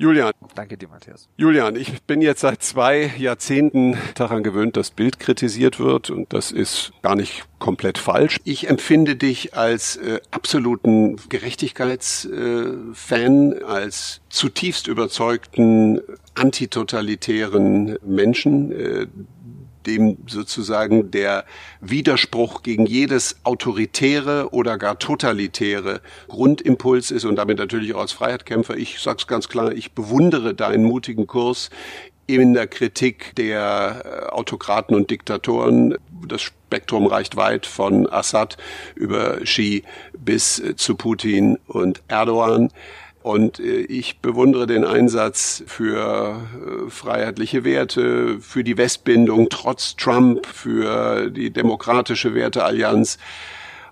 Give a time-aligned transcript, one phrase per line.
[0.00, 0.30] Julian.
[0.54, 1.28] Danke dir, Matthias.
[1.36, 6.52] Julian, ich bin jetzt seit zwei Jahrzehnten daran gewöhnt, dass Bild kritisiert wird und das
[6.52, 8.38] ist gar nicht komplett falsch.
[8.44, 16.00] Ich empfinde dich als äh, absoluten Gerechtigkeitsfan, äh, als zutiefst überzeugten
[16.36, 19.08] antitotalitären Menschen, äh,
[19.88, 21.44] dem sozusagen der
[21.80, 28.76] Widerspruch gegen jedes autoritäre oder gar totalitäre Grundimpuls ist und damit natürlich auch als Freiheitkämpfer.
[28.76, 31.70] Ich sag's ganz klar, ich bewundere deinen mutigen Kurs
[32.28, 35.96] in der Kritik der äh, Autokraten und Diktatoren.
[36.26, 38.58] Das Spektrum reicht weit von Assad
[38.94, 42.70] über Xi bis äh, zu Putin und Erdogan.
[43.28, 46.40] Und äh, ich bewundere den Einsatz für
[46.86, 53.18] äh, freiheitliche Werte, für die Westbindung trotz Trump, für die demokratische Werteallianz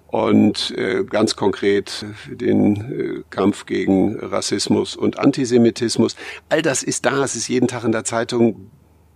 [0.06, 6.16] und äh, ganz konkret den Kampf gegen Rassismus und Antisemitismus.
[6.48, 8.70] All das ist da, es ist jeden Tag in der Zeitung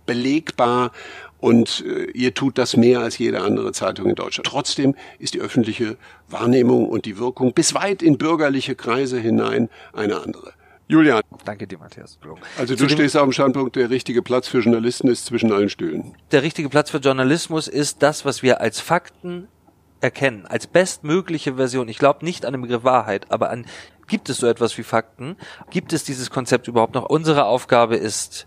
[0.05, 0.91] belegbar
[1.41, 4.47] und äh, ihr tut das mehr als jede andere Zeitung in Deutschland.
[4.47, 5.97] Trotzdem ist die öffentliche
[6.29, 10.53] Wahrnehmung und die Wirkung bis weit in bürgerliche Kreise hinein eine andere.
[10.87, 11.21] Julian.
[11.45, 12.19] Danke dir, Matthias.
[12.57, 16.15] Also du stehst auf dem Standpunkt, der richtige Platz für Journalisten ist zwischen allen Stühlen.
[16.31, 19.47] Der richtige Platz für Journalismus ist das, was wir als Fakten
[20.01, 21.87] erkennen, als bestmögliche Version.
[21.87, 23.65] Ich glaube nicht an den Begriff Wahrheit, aber an
[24.07, 25.37] gibt es so etwas wie Fakten?
[25.69, 27.05] Gibt es dieses Konzept überhaupt noch?
[27.05, 28.45] Unsere Aufgabe ist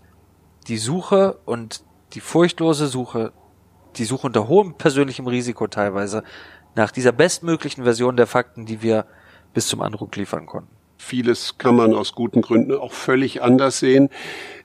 [0.67, 1.81] die Suche und
[2.15, 3.33] die furchtlose Suche,
[3.97, 6.23] die Suche unter hohem persönlichem Risiko teilweise,
[6.73, 9.05] nach dieser bestmöglichen Version der Fakten, die wir
[9.53, 10.75] bis zum Andruck liefern konnten.
[11.05, 14.09] Vieles kann man aus guten Gründen auch völlig anders sehen.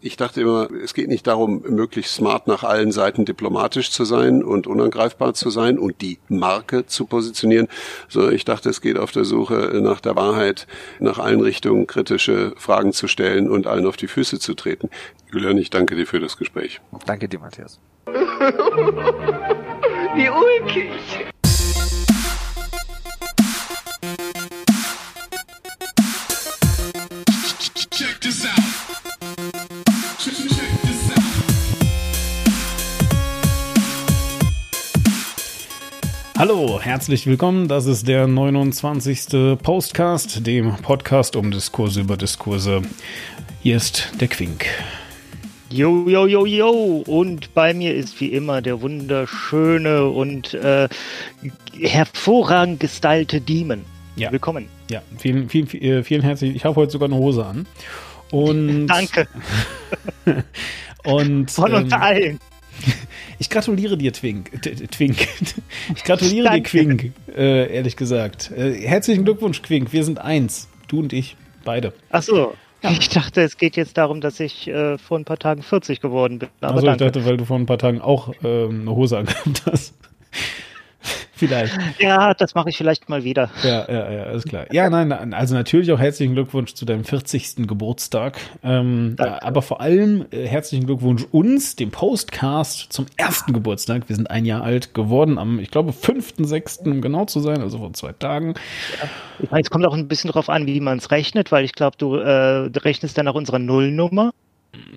[0.00, 4.42] Ich dachte immer, es geht nicht darum, möglichst smart nach allen Seiten diplomatisch zu sein
[4.42, 7.68] und unangreifbar zu sein und die Marke zu positionieren,
[8.08, 10.66] sondern ich dachte, es geht auf der Suche nach der Wahrheit,
[10.98, 14.88] nach allen Richtungen kritische Fragen zu stellen und allen auf die Füße zu treten.
[15.30, 16.80] Julian, ich danke dir für das Gespräch.
[17.04, 17.78] Danke dir, Matthias.
[20.14, 21.29] Wie ulkig.
[36.40, 37.68] Hallo, herzlich willkommen.
[37.68, 39.58] Das ist der 29.
[39.62, 42.80] Postcast, dem Podcast um Diskurse über Diskurse.
[43.62, 44.64] Hier ist der Quink.
[45.68, 47.04] Jo, jo, jo, jo.
[47.06, 50.88] Und bei mir ist wie immer der wunderschöne und äh,
[51.78, 53.84] hervorragend gestylte Demon.
[54.16, 54.32] Ja.
[54.32, 54.66] Willkommen.
[54.88, 57.66] Ja, vielen, vielen, vielen, vielen herzlichen Ich habe heute sogar eine Hose an.
[58.30, 59.28] Und Danke.
[61.04, 62.40] und Von uns ähm, allen.
[63.40, 64.50] Ich gratuliere dir, Twink.
[64.92, 65.16] Twink.
[65.96, 66.70] Ich gratuliere dir, Danke.
[66.70, 68.50] Quink, äh, ehrlich gesagt.
[68.50, 69.92] Äh, herzlichen Glückwunsch, Quink.
[69.94, 70.68] Wir sind eins.
[70.88, 71.36] Du und ich.
[71.64, 71.94] Beide.
[72.10, 72.54] Ach so.
[72.82, 76.38] Ich dachte, es geht jetzt darum, dass ich äh, vor ein paar Tagen 40 geworden
[76.38, 76.48] bin.
[76.60, 77.04] Aber Also ich danke.
[77.12, 79.94] dachte, weil du vor ein paar Tagen auch ähm, eine Hose angehabt hast.
[81.40, 81.78] Vielleicht.
[81.98, 83.48] Ja, das mache ich vielleicht mal wieder.
[83.62, 84.66] Ja, ja, ja, ist klar.
[84.72, 87.66] Ja, nein, also natürlich auch herzlichen Glückwunsch zu deinem 40.
[87.66, 88.38] Geburtstag.
[88.62, 94.10] Ähm, aber vor allem äh, herzlichen Glückwunsch uns, dem Postcast, zum ersten Geburtstag.
[94.10, 97.78] Wir sind ein Jahr alt geworden, am, ich glaube, 5.6., um genau zu sein, also
[97.78, 98.52] vor zwei Tagen.
[99.38, 101.72] Ich meine, es kommt auch ein bisschen drauf an, wie man es rechnet, weil ich
[101.72, 104.32] glaube, du äh, rechnest dann nach unserer Nullnummer.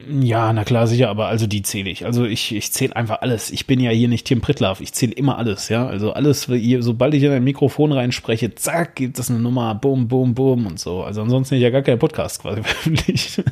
[0.10, 2.06] Ja, na klar, sicher, aber also die zähle ich.
[2.06, 3.52] Also ich, ich zähle einfach alles.
[3.52, 5.86] Ich bin ja hier nicht Tim Pritlaff, ich zähle immer alles, ja.
[5.86, 6.50] Also alles,
[6.80, 10.80] sobald ich in ein Mikrofon reinspreche, zack, gibt es eine Nummer, bum, bum, bum und
[10.80, 11.04] so.
[11.04, 13.44] Also ansonsten ja gar keinen Podcast quasi veröffentlicht.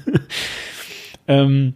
[1.27, 1.75] ähm,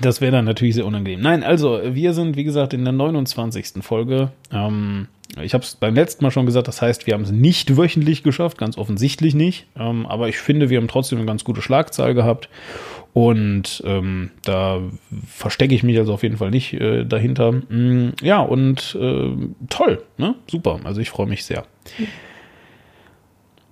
[0.00, 1.20] das wäre dann natürlich sehr unangenehm.
[1.20, 3.82] Nein, also wir sind, wie gesagt, in der 29.
[3.82, 4.30] Folge.
[4.52, 5.08] Ähm,
[5.42, 8.22] ich habe es beim letzten Mal schon gesagt, das heißt, wir haben es nicht wöchentlich
[8.22, 9.66] geschafft, ganz offensichtlich nicht.
[9.76, 12.48] Ähm, aber ich finde, wir haben trotzdem eine ganz gute Schlagzahl gehabt.
[13.16, 14.82] Und ähm, da
[15.26, 17.50] verstecke ich mich also auf jeden Fall nicht äh, dahinter.
[17.50, 19.30] Mm, ja, und äh,
[19.70, 20.34] toll, ne?
[20.46, 20.80] Super.
[20.84, 21.64] Also ich freue mich sehr.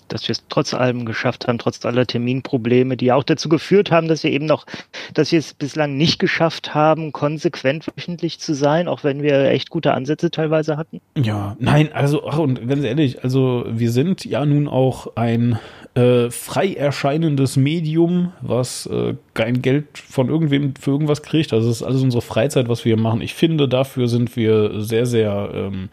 [0.08, 4.08] Dass wir es trotz allem geschafft haben, trotz aller Terminprobleme, die auch dazu geführt haben,
[4.08, 4.66] dass wir eben noch,
[5.12, 9.70] dass wir es bislang nicht geschafft haben, konsequent wöchentlich zu sein, auch wenn wir echt
[9.70, 11.00] gute Ansätze teilweise hatten.
[11.16, 15.58] Ja, nein, also, ach, und ganz ehrlich, also wir sind ja nun auch ein
[15.94, 21.52] äh, frei erscheinendes Medium, was äh, kein Geld von irgendwem für irgendwas kriegt.
[21.52, 23.20] Also es ist alles unsere Freizeit, was wir machen.
[23.20, 25.88] Ich finde, dafür sind wir sehr, sehr ähm,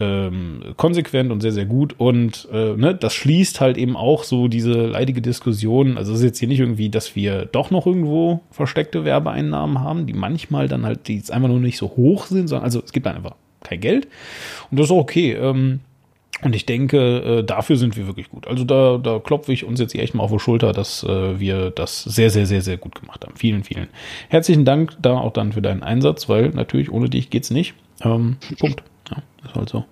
[0.00, 1.94] ähm, konsequent und sehr, sehr gut.
[1.98, 5.96] Und äh, ne, das schließt halt eben auch so diese leidige Diskussion.
[5.96, 10.06] Also es ist jetzt hier nicht irgendwie, dass wir doch noch irgendwo versteckte Werbeeinnahmen haben,
[10.06, 12.92] die manchmal dann halt, die jetzt einfach nur nicht so hoch sind, sondern also es
[12.92, 14.08] gibt dann einfach kein Geld.
[14.70, 15.32] Und das ist okay.
[15.32, 15.80] Ähm,
[16.42, 18.48] Und ich denke, äh, dafür sind wir wirklich gut.
[18.48, 21.70] Also da, da klopfe ich uns jetzt echt mal auf die Schulter, dass äh, wir
[21.70, 23.36] das sehr, sehr, sehr, sehr gut gemacht haben.
[23.36, 23.86] Vielen, vielen
[24.28, 27.74] herzlichen Dank da auch dann für deinen Einsatz, weil natürlich ohne dich geht's nicht.
[28.02, 28.82] Ähm, Punkt.
[29.10, 29.84] Ja, ist halt so.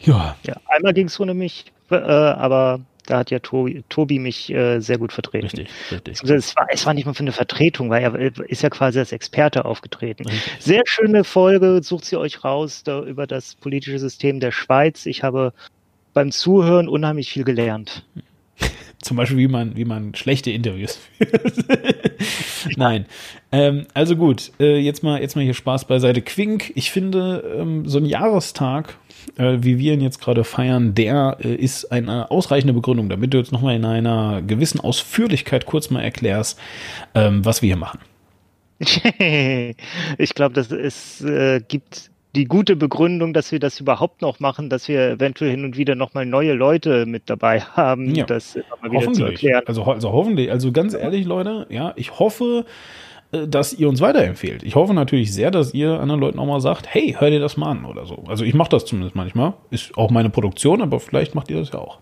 [0.00, 0.36] Ja.
[0.46, 4.98] ja einmal ging's ohne mich, äh, aber da hat ja Tobi, Tobi mich äh, sehr
[4.98, 5.46] gut vertreten.
[5.46, 6.22] Richtig, richtig.
[6.22, 9.12] Es, war, es war nicht mal für eine Vertretung, weil er ist ja quasi als
[9.12, 10.26] Experte aufgetreten.
[10.26, 10.52] Richtig.
[10.58, 15.06] Sehr schöne Folge, sucht sie euch raus da, über das politische System der Schweiz.
[15.06, 15.52] Ich habe
[16.14, 18.04] beim Zuhören unheimlich viel gelernt.
[19.06, 21.54] Zum Beispiel, wie man, wie man schlechte Interviews führt.
[22.76, 23.06] Nein.
[23.52, 26.22] Ähm, also gut, äh, jetzt mal, jetzt mal hier Spaß beiseite.
[26.22, 28.98] Quink, ich finde, ähm, so ein Jahrestag
[29.36, 33.38] äh, wie wir ihn jetzt gerade feiern, der äh, ist eine ausreichende Begründung, damit du
[33.38, 36.58] jetzt nochmal in einer gewissen Ausführlichkeit kurz mal erklärst,
[37.14, 38.00] ähm, was wir hier machen.
[40.18, 44.68] ich glaube, dass es äh, gibt die gute Begründung, dass wir das überhaupt noch machen,
[44.68, 48.24] dass wir eventuell hin und wieder nochmal neue Leute mit dabei haben, ja.
[48.24, 49.62] das mal wieder zu erklären.
[49.66, 52.66] Also, also hoffentlich, also ganz ehrlich, Leute, ja, ich hoffe,
[53.32, 54.62] äh, dass ihr uns weiterempfehlt.
[54.62, 57.56] Ich hoffe natürlich sehr, dass ihr anderen Leuten auch mal sagt, hey, hör dir das
[57.56, 58.24] mal an oder so.
[58.28, 59.54] Also ich mache das zumindest manchmal.
[59.70, 61.98] Ist auch meine Produktion, aber vielleicht macht ihr das ja auch.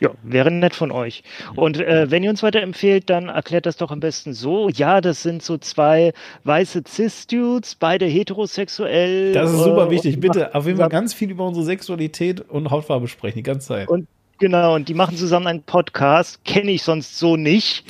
[0.00, 1.22] Ja, wäre nett von euch.
[1.56, 4.68] Und äh, wenn ihr uns weiterempfehlt, dann erklärt das doch am besten so.
[4.68, 6.12] Ja, das sind so zwei
[6.44, 9.32] weiße Cis-Dudes, beide heterosexuell.
[9.32, 10.20] Das ist super äh, wichtig.
[10.20, 13.88] Bitte auf jeden Fall ganz viel über unsere Sexualität und Hautfarbe sprechen, die ganze Zeit.
[13.88, 14.06] Und
[14.38, 16.44] genau, und die machen zusammen einen Podcast.
[16.44, 17.84] Kenne ich sonst so nicht.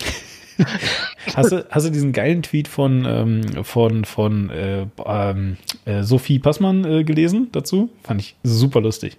[1.36, 6.38] hast, du, hast du diesen geilen Tweet von, ähm, von, von äh, ähm, äh, Sophie
[6.38, 7.90] Passmann äh, gelesen dazu?
[8.02, 9.18] Fand ich super lustig.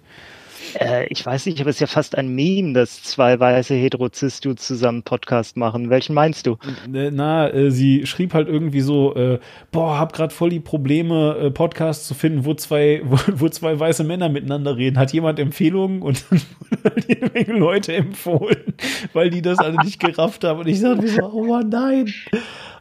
[0.78, 4.66] Äh, ich weiß nicht, aber es ist ja fast ein Meme, dass zwei weiße Heterozist-Dudes
[4.66, 5.90] zusammen Podcast machen.
[5.90, 6.56] Welchen meinst du?
[6.92, 9.38] Äh, na, äh, sie schrieb halt irgendwie so, äh,
[9.70, 13.78] boah, hab grad voll die Probleme, äh, Podcasts zu finden, wo zwei, wo, wo, zwei
[13.78, 14.98] weiße Männer miteinander reden.
[14.98, 16.02] Hat jemand Empfehlungen?
[16.02, 16.40] Und dann
[16.70, 18.74] wurden halt Menge Leute empfohlen,
[19.12, 20.60] weil die das alle nicht gerafft haben.
[20.60, 22.12] Und ich mir so, oh Mann, nein,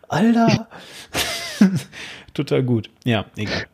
[0.08, 0.68] Alter.
[2.34, 2.90] Total gut.
[3.04, 3.66] Ja, egal.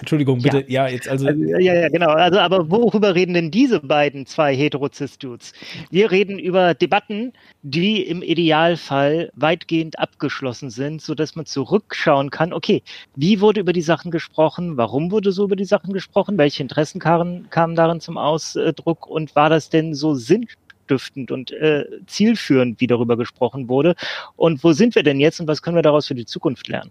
[0.00, 0.64] Entschuldigung, bitte.
[0.66, 1.40] Ja, ja jetzt also, also.
[1.44, 2.10] Ja, ja, genau.
[2.10, 5.52] Also, aber worüber reden denn diese beiden zwei Heterozist-Dudes?
[5.90, 7.32] Wir reden über Debatten,
[7.62, 12.82] die im Idealfall weitgehend abgeschlossen sind, sodass man zurückschauen kann, okay,
[13.14, 14.76] wie wurde über die Sachen gesprochen?
[14.76, 16.38] Warum wurde so über die Sachen gesprochen?
[16.38, 19.06] Welche Interessen kamen, kamen darin zum Ausdruck?
[19.06, 23.94] Und war das denn so sinnstiftend und äh, zielführend, wie darüber gesprochen wurde?
[24.34, 26.90] Und wo sind wir denn jetzt und was können wir daraus für die Zukunft lernen?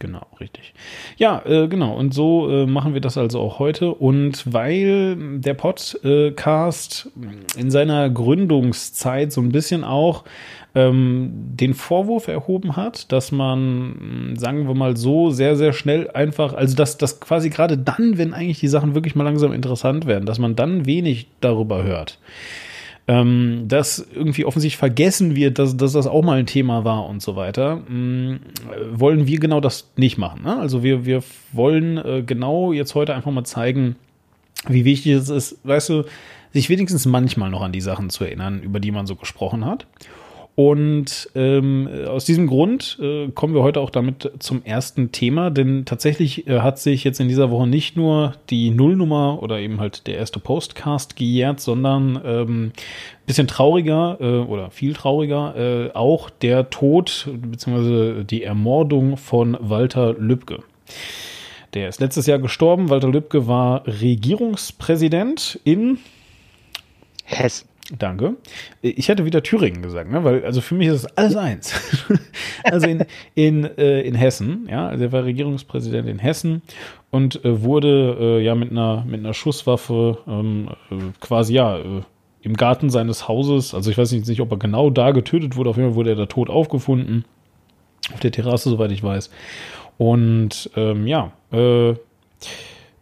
[0.00, 0.74] Genau, richtig.
[1.16, 1.96] Ja, äh, genau.
[1.96, 3.92] Und so äh, machen wir das also auch heute.
[3.92, 7.10] Und weil der Podcast
[7.56, 10.22] in seiner Gründungszeit so ein bisschen auch
[10.76, 16.54] ähm, den Vorwurf erhoben hat, dass man, sagen wir mal so, sehr, sehr schnell einfach,
[16.54, 20.26] also dass das quasi gerade dann, wenn eigentlich die Sachen wirklich mal langsam interessant werden,
[20.26, 22.18] dass man dann wenig darüber hört
[23.08, 27.22] ähm, dass irgendwie offensichtlich vergessen wird, dass, dass das auch mal ein Thema war und
[27.22, 28.40] so weiter, mh, mm,
[28.92, 30.42] wollen wir genau das nicht machen.
[30.44, 30.56] Ne?
[30.58, 31.22] Also wir, wir
[31.52, 33.96] wollen äh, genau jetzt heute einfach mal zeigen,
[34.68, 36.04] wie wichtig es ist, weißt du,
[36.52, 39.86] sich wenigstens manchmal noch an die Sachen zu erinnern, über die man so gesprochen hat.
[40.58, 45.84] Und ähm, aus diesem Grund äh, kommen wir heute auch damit zum ersten Thema, denn
[45.84, 50.08] tatsächlich äh, hat sich jetzt in dieser Woche nicht nur die Nullnummer oder eben halt
[50.08, 52.72] der erste Postcast gejährt, sondern ähm,
[53.24, 58.24] bisschen trauriger äh, oder viel trauriger äh, auch der Tod bzw.
[58.24, 60.64] die Ermordung von Walter Lübcke.
[61.74, 62.90] Der ist letztes Jahr gestorben.
[62.90, 65.98] Walter Lübcke war Regierungspräsident in
[67.22, 67.67] Hessen.
[67.96, 68.36] Danke.
[68.82, 70.22] Ich hätte wieder Thüringen gesagt, ne?
[70.22, 71.74] weil also für mich ist das alles eins.
[72.64, 73.04] also in,
[73.34, 76.60] in, äh, in Hessen, ja, also er war Regierungspräsident in Hessen
[77.10, 82.02] und äh, wurde äh, ja mit einer, mit einer Schusswaffe ähm, äh, quasi ja äh,
[82.42, 85.70] im Garten seines Hauses, also ich weiß nicht, nicht, ob er genau da getötet wurde,
[85.70, 87.24] auf jeden Fall wurde er da tot aufgefunden.
[88.12, 89.30] Auf der Terrasse, soweit ich weiß.
[89.98, 91.94] Und ähm, ja, äh,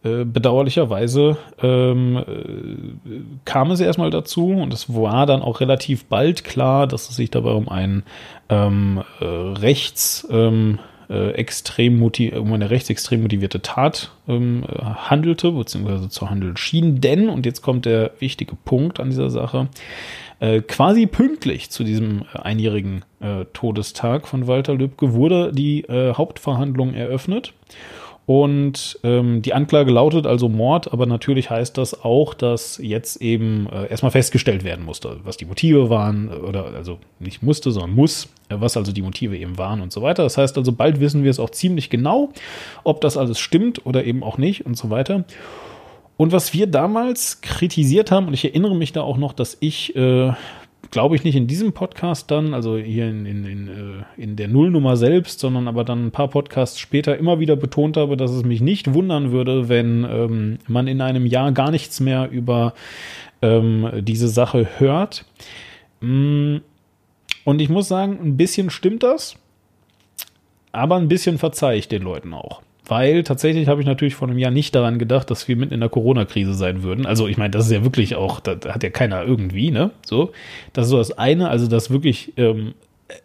[0.07, 6.45] äh, bedauerlicherweise ähm, äh, kam es erstmal dazu und es war dann auch relativ bald
[6.45, 8.05] klar, dass es sich dabei um einen
[8.49, 16.31] ähm, äh, rechts ähm, äh, extrem um eine rechtsextrem motivierte Tat ähm, handelte, beziehungsweise zu
[16.31, 17.01] handeln schien.
[17.01, 19.69] Denn, und jetzt kommt der wichtige Punkt an dieser Sache,
[20.41, 26.95] äh, quasi pünktlich zu diesem einjährigen äh, Todestag von Walter Lübcke wurde die äh, Hauptverhandlung
[26.95, 27.53] eröffnet.
[28.27, 33.69] Und ähm, die Anklage lautet also Mord, aber natürlich heißt das auch, dass jetzt eben
[33.71, 37.93] äh, erstmal festgestellt werden musste, was die Motive waren, äh, oder also nicht musste, sondern
[37.95, 40.25] muss, äh, was also die Motive eben waren und so weiter.
[40.25, 42.31] Das heißt also, bald wissen wir es auch ziemlich genau,
[42.83, 45.25] ob das alles stimmt oder eben auch nicht und so weiter.
[46.17, 49.95] Und was wir damals kritisiert haben, und ich erinnere mich da auch noch, dass ich,
[49.95, 50.33] äh,
[50.91, 54.49] glaube ich, nicht in diesem Podcast dann, also hier in, in, in, äh, in der
[54.49, 58.45] Nullnummer selbst, sondern aber dann ein paar Podcasts später immer wieder betont habe, dass es
[58.45, 62.75] mich nicht wundern würde, wenn ähm, man in einem Jahr gar nichts mehr über
[63.43, 65.25] ähm, diese Sache hört.
[66.01, 66.57] Mm,
[67.45, 69.37] und ich muss sagen, ein bisschen stimmt das,
[70.73, 74.39] aber ein bisschen verzeihe ich den Leuten auch weil tatsächlich habe ich natürlich vor einem
[74.39, 77.07] Jahr nicht daran gedacht, dass wir mitten in der Corona-Krise sein würden.
[77.07, 79.91] Also ich meine, das ist ja wirklich auch, da, hat ja keiner irgendwie, ne?
[80.05, 80.33] So,
[80.73, 82.75] das ist so das eine, also dass wirklich ähm,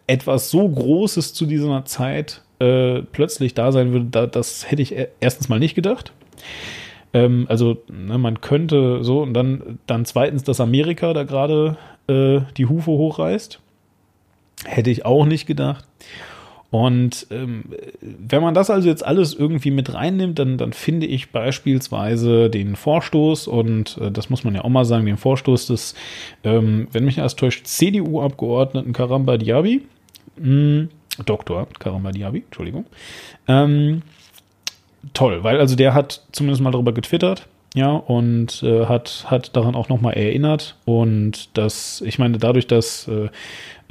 [0.06, 4.94] etwas so Großes zu dieser Zeit äh, plötzlich da sein würde, da, das hätte ich
[5.20, 6.12] erstens mal nicht gedacht.
[7.12, 11.76] Ähm, also ne, man könnte so und dann, dann zweitens, dass Amerika da gerade
[12.08, 13.60] äh, die Hufe hochreißt,
[14.64, 15.84] hätte ich auch nicht gedacht.
[16.72, 17.64] Und ähm,
[18.00, 22.76] wenn man das also jetzt alles irgendwie mit reinnimmt, dann, dann finde ich beispielsweise den
[22.76, 25.94] Vorstoß, und äh, das muss man ja auch mal sagen, den Vorstoß des,
[26.44, 29.82] ähm, wenn mich alles täuscht, CDU-Abgeordneten Karamba Diaby,
[30.38, 30.88] mh, hm,
[31.26, 32.86] Doktor Karamba Diaby, Entschuldigung,
[33.48, 34.00] ähm,
[35.12, 39.74] toll, weil also der hat zumindest mal darüber getwittert, ja, und äh, hat, hat daran
[39.74, 40.76] auch nochmal erinnert.
[40.84, 43.30] Und das, ich meine, dadurch, dass äh,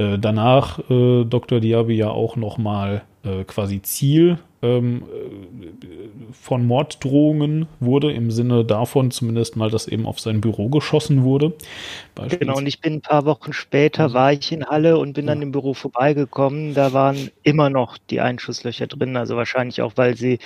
[0.02, 1.60] äh, danach äh, Dr.
[1.60, 9.12] Diaby ja auch nochmal äh, quasi Ziel ähm, äh, von Morddrohungen wurde, im Sinne davon
[9.12, 11.54] zumindest mal, dass eben auf sein Büro geschossen wurde.
[12.40, 14.14] Genau, und ich bin ein paar Wochen später, mhm.
[14.14, 15.34] war ich in Halle und bin ja.
[15.34, 16.74] an dem Büro vorbeigekommen.
[16.74, 20.40] Da waren immer noch die Einschusslöcher drin, also wahrscheinlich auch, weil sie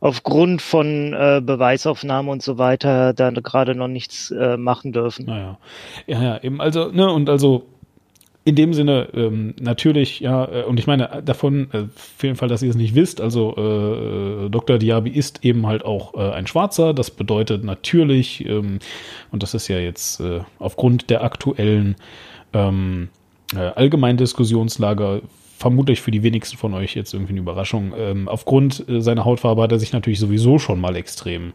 [0.00, 5.26] aufgrund von äh, Beweisaufnahme und so weiter da gerade noch nichts äh, machen dürfen.
[5.26, 5.58] Naja,
[6.06, 7.66] ja, ja, eben, also, ne, und also
[8.46, 11.82] in dem Sinne, ähm, natürlich, ja, äh, und ich meine davon, äh,
[12.16, 14.78] für den Fall, dass ihr es nicht wisst, also äh, Dr.
[14.78, 16.94] Diaby ist eben halt auch äh, ein Schwarzer.
[16.94, 18.78] Das bedeutet natürlich, ähm,
[19.32, 21.96] und das ist ja jetzt äh, aufgrund der aktuellen
[22.52, 23.08] ähm,
[23.52, 25.22] äh, allgemeinen Diskussionslage
[25.56, 27.94] vermutlich für die wenigsten von euch jetzt irgendwie eine Überraschung.
[27.96, 31.54] Ähm, aufgrund äh, seiner Hautfarbe hat er sich natürlich sowieso schon mal extrem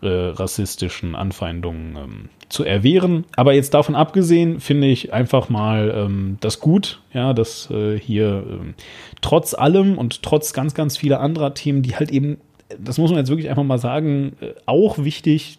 [0.00, 3.24] äh, rassistischen Anfeindungen ähm, zu erwehren.
[3.36, 8.44] Aber jetzt davon abgesehen, finde ich einfach mal ähm, das gut, ja, dass äh, hier
[8.48, 8.74] ähm,
[9.20, 12.38] trotz allem und trotz ganz, ganz vieler anderer Themen, die halt eben,
[12.78, 15.58] das muss man jetzt wirklich einfach mal sagen, äh, auch wichtig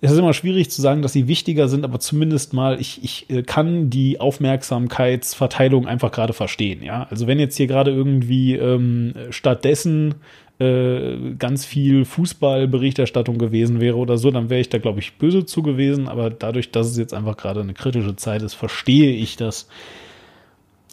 [0.00, 3.30] es ist immer schwierig zu sagen, dass sie wichtiger sind, aber zumindest mal, ich, ich
[3.30, 6.82] äh, kann die Aufmerksamkeitsverteilung einfach gerade verstehen.
[6.82, 10.14] Ja, also wenn jetzt hier gerade irgendwie ähm, stattdessen
[10.60, 15.46] äh, ganz viel Fußballberichterstattung gewesen wäre oder so, dann wäre ich da, glaube ich, böse
[15.46, 16.08] zu gewesen.
[16.08, 19.68] Aber dadurch, dass es jetzt einfach gerade eine kritische Zeit ist, verstehe ich das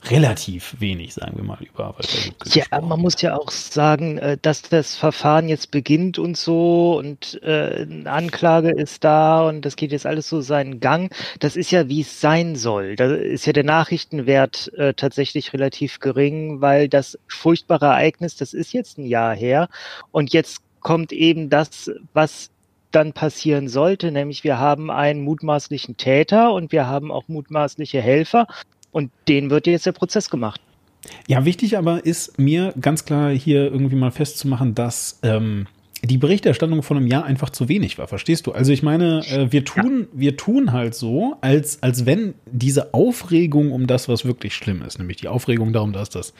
[0.10, 4.38] relativ wenig, sagen wir mal, über Walter Lübcke Ja, man muss ja auch sagen, äh,
[4.42, 9.76] dass das Verfahren jetzt beginnt und so und äh, eine Anklage ist da und das
[9.76, 11.14] geht jetzt alles so seinen Gang.
[11.40, 12.96] Das ist ja, wie es sein soll.
[12.96, 18.74] Da ist ja der Nachrichtenwert äh, tatsächlich relativ gering, weil das furchtbare Ereignis, das ist
[18.74, 19.70] jetzt ein Jahr her
[20.12, 22.52] und jetzt kommt eben das, was
[22.96, 28.48] dann passieren sollte, nämlich wir haben einen mutmaßlichen Täter und wir haben auch mutmaßliche Helfer
[28.96, 30.62] und denen wird jetzt der Prozess gemacht.
[31.28, 35.68] Ja, wichtig aber ist mir ganz klar hier irgendwie mal festzumachen, dass ähm,
[36.02, 38.54] die Berichterstattung von einem Jahr einfach zu wenig war, verstehst du?
[38.54, 40.20] Also ich meine, äh, wir tun, ja.
[40.20, 44.98] wir tun halt so, als, als wenn diese Aufregung um das, was wirklich schlimm ist,
[44.98, 46.34] nämlich die Aufregung darum, dass das,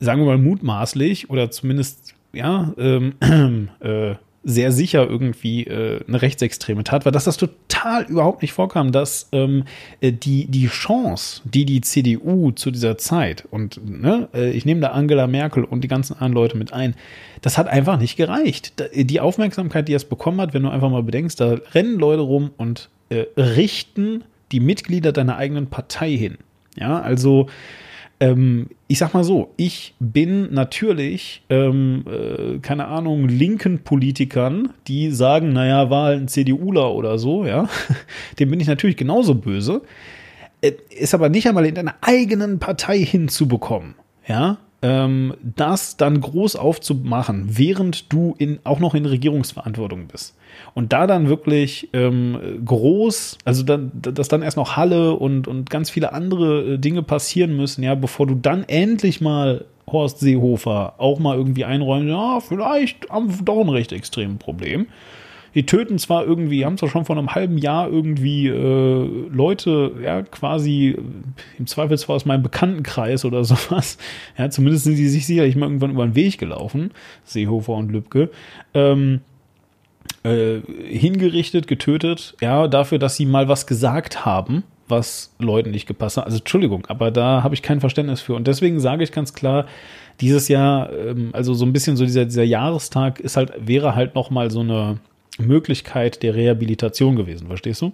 [0.00, 3.12] sagen wir mal, mutmaßlich oder zumindest, ja, ähm,
[3.80, 4.14] äh,
[4.48, 9.28] sehr sicher irgendwie äh, eine rechtsextreme Tat war, dass das total überhaupt nicht vorkam, dass
[9.32, 9.64] ähm,
[10.00, 14.80] äh, die, die Chance, die die CDU zu dieser Zeit, und ne, äh, ich nehme
[14.80, 16.94] da Angela Merkel und die ganzen anderen Leute mit ein,
[17.42, 18.72] das hat einfach nicht gereicht.
[18.94, 22.50] Die Aufmerksamkeit, die es bekommen hat, wenn du einfach mal bedenkst, da rennen Leute rum
[22.56, 26.38] und äh, richten die Mitglieder deiner eigenen Partei hin.
[26.76, 27.48] Ja, also
[28.20, 35.10] ähm, ich sag mal so, ich bin natürlich, ähm, äh, keine Ahnung, linken Politikern, die
[35.10, 37.68] sagen, naja, war ein CDUler oder so, ja,
[38.38, 39.82] dem bin ich natürlich genauso böse.
[40.60, 43.94] Äh, ist aber nicht einmal in deiner eigenen Partei hinzubekommen,
[44.26, 50.36] ja, ähm, das dann groß aufzumachen, während du in, auch noch in Regierungsverantwortung bist.
[50.74, 55.68] Und da dann wirklich ähm, groß, also dann, dass dann erst noch Halle und, und
[55.68, 60.94] ganz viele andere äh, Dinge passieren müssen, ja, bevor du dann endlich mal Horst Seehofer
[60.98, 64.86] auch mal irgendwie einräumen, ja, vielleicht haben wir doch ein recht extremes Problem.
[65.54, 70.22] Die töten zwar irgendwie, haben zwar schon vor einem halben Jahr irgendwie äh, Leute, ja,
[70.22, 70.96] quasi
[71.58, 73.98] im Zweifelsfall aus meinem Bekanntenkreis oder sowas.
[74.36, 76.90] Ja, zumindest sind sie sich sicherlich mal irgendwann über den Weg gelaufen,
[77.24, 78.30] Seehofer und Lübcke.
[78.74, 79.20] Ähm,
[80.24, 86.16] äh, hingerichtet, getötet, ja, dafür, dass sie mal was gesagt haben, was Leuten nicht gepasst
[86.16, 86.26] hat.
[86.26, 88.34] Also Entschuldigung, aber da habe ich kein Verständnis für.
[88.34, 89.66] Und deswegen sage ich ganz klar,
[90.20, 94.14] dieses Jahr, ähm, also so ein bisschen so dieser, dieser Jahrestag ist halt, wäre halt
[94.14, 94.98] nochmal so eine
[95.38, 97.92] Möglichkeit der Rehabilitation gewesen, verstehst du?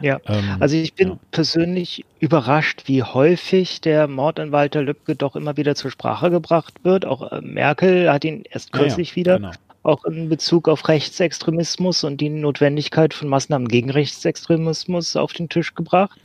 [0.00, 1.18] Ja, ähm, also ich bin ja.
[1.30, 6.74] persönlich überrascht, wie häufig der Mord an Walter Lübcke doch immer wieder zur Sprache gebracht
[6.82, 7.04] wird.
[7.06, 9.50] Auch äh, Merkel hat ihn erst kürzlich ja, ja, wieder, genau.
[9.82, 15.74] auch in Bezug auf Rechtsextremismus und die Notwendigkeit von Maßnahmen gegen Rechtsextremismus auf den Tisch
[15.74, 16.18] gebracht.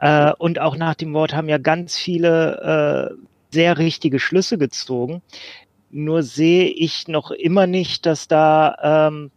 [0.00, 5.22] Äh, und auch nach dem Wort haben ja ganz viele äh, sehr richtige Schlüsse gezogen.
[5.90, 9.30] Nur sehe ich noch immer nicht, dass da ähm,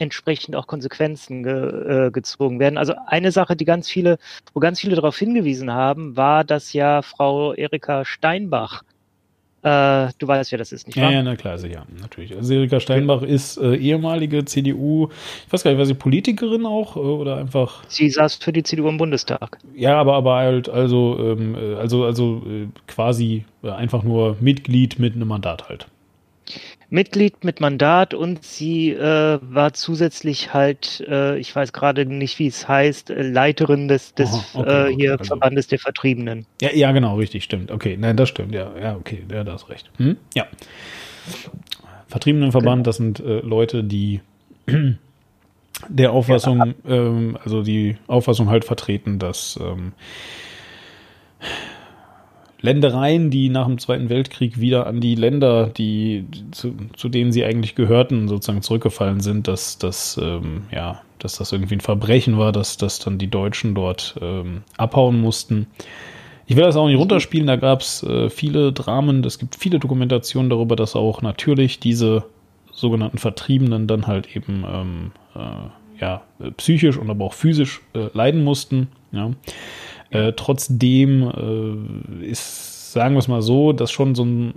[0.00, 2.78] entsprechend auch Konsequenzen ge, äh, gezogen werden.
[2.78, 4.18] Also eine Sache, die ganz viele,
[4.54, 8.82] wo ganz viele darauf hingewiesen haben, war, dass ja Frau Erika Steinbach
[9.62, 11.10] äh, du weißt, wer das ist, nicht wahr?
[11.10, 12.34] Ja, ja, na klar, also, ja, natürlich.
[12.34, 15.10] Also Erika Steinbach ist äh, ehemalige CDU,
[15.46, 17.82] ich weiß gar nicht, war sie Politikerin auch äh, oder einfach?
[17.86, 19.58] Sie saß für die CDU im Bundestag.
[19.74, 24.98] Ja, aber, aber halt, also, ähm, äh, also, also äh, quasi äh, einfach nur Mitglied
[24.98, 25.86] mit einem Mandat halt.
[26.90, 32.48] Mitglied mit Mandat und sie äh, war zusätzlich halt, äh, ich weiß gerade nicht, wie
[32.48, 36.46] es heißt, äh, Leiterin des, des Aha, okay, äh, hier okay, Verbandes der Vertriebenen.
[36.60, 37.70] Ja, ja, genau, richtig, stimmt.
[37.70, 39.90] Okay, nein, das stimmt, ja, ja, okay, ja, da hast recht.
[39.98, 40.16] Hm?
[40.34, 40.46] Ja.
[42.08, 44.20] Vertriebenenverband, das sind äh, Leute, die
[45.88, 49.92] der Auffassung, ja, ähm, also die Auffassung halt vertreten, dass ähm,
[52.60, 57.44] Ländereien, die nach dem Zweiten Weltkrieg wieder an die Länder, die zu, zu denen sie
[57.44, 62.52] eigentlich gehörten, sozusagen zurückgefallen sind, dass das ähm, ja, dass das irgendwie ein Verbrechen war,
[62.52, 65.66] dass, dass dann die Deutschen dort ähm, abhauen mussten.
[66.46, 69.78] Ich will das auch nicht runterspielen, da gab es äh, viele Dramen, es gibt viele
[69.78, 72.24] Dokumentationen darüber, dass auch natürlich diese
[72.72, 76.22] sogenannten Vertriebenen dann halt eben ähm, äh, ja,
[76.56, 78.88] psychisch und aber auch physisch äh, leiden mussten.
[79.12, 79.30] Ja.
[80.10, 84.54] Äh, trotzdem äh, ist, sagen wir es mal so, dass schon so ein,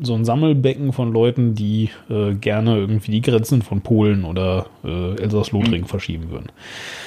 [0.00, 5.20] so ein Sammelbecken von Leuten, die äh, gerne irgendwie die Grenzen von Polen oder äh,
[5.22, 5.86] Elsass-Lothringen mhm.
[5.86, 6.50] verschieben würden.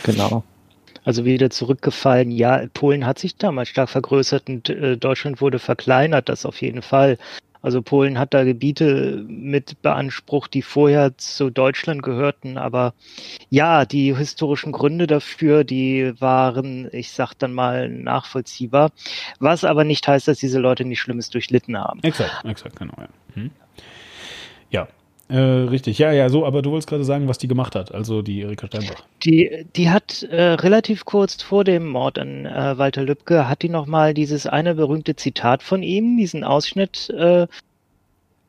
[0.03, 0.43] Genau.
[1.03, 2.31] Also wieder zurückgefallen.
[2.31, 6.81] Ja, Polen hat sich damals stark vergrößert und äh, Deutschland wurde verkleinert, das auf jeden
[6.81, 7.17] Fall.
[7.61, 12.57] Also Polen hat da Gebiete mit beansprucht, die vorher zu Deutschland gehörten.
[12.57, 12.93] Aber
[13.49, 18.91] ja, die historischen Gründe dafür, die waren, ich sag dann mal, nachvollziehbar.
[19.39, 21.99] Was aber nicht heißt, dass diese Leute nicht Schlimmes durchlitten haben.
[22.03, 22.93] Exakt, exakt, genau.
[22.97, 23.07] Ja.
[23.35, 23.51] Hm.
[24.69, 24.87] ja.
[25.29, 28.23] Äh, richtig, ja, ja, so, aber du wolltest gerade sagen, was die gemacht hat, also
[28.23, 29.03] die Erika Steinbach.
[29.23, 33.69] Die, die hat äh, relativ kurz vor dem Mord an äh, Walter Lübcke, hat die
[33.69, 37.45] nochmal dieses eine berühmte Zitat von ihm, diesen Ausschnitt, äh,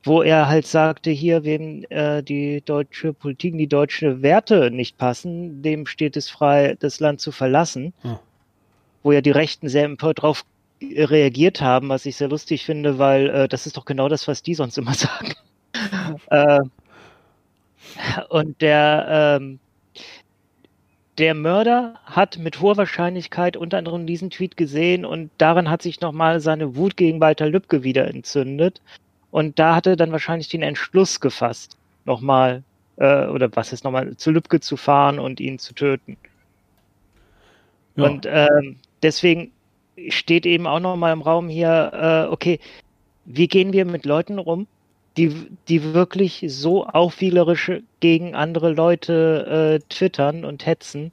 [0.05, 5.61] wo er halt sagte, hier, wem äh, die deutsche Politik, die deutsche Werte nicht passen,
[5.61, 7.93] dem steht es frei, das Land zu verlassen.
[8.01, 8.17] Hm.
[9.03, 10.47] Wo ja die Rechten sehr empört drauf
[10.83, 14.55] reagiert haben, was ich sehr lustig finde, weil das ist doch genau das, was die
[14.55, 15.35] sonst immer sagen
[16.31, 16.61] äh,
[18.29, 19.59] und der, ähm,
[21.19, 26.01] der Mörder hat mit hoher Wahrscheinlichkeit unter anderem diesen Tweet gesehen und daran hat sich
[26.01, 28.81] nochmal seine Wut gegen Walter Lübcke wieder entzündet.
[29.31, 32.63] Und da hat er dann wahrscheinlich den Entschluss gefasst, nochmal,
[32.97, 36.17] äh, oder was ist nochmal, zu Lübcke zu fahren und ihn zu töten.
[37.97, 38.05] Ja.
[38.05, 39.53] Und ähm, deswegen
[40.09, 42.59] steht eben auch nochmal im Raum hier, äh, okay,
[43.25, 44.67] wie gehen wir mit Leuten rum,
[45.17, 51.13] die, die wirklich so aufwielerisch gegen andere Leute äh, twittern und hetzen,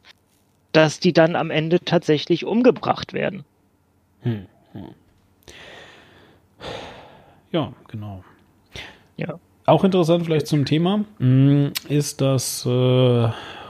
[0.72, 3.44] dass die dann am Ende tatsächlich umgebracht werden.
[4.22, 4.90] Hm, hm.
[7.52, 8.24] Ja, genau.
[9.16, 9.40] Ja.
[9.66, 13.30] Auch interessant vielleicht zum Thema hm, ist, dass äh,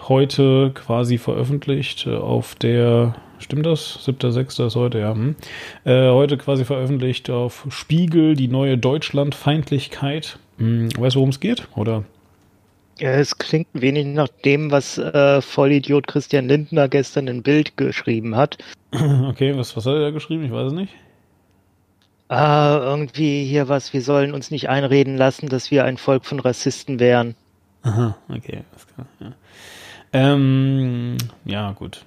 [0.10, 4.00] heute quasi veröffentlicht äh, auf der Stimmt das?
[4.08, 4.66] 7.6.
[4.66, 5.14] ist heute, ja.
[5.14, 5.36] Hm.
[5.86, 10.40] Äh, heute quasi veröffentlicht auf Spiegel die neue Deutschlandfeindlichkeit.
[10.58, 11.68] Hm, weißt du, worum es geht?
[11.76, 12.04] Oder?
[13.00, 17.78] Ja, es klingt ein wenig nach dem, was äh, Vollidiot Christian Lindner gestern in Bild
[17.78, 18.58] geschrieben hat.
[19.30, 20.46] Okay, was, was hat er da geschrieben?
[20.46, 20.94] Ich weiß es nicht.
[22.30, 26.40] Ah, irgendwie hier was, wir sollen uns nicht einreden lassen, dass wir ein Volk von
[26.40, 27.36] Rassisten wären.
[27.84, 29.08] Aha, okay, alles klar.
[29.20, 29.34] Ja,
[30.18, 32.06] ähm, ja gut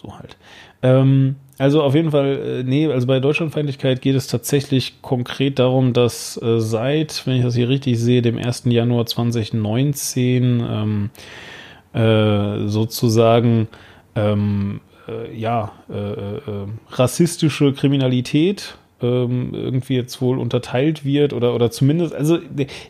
[0.00, 0.36] so halt.
[0.82, 5.92] Ähm, also auf jeden Fall, äh, nee, also bei Deutschlandfeindlichkeit geht es tatsächlich konkret darum,
[5.92, 8.64] dass äh, seit, wenn ich das hier richtig sehe, dem 1.
[8.66, 11.10] Januar 2019 ähm,
[11.92, 13.68] äh, sozusagen
[14.14, 16.40] ähm, äh, ja, äh, äh,
[16.90, 22.38] rassistische Kriminalität ähm, irgendwie jetzt wohl unterteilt wird oder oder zumindest also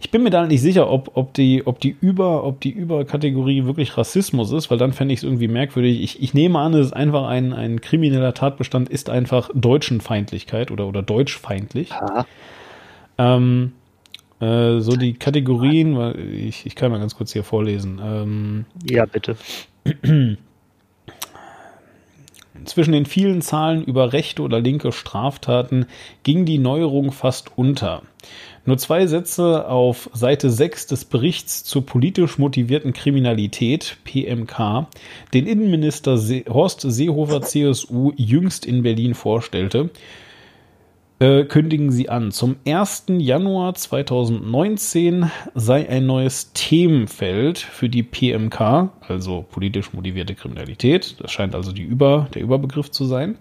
[0.01, 3.65] ich bin mir da nicht sicher ob ob die ob die über ob die Überkategorie
[3.65, 6.03] wirklich Rassismus ist weil dann fände ich es irgendwie merkwürdig.
[6.03, 10.87] Ich, ich nehme an es ist einfach ein ein krimineller Tatbestand ist einfach Deutschenfeindlichkeit oder
[10.87, 11.91] oder deutschfeindlich.
[13.19, 13.73] Ähm,
[14.41, 18.01] äh, so die Kategorien weil ich ich kann mal ganz kurz hier vorlesen.
[18.03, 19.37] Ähm, ja bitte
[22.65, 25.87] Zwischen den vielen Zahlen über rechte oder linke Straftaten
[26.23, 28.03] ging die Neuerung fast unter.
[28.67, 34.87] Nur zwei Sätze auf Seite 6 des Berichts zur politisch motivierten Kriminalität PMK,
[35.33, 36.19] den Innenminister
[36.49, 39.91] Horst Seehofer CSU jüngst in Berlin vorstellte,
[41.21, 42.33] äh, kündigen sie an.
[42.33, 43.05] Zum 1.
[43.19, 51.21] Januar 2019 sei ein neues Themenfeld für die PMK, also politisch motivierte Kriminalität.
[51.21, 53.37] Das scheint also Über, der Überbegriff zu sein.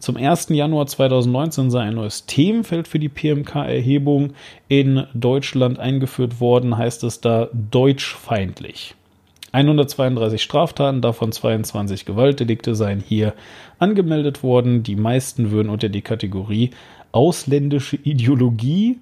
[0.00, 0.48] Zum 1.
[0.48, 4.32] Januar 2019 sei ein neues Themenfeld für die PMK-Erhebung
[4.68, 8.96] in Deutschland eingeführt worden, heißt es da deutschfeindlich.
[9.52, 13.34] 132 Straftaten, davon 22 Gewaltdelikte seien hier
[13.78, 14.82] angemeldet worden.
[14.84, 16.70] Die meisten würden unter die Kategorie
[17.12, 18.98] ausländische Ideologie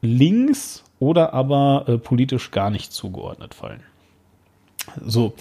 [0.00, 3.80] links oder aber äh, politisch gar nicht zugeordnet fallen.
[5.04, 5.34] So,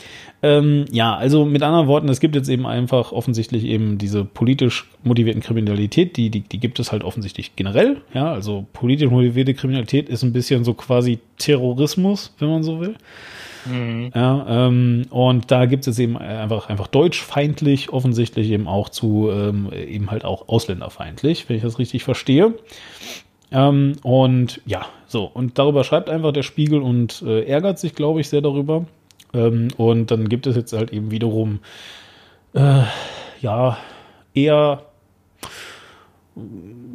[0.43, 4.87] ähm, ja, also mit anderen Worten, es gibt jetzt eben einfach offensichtlich eben diese politisch
[5.03, 10.09] motivierten Kriminalität, die, die, die gibt es halt offensichtlich generell, ja, also politisch motivierte Kriminalität
[10.09, 12.95] ist ein bisschen so quasi Terrorismus, wenn man so will.
[13.65, 14.11] Mhm.
[14.13, 19.69] Ja, ähm, und da gibt es eben einfach, einfach deutschfeindlich, offensichtlich eben auch zu, ähm,
[19.73, 22.53] eben halt auch ausländerfeindlich, wenn ich das richtig verstehe.
[23.51, 28.21] Ähm, und ja, so, und darüber schreibt einfach der Spiegel und äh, ärgert sich, glaube
[28.21, 28.85] ich, sehr darüber.
[29.33, 31.59] Ähm, und dann gibt es jetzt halt eben wiederum,
[32.53, 32.83] äh,
[33.41, 33.77] ja,
[34.33, 34.83] eher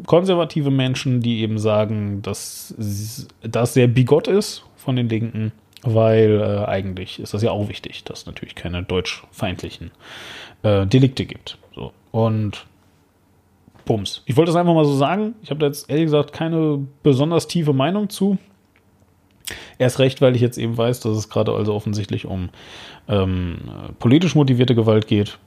[0.06, 2.74] konservative Menschen, die eben sagen, dass
[3.42, 5.52] das sehr bigott ist von den Linken
[5.86, 9.92] weil äh, eigentlich ist das ja auch wichtig, dass es natürlich keine deutschfeindlichen
[10.62, 11.58] äh, Delikte gibt.
[11.74, 11.92] So.
[12.10, 12.66] Und
[13.84, 14.22] Bums.
[14.26, 15.34] Ich wollte das einfach mal so sagen.
[15.42, 18.36] Ich habe da jetzt ehrlich gesagt keine besonders tiefe Meinung zu.
[19.78, 22.50] Erst recht, weil ich jetzt eben weiß, dass es gerade also offensichtlich um
[23.08, 23.58] ähm,
[24.00, 25.38] politisch motivierte Gewalt geht.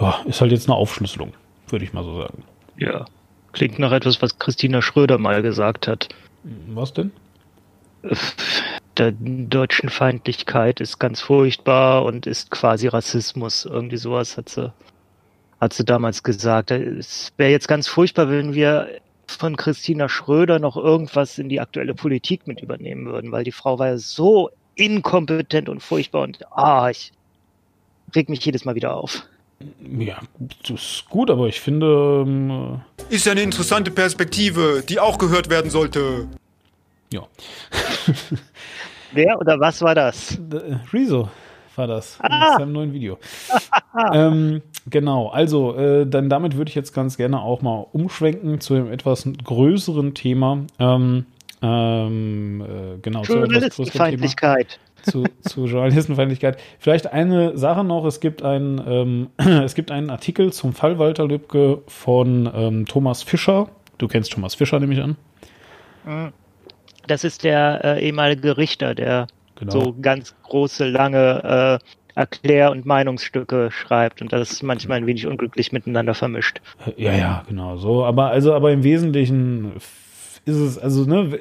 [0.00, 1.34] Ja, ist halt jetzt eine Aufschlüsselung,
[1.68, 2.44] würde ich mal so sagen.
[2.78, 3.04] Ja,
[3.52, 6.08] klingt nach etwas, was Christina Schröder mal gesagt hat.
[6.68, 7.12] Was denn?
[9.00, 13.64] der deutschen Feindlichkeit ist ganz furchtbar und ist quasi Rassismus.
[13.64, 14.72] Irgendwie sowas hat sie,
[15.58, 16.70] hat sie damals gesagt.
[16.70, 18.88] Es wäre jetzt ganz furchtbar, wenn wir
[19.26, 23.78] von Christina Schröder noch irgendwas in die aktuelle Politik mit übernehmen würden, weil die Frau
[23.78, 27.12] war ja so inkompetent und furchtbar und ah, ich
[28.14, 29.26] reg mich jedes Mal wieder auf.
[29.98, 30.20] Ja,
[30.62, 32.24] das ist gut, aber ich finde.
[32.26, 36.28] Ähm, ist eine interessante Perspektive, die auch gehört werden sollte.
[37.12, 37.26] Ja.
[39.12, 40.38] Wer oder was war das?
[40.52, 41.28] Äh, Rezo
[41.76, 42.18] war das.
[42.20, 42.52] Ah.
[42.52, 43.18] In seinem neuen Video.
[44.12, 48.74] ähm, genau, also äh, dann damit würde ich jetzt ganz gerne auch mal umschwenken zu
[48.74, 50.64] einem etwas größeren Thema.
[50.78, 51.26] Ähm,
[51.62, 54.78] ähm, äh, genau, zu Journalistenfeindlichkeit.
[55.02, 56.58] Zu, zu Journalistenfeindlichkeit.
[56.78, 59.28] Vielleicht eine Sache noch: Es gibt einen, ähm,
[59.64, 63.68] es gibt einen Artikel zum Fall Walter Lübcke von ähm, Thomas Fischer.
[63.98, 65.16] Du kennst Thomas Fischer, nehme ich an.
[66.04, 66.32] Mhm.
[67.10, 69.72] Das ist der äh, ehemalige Richter, der genau.
[69.72, 75.26] so ganz große, lange äh, Erklär- und Meinungsstücke schreibt und das ist manchmal ein wenig
[75.26, 76.60] unglücklich miteinander vermischt.
[76.96, 78.04] Ja, ja, genau so.
[78.04, 79.72] Aber also, aber im Wesentlichen
[80.44, 81.38] ist es, also, ne,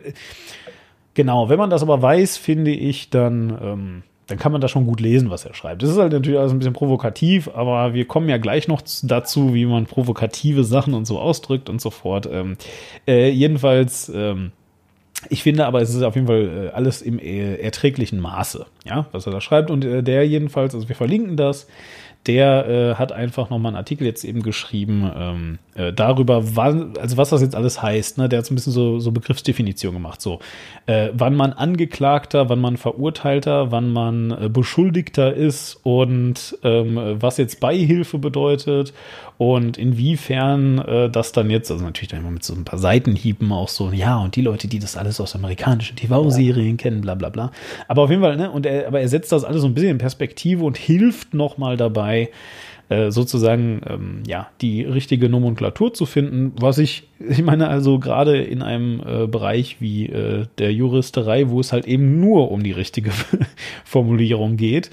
[1.14, 4.86] genau, wenn man das aber weiß, finde ich, dann, ähm, dann kann man da schon
[4.86, 5.84] gut lesen, was er schreibt.
[5.84, 9.54] Das ist halt natürlich alles ein bisschen provokativ, aber wir kommen ja gleich noch dazu,
[9.54, 12.28] wie man provokative Sachen und so ausdrückt und so fort.
[12.32, 12.58] Ähm,
[13.08, 14.52] äh, jedenfalls, ähm,
[15.28, 19.08] ich finde aber, es ist auf jeden Fall äh, alles im äh, erträglichen Maße, ja,
[19.12, 19.70] was er da schreibt.
[19.70, 21.68] Und äh, der jedenfalls, also wir verlinken das,
[22.26, 27.16] der äh, hat einfach nochmal einen Artikel jetzt eben geschrieben ähm, äh, darüber, wann, also
[27.18, 28.18] was das jetzt alles heißt.
[28.18, 28.28] Ne?
[28.28, 30.22] Der hat so ein bisschen so, so Begriffsdefinition gemacht.
[30.22, 30.40] So,
[30.86, 37.62] äh, wann man Angeklagter, wann man Verurteilter, wann man Beschuldigter ist und ähm, was jetzt
[37.62, 38.94] Beihilfe bedeutet
[39.40, 43.54] und inwiefern äh, das dann jetzt, also natürlich dann immer mit so ein paar Seitenhieben
[43.54, 46.76] auch so, ja, und die Leute, die das alles aus amerikanischen TV-Serien ja.
[46.76, 47.54] kennen, bla bla bla.
[47.88, 49.92] Aber auf jeden Fall, ne, und er, aber er setzt das alles so ein bisschen
[49.92, 52.32] in Perspektive und hilft nochmal dabei,
[52.90, 58.42] äh, sozusagen ähm, ja die richtige Nomenklatur zu finden, was ich ich meine also gerade
[58.42, 62.74] in einem äh, Bereich wie äh, der Juristerei, wo es halt eben nur um die
[62.74, 63.12] richtige
[63.86, 64.90] Formulierung geht,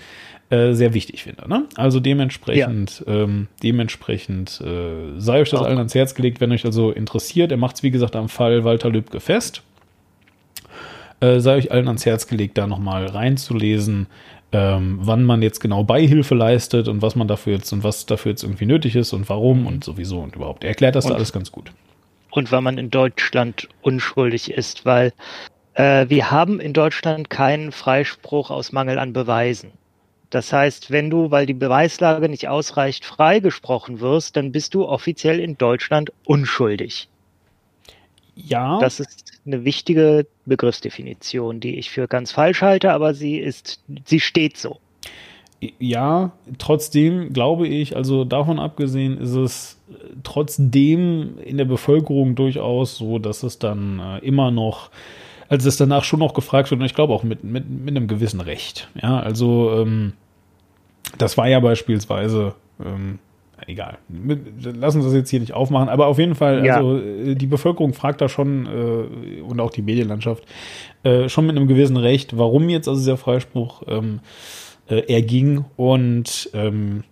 [0.48, 1.48] äh, sehr wichtig finde.
[1.48, 1.64] Ne?
[1.74, 3.14] Also dementsprechend, ja.
[3.24, 7.50] ähm, dementsprechend äh, sei euch das allen ans Herz gelegt, wenn euch also interessiert.
[7.50, 9.62] Er macht es, wie gesagt, am Fall Walter Lübcke fest.
[11.18, 14.06] Äh, sei euch allen ans Herz gelegt, da nochmal reinzulesen,
[14.52, 18.30] ähm, wann man jetzt genau Beihilfe leistet und was man dafür jetzt und was dafür
[18.30, 20.62] jetzt irgendwie nötig ist und warum und sowieso und überhaupt.
[20.62, 21.72] Er erklärt das und, da alles ganz gut.
[22.30, 25.12] Und wann man in Deutschland unschuldig ist, weil
[25.74, 29.72] äh, wir haben in Deutschland keinen Freispruch aus Mangel an Beweisen.
[30.30, 35.38] Das heißt, wenn du, weil die Beweislage nicht ausreicht, freigesprochen wirst, dann bist du offiziell
[35.40, 37.08] in Deutschland unschuldig.
[38.34, 38.78] Ja.
[38.80, 44.20] Das ist eine wichtige Begriffsdefinition, die ich für ganz falsch halte, aber sie ist, sie
[44.20, 44.78] steht so.
[45.78, 49.80] Ja, trotzdem glaube ich, also davon abgesehen ist es
[50.22, 54.90] trotzdem in der Bevölkerung durchaus so, dass es dann äh, immer noch
[55.48, 58.08] als es danach schon noch gefragt wird, und ich glaube auch mit, mit, mit einem
[58.08, 58.88] gewissen Recht.
[59.00, 60.12] Ja, also ähm,
[61.18, 62.54] das war ja beispielsweise,
[62.84, 63.18] ähm,
[63.66, 66.76] egal, lassen Sie das jetzt hier nicht aufmachen, aber auf jeden Fall, ja.
[66.76, 70.44] also äh, die Bevölkerung fragt da schon äh, und auch die Medienlandschaft
[71.04, 74.20] äh, schon mit einem gewissen Recht, warum jetzt also der Freispruch ähm,
[74.88, 77.04] äh, erging und ähm,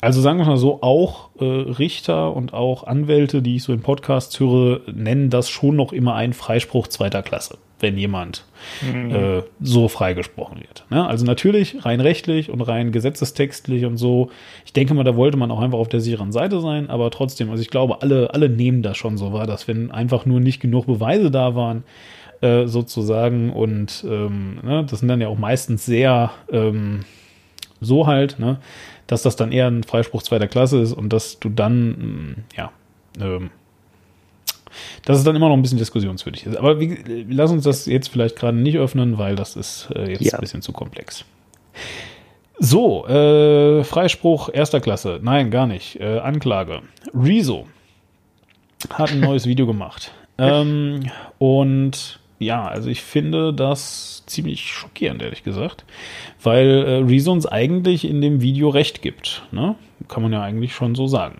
[0.00, 3.80] also sagen wir mal so, auch äh, Richter und auch Anwälte, die ich so in
[3.80, 8.44] Podcasts höre, nennen das schon noch immer einen Freispruch zweiter Klasse, wenn jemand
[8.82, 9.10] mhm.
[9.14, 10.84] äh, so freigesprochen wird.
[10.90, 11.06] Ne?
[11.06, 14.30] Also natürlich rein rechtlich und rein gesetzestextlich und so.
[14.66, 17.50] Ich denke mal, da wollte man auch einfach auf der sicheren Seite sein, aber trotzdem,
[17.50, 20.60] also ich glaube, alle, alle nehmen das schon so wahr, dass wenn einfach nur nicht
[20.60, 21.84] genug Beweise da waren,
[22.42, 27.00] äh, sozusagen, und ähm, ne, das sind dann ja auch meistens sehr ähm,
[27.80, 28.58] so halt, ne?
[29.06, 32.72] Dass das dann eher ein Freispruch zweiter Klasse ist und dass du dann, mm, ja,
[33.20, 33.50] ähm,
[35.04, 36.56] dass es dann immer noch ein bisschen diskussionswürdig ist.
[36.56, 40.24] Aber wie, lass uns das jetzt vielleicht gerade nicht öffnen, weil das ist äh, jetzt
[40.24, 40.34] ja.
[40.34, 41.24] ein bisschen zu komplex.
[42.58, 45.20] So, äh, Freispruch erster Klasse.
[45.22, 46.00] Nein, gar nicht.
[46.00, 46.82] Äh, Anklage.
[47.14, 47.66] Rezo
[48.90, 50.12] hat ein neues Video gemacht.
[50.38, 53.52] Ähm, und ja, also ich finde
[54.26, 55.84] ziemlich schockierend, ehrlich gesagt,
[56.42, 59.42] weil äh, Reasons eigentlich in dem Video recht gibt.
[59.52, 59.76] Ne?
[60.08, 61.38] Kann man ja eigentlich schon so sagen.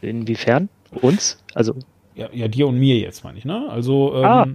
[0.00, 0.68] Inwiefern?
[0.90, 1.42] Uns?
[1.54, 1.74] Also.
[2.14, 3.68] Ja, ja dir und mir jetzt, meine ich, ne?
[3.68, 4.14] Also.
[4.14, 4.46] Ähm, ah,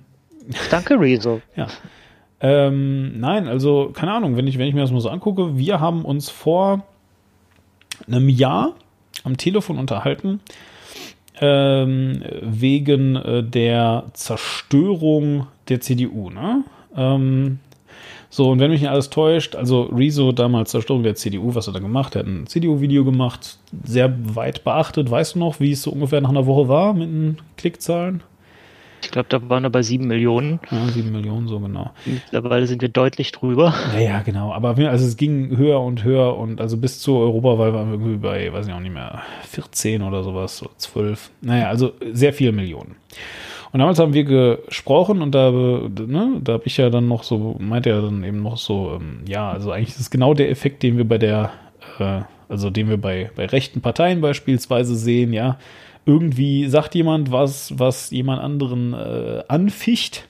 [0.69, 1.41] danke, Rezo.
[1.55, 1.67] ja.
[2.39, 5.79] Ähm, nein, also, keine Ahnung, wenn ich, wenn ich mir das mal so angucke, wir
[5.79, 6.85] haben uns vor
[8.05, 8.75] einem Jahr
[9.23, 10.39] am Telefon unterhalten
[11.39, 16.29] ähm, wegen äh, der Zerstörung der CDU.
[16.29, 16.63] Ne?
[16.97, 17.59] Ähm,
[18.29, 21.75] so, und wenn mich nicht alles täuscht, also Rezo damals Zerstörung der CDU, was hat
[21.75, 22.15] er gemacht?
[22.15, 25.09] Er hat ein CDU-Video gemacht, sehr weit beachtet.
[25.09, 28.21] Weißt du noch, wie es so ungefähr nach einer Woche war mit den Klickzahlen?
[29.01, 30.59] Ich glaube, da waren wir bei sieben Millionen.
[30.71, 31.91] Ja, sieben Millionen, so genau.
[32.05, 33.73] Mittlerweile sind wir deutlich drüber.
[33.93, 34.51] Ja, ja, genau.
[34.51, 38.17] Aber also es ging höher und höher und also bis zur Europawahl waren wir irgendwie
[38.17, 41.29] bei, weiß ich auch nicht mehr, 14 oder sowas, so 12.
[41.41, 42.95] Naja, also sehr viele Millionen.
[43.71, 47.55] Und damals haben wir gesprochen und da, ne, da habe ich ja dann noch so,
[47.59, 50.83] meinte er dann eben noch so, ähm, ja, also eigentlich ist es genau der Effekt,
[50.83, 51.51] den wir bei der,
[51.99, 55.57] äh, also den wir bei, bei rechten Parteien beispielsweise sehen, ja.
[56.05, 60.29] Irgendwie sagt jemand was, was jemand anderen äh, anficht.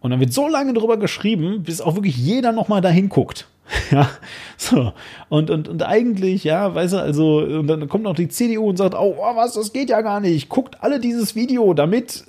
[0.00, 3.46] Und dann wird so lange drüber geschrieben, bis auch wirklich jeder nochmal dahin guckt.
[3.90, 4.08] Ja,
[4.56, 4.92] so.
[5.28, 8.76] Und, und, und eigentlich, ja, weißt du, also, und dann kommt noch die CDU und
[8.76, 10.48] sagt, oh, oh, was, das geht ja gar nicht.
[10.48, 12.24] Guckt alle dieses Video, damit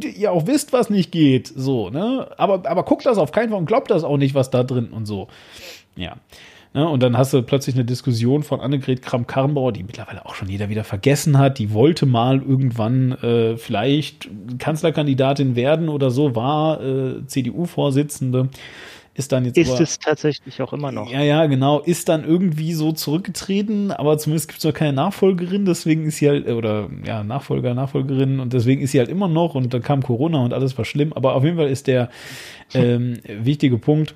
[0.00, 1.52] ihr auch wisst, was nicht geht.
[1.54, 2.28] So, ne?
[2.36, 4.88] Aber, aber guckt das auf keinen Fall und glaubt das auch nicht, was da drin
[4.90, 5.28] und so.
[5.96, 6.16] Ja.
[6.76, 6.86] Ne?
[6.86, 10.68] Und dann hast du plötzlich eine Diskussion von Annegret Kramp-Karrenbauer, die mittlerweile auch schon jeder
[10.68, 11.58] wieder vergessen hat.
[11.58, 18.50] Die wollte mal irgendwann äh, vielleicht Kanzlerkandidatin werden oder so, war äh, CDU-Vorsitzende
[19.16, 19.56] ist dann jetzt.
[19.56, 21.10] Ist aber, es tatsächlich auch immer noch.
[21.10, 21.80] Ja, ja, genau.
[21.80, 26.28] Ist dann irgendwie so zurückgetreten, aber zumindest gibt es noch keine Nachfolgerin, deswegen ist sie
[26.28, 30.02] halt, oder ja, Nachfolger, Nachfolgerin und deswegen ist sie halt immer noch und dann kam
[30.02, 31.12] Corona und alles war schlimm.
[31.14, 32.10] Aber auf jeden Fall ist der
[32.74, 34.14] ähm, wichtige Punkt,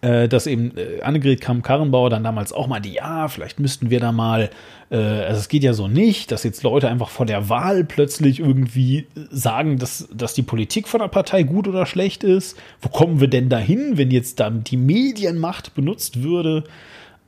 [0.00, 4.00] äh, dass eben äh, Annegret Kramp-Karrenbauer dann damals auch mal die, ja, vielleicht müssten wir
[4.00, 4.50] da mal,
[4.90, 8.40] äh, also es geht ja so nicht, dass jetzt Leute einfach vor der Wahl plötzlich
[8.40, 12.56] irgendwie sagen, dass, dass die Politik von der Partei gut oder schlecht ist.
[12.80, 16.64] Wo kommen wir denn dahin, wenn jetzt da die Medienmacht benutzt würde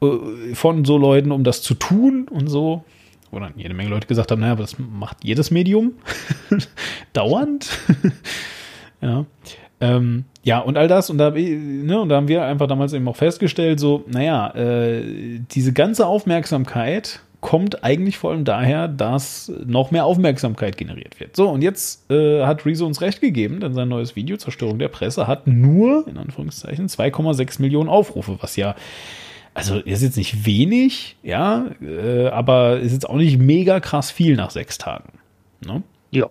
[0.02, 2.84] äh, von so Leuten, um das zu tun und so?
[3.32, 5.92] Oder jede Menge Leute gesagt haben, naja, aber das macht jedes Medium
[7.12, 7.68] dauernd.
[9.00, 9.24] ja.
[9.80, 13.08] Ähm, ja, und all das, und da, ne, und da haben wir einfach damals eben
[13.08, 19.90] auch festgestellt, so, naja, äh, diese ganze Aufmerksamkeit kommt eigentlich vor allem daher, dass noch
[19.90, 21.36] mehr Aufmerksamkeit generiert wird.
[21.36, 24.88] So, und jetzt äh, hat Rezo uns recht gegeben, denn sein neues Video, Zerstörung der
[24.88, 28.74] Presse, hat nur, in Anführungszeichen, 2,6 Millionen Aufrufe, was ja,
[29.54, 34.36] also ist jetzt nicht wenig, ja, äh, aber ist jetzt auch nicht mega krass viel
[34.36, 35.18] nach sechs Tagen.
[35.64, 35.82] Ne?
[36.10, 36.28] Ja.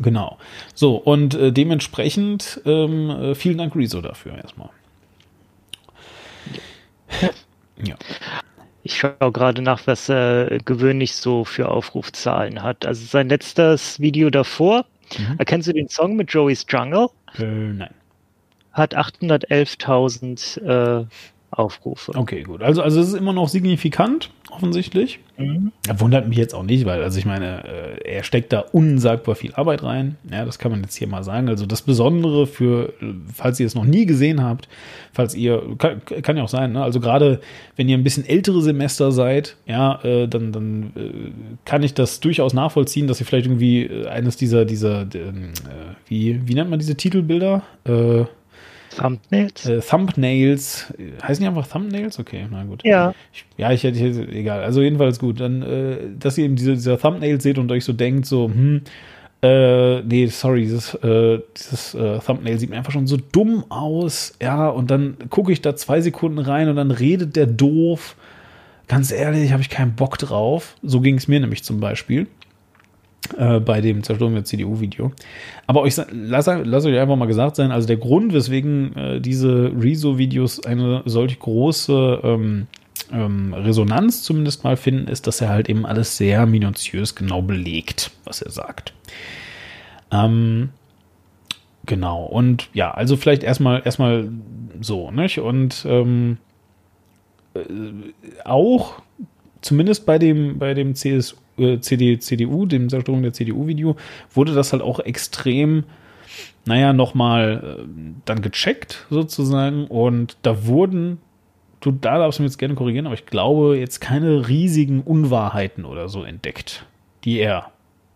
[0.00, 0.38] Genau.
[0.74, 4.70] So, und äh, dementsprechend ähm, äh, vielen Dank, Rezo, dafür erstmal.
[7.82, 7.96] Ja.
[8.82, 12.86] Ich schaue gerade nach, was er gewöhnlich so für Aufrufzahlen hat.
[12.86, 15.36] Also sein letztes Video davor, mhm.
[15.38, 17.08] erkennst du den Song mit Joey's Jungle?
[17.38, 17.94] Äh, nein.
[18.72, 20.60] Hat 811.000
[21.02, 21.06] äh,
[21.50, 22.12] Aufrufe.
[22.14, 22.62] Okay, gut.
[22.62, 25.20] Also, also es ist immer noch signifikant, offensichtlich.
[25.38, 25.70] Mhm.
[25.98, 29.54] wundert mich jetzt auch nicht, weil, also ich meine, äh, er steckt da unsagbar viel
[29.54, 30.16] Arbeit rein.
[30.30, 31.48] Ja, das kann man jetzt hier mal sagen.
[31.48, 32.92] Also das Besondere für,
[33.32, 34.68] falls ihr es noch nie gesehen habt,
[35.12, 36.82] falls ihr, kann, kann ja auch sein, ne?
[36.82, 37.40] also gerade
[37.76, 41.30] wenn ihr ein bisschen ältere Semester seid, ja, äh, dann, dann äh,
[41.64, 45.32] kann ich das durchaus nachvollziehen, dass ihr vielleicht irgendwie eines dieser, dieser, äh,
[46.08, 47.62] wie, wie nennt man diese Titelbilder?
[47.84, 48.24] Äh,
[48.98, 49.66] Thumbnails?
[49.66, 50.92] Äh, Thumbnails.
[51.22, 52.18] Heißen die einfach Thumbnails?
[52.18, 52.84] Okay, na gut.
[52.84, 53.14] Ja.
[53.32, 54.62] Ich, ja, ich hätte, egal.
[54.62, 55.40] Also jedenfalls gut.
[55.40, 58.82] Dann, äh, dass ihr eben diese, diese Thumbnails seht und euch so denkt, so, hm,
[59.40, 64.34] äh, nee, sorry, dieses, äh, dieses äh, Thumbnail sieht mir einfach schon so dumm aus.
[64.42, 68.16] Ja, und dann gucke ich da zwei Sekunden rein und dann redet der doof.
[68.88, 70.76] Ganz ehrlich, habe ich keinen Bock drauf.
[70.82, 72.26] So ging es mir nämlich zum Beispiel
[73.36, 75.12] äh, bei dem Zerstörung der CDU-Video.
[75.66, 79.72] Aber euch lass, lass euch einfach mal gesagt sein, also der Grund, weswegen äh, diese
[79.78, 82.66] Rezo-Videos eine solch große ähm,
[83.12, 88.10] ähm, Resonanz zumindest mal finden, ist, dass er halt eben alles sehr minutiös genau belegt,
[88.24, 88.92] was er sagt.
[90.10, 90.70] Ähm,
[91.86, 94.30] genau, und ja, also vielleicht erstmal erstmal
[94.80, 95.38] so, nicht?
[95.38, 96.38] Und ähm,
[97.54, 97.60] äh,
[98.44, 99.02] auch
[99.60, 103.96] zumindest bei dem, bei dem CSU äh, CD, CDU, dem Zerstörung der CDU-Video,
[104.32, 105.84] wurde das halt auch extrem,
[106.64, 107.84] naja, nochmal äh,
[108.24, 111.18] dann gecheckt sozusagen und da wurden,
[111.80, 115.84] du da darfst du mich jetzt gerne korrigieren, aber ich glaube jetzt keine riesigen Unwahrheiten
[115.84, 116.86] oder so entdeckt,
[117.24, 117.70] die er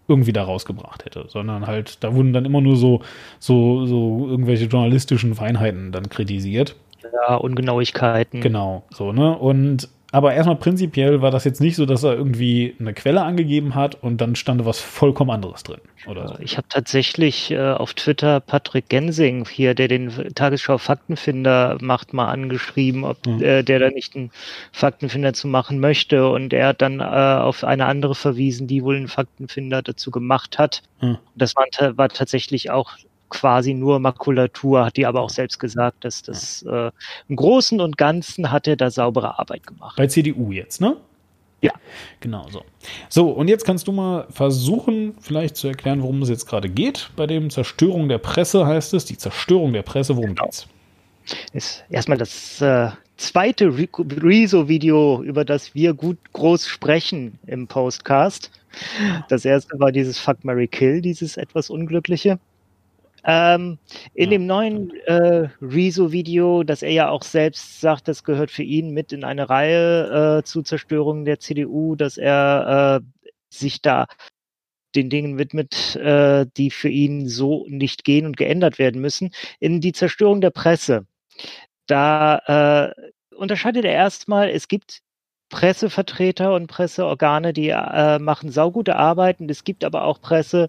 [0.09, 3.03] irgendwie da rausgebracht hätte, sondern halt, da wurden dann immer nur so,
[3.39, 6.77] so, so irgendwelche journalistischen Feinheiten dann kritisiert.
[7.03, 8.41] Ja, Ungenauigkeiten.
[8.41, 9.37] Genau, so, ne?
[9.37, 13.75] Und aber erstmal prinzipiell war das jetzt nicht so, dass er irgendwie eine Quelle angegeben
[13.75, 15.81] hat und dann stand was vollkommen anderes drin.
[16.07, 16.35] Oder so.
[16.41, 22.29] Ich habe tatsächlich äh, auf Twitter Patrick Gensing hier, der den Tagesschau Faktenfinder macht, mal
[22.29, 23.43] angeschrieben, ob mhm.
[23.43, 24.31] äh, der da nicht einen
[24.71, 26.29] Faktenfinder zu machen möchte.
[26.29, 30.59] Und er hat dann äh, auf eine andere verwiesen, die wohl einen Faktenfinder dazu gemacht
[30.59, 30.83] hat.
[31.01, 31.17] Mhm.
[31.37, 31.65] Das war,
[31.97, 32.99] war tatsächlich auch
[33.33, 36.91] quasi nur Makulatur, hat die aber auch selbst gesagt, dass das äh,
[37.29, 39.97] im Großen und Ganzen hat er da saubere Arbeit gemacht.
[39.97, 40.97] Bei CDU jetzt, ne?
[41.63, 41.73] Ja.
[42.21, 42.65] Genau so.
[43.09, 47.11] So, und jetzt kannst du mal versuchen, vielleicht zu erklären, worum es jetzt gerade geht.
[47.17, 50.45] Bei dem Zerstörung der Presse heißt es, die Zerstörung der Presse, worum genau.
[50.45, 50.67] geht's?
[51.53, 58.51] Ist erstmal das äh, zweite Rezo-Video, über das wir gut groß sprechen im Postcast.
[59.29, 62.41] Das erste war dieses Fuck Mary Kill, dieses etwas unglückliche.
[63.25, 63.79] Ähm,
[64.15, 64.31] in ja.
[64.31, 69.13] dem neuen äh, Rezo-Video, das er ja auch selbst sagt, das gehört für ihn mit
[69.13, 74.07] in eine Reihe äh, zu Zerstörungen der CDU, dass er äh, sich da
[74.95, 79.31] den Dingen widmet, äh, die für ihn so nicht gehen und geändert werden müssen.
[79.61, 81.07] In die Zerstörung der Presse.
[81.87, 85.01] Da äh, unterscheidet er erstmal, es gibt
[85.49, 90.69] Pressevertreter und Presseorgane, die äh, machen saugute Arbeit und es gibt aber auch Presse,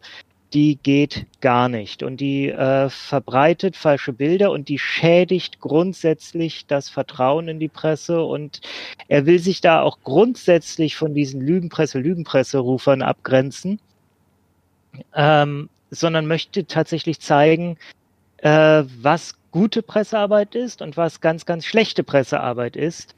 [0.53, 2.03] die geht gar nicht.
[2.03, 8.23] Und die äh, verbreitet falsche Bilder und die schädigt grundsätzlich das Vertrauen in die Presse.
[8.23, 8.61] Und
[9.07, 13.79] er will sich da auch grundsätzlich von diesen Lügenpresse, Lügenpresse-Rufern abgrenzen,
[15.15, 17.77] ähm, sondern möchte tatsächlich zeigen,
[18.37, 23.15] äh, was gute Pressearbeit ist und was ganz, ganz schlechte Pressearbeit ist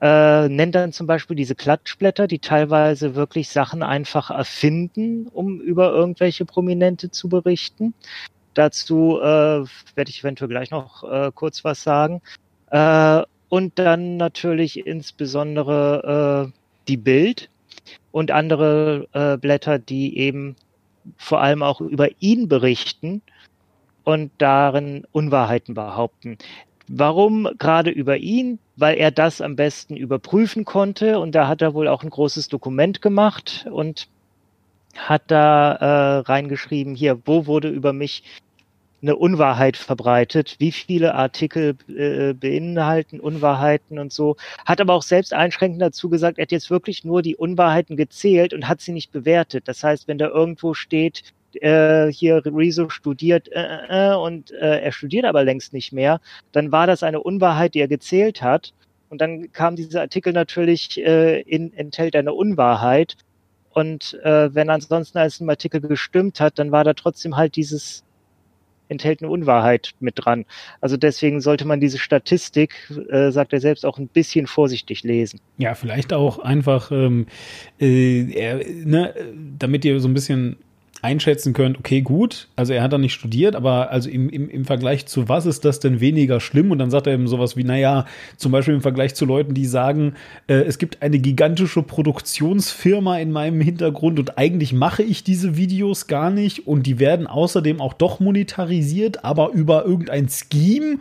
[0.00, 5.90] äh, nennt dann zum Beispiel diese Klatschblätter, die teilweise wirklich Sachen einfach erfinden, um über
[5.90, 7.94] irgendwelche Prominente zu berichten.
[8.54, 12.20] Dazu äh, werde ich eventuell gleich noch äh, kurz was sagen.
[12.70, 17.48] Äh, und dann natürlich insbesondere äh, die Bild
[18.12, 20.56] und andere äh, Blätter, die eben
[21.16, 23.22] vor allem auch über ihn berichten
[24.04, 26.38] und darin Unwahrheiten behaupten.
[26.88, 28.58] Warum gerade über ihn?
[28.76, 31.18] Weil er das am besten überprüfen konnte.
[31.18, 34.08] Und da hat er wohl auch ein großes Dokument gemacht und
[34.96, 38.22] hat da äh, reingeschrieben, hier, wo wurde über mich
[39.02, 45.32] eine Unwahrheit verbreitet, wie viele Artikel äh, beinhalten Unwahrheiten und so, hat aber auch selbst
[45.32, 49.12] einschränkend dazu gesagt, er hat jetzt wirklich nur die Unwahrheiten gezählt und hat sie nicht
[49.12, 49.68] bewertet.
[49.68, 51.22] Das heißt, wenn da irgendwo steht,
[51.62, 56.20] äh, hier Rezo studiert äh, äh, äh, und äh, er studiert aber längst nicht mehr,
[56.52, 58.72] dann war das eine Unwahrheit, die er gezählt hat.
[59.08, 63.16] Und dann kam dieser Artikel natürlich äh, in, enthält eine Unwahrheit.
[63.70, 68.06] Und äh, wenn ansonsten als ein Artikel gestimmt hat, dann war da trotzdem halt dieses
[68.88, 70.44] enthält eine Unwahrheit mit dran.
[70.80, 75.40] Also deswegen sollte man diese Statistik, äh, sagt er selbst, auch ein bisschen vorsichtig lesen.
[75.58, 77.26] Ja, vielleicht auch einfach, ähm,
[77.78, 79.14] äh, ne,
[79.58, 80.56] damit ihr so ein bisschen
[81.02, 84.64] einschätzen könnt, okay, gut, also er hat da nicht studiert, aber also im, im, im
[84.64, 86.70] Vergleich zu was ist das denn weniger schlimm?
[86.70, 89.66] Und dann sagt er eben sowas wie, naja, zum Beispiel im Vergleich zu Leuten, die
[89.66, 90.14] sagen,
[90.46, 96.06] äh, es gibt eine gigantische Produktionsfirma in meinem Hintergrund und eigentlich mache ich diese Videos
[96.06, 100.98] gar nicht und die werden außerdem auch doch monetarisiert, aber über irgendein Scheme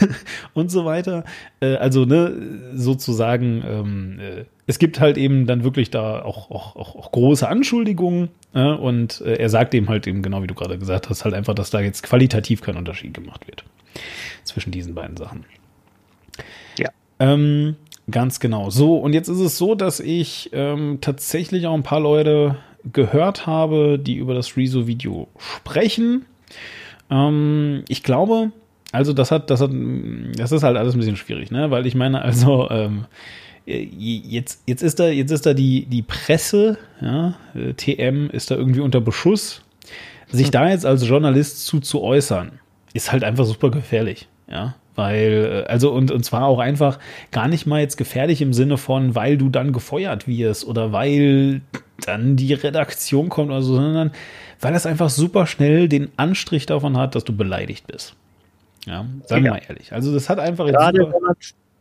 [0.54, 1.24] und so weiter.
[1.60, 6.76] Äh, also, ne, sozusagen, ähm, äh, es gibt halt eben dann wirklich da auch, auch,
[6.76, 10.54] auch, auch große Anschuldigungen äh, und äh, er sagt eben halt eben, genau wie du
[10.54, 13.64] gerade gesagt hast, halt einfach, dass da jetzt qualitativ kein Unterschied gemacht wird
[14.44, 15.44] zwischen diesen beiden Sachen.
[16.78, 16.90] Ja.
[17.18, 17.76] Ähm,
[18.10, 18.70] ganz genau.
[18.70, 22.56] So, und jetzt ist es so, dass ich ähm, tatsächlich auch ein paar Leute
[22.92, 26.24] gehört habe, die über das Rezo-Video sprechen.
[27.10, 28.52] Ähm, ich glaube,
[28.92, 31.70] also das hat, das hat, das ist halt alles ein bisschen schwierig, ne?
[31.70, 33.06] Weil ich meine, also ähm, äh,
[33.66, 38.56] jetzt, jetzt ist da, jetzt ist da die, die Presse, ja, äh, TM ist da
[38.56, 39.62] irgendwie unter Beschuss.
[40.30, 42.52] Sich da jetzt als Journalist zu, zu äußern,
[42.94, 44.74] ist halt einfach super gefährlich, ja.
[44.94, 46.98] Weil, äh, also, und, und zwar auch einfach
[47.30, 51.62] gar nicht mal jetzt gefährlich im Sinne von, weil du dann gefeuert wirst oder weil
[52.04, 54.12] dann die Redaktion kommt oder so, sondern
[54.60, 58.14] weil das einfach super schnell den Anstrich davon hat, dass du beleidigt bist.
[58.86, 59.56] Ja, sagen wir ja.
[59.56, 59.92] mal ehrlich.
[59.92, 61.34] Also, das hat einfach Gerade wenn man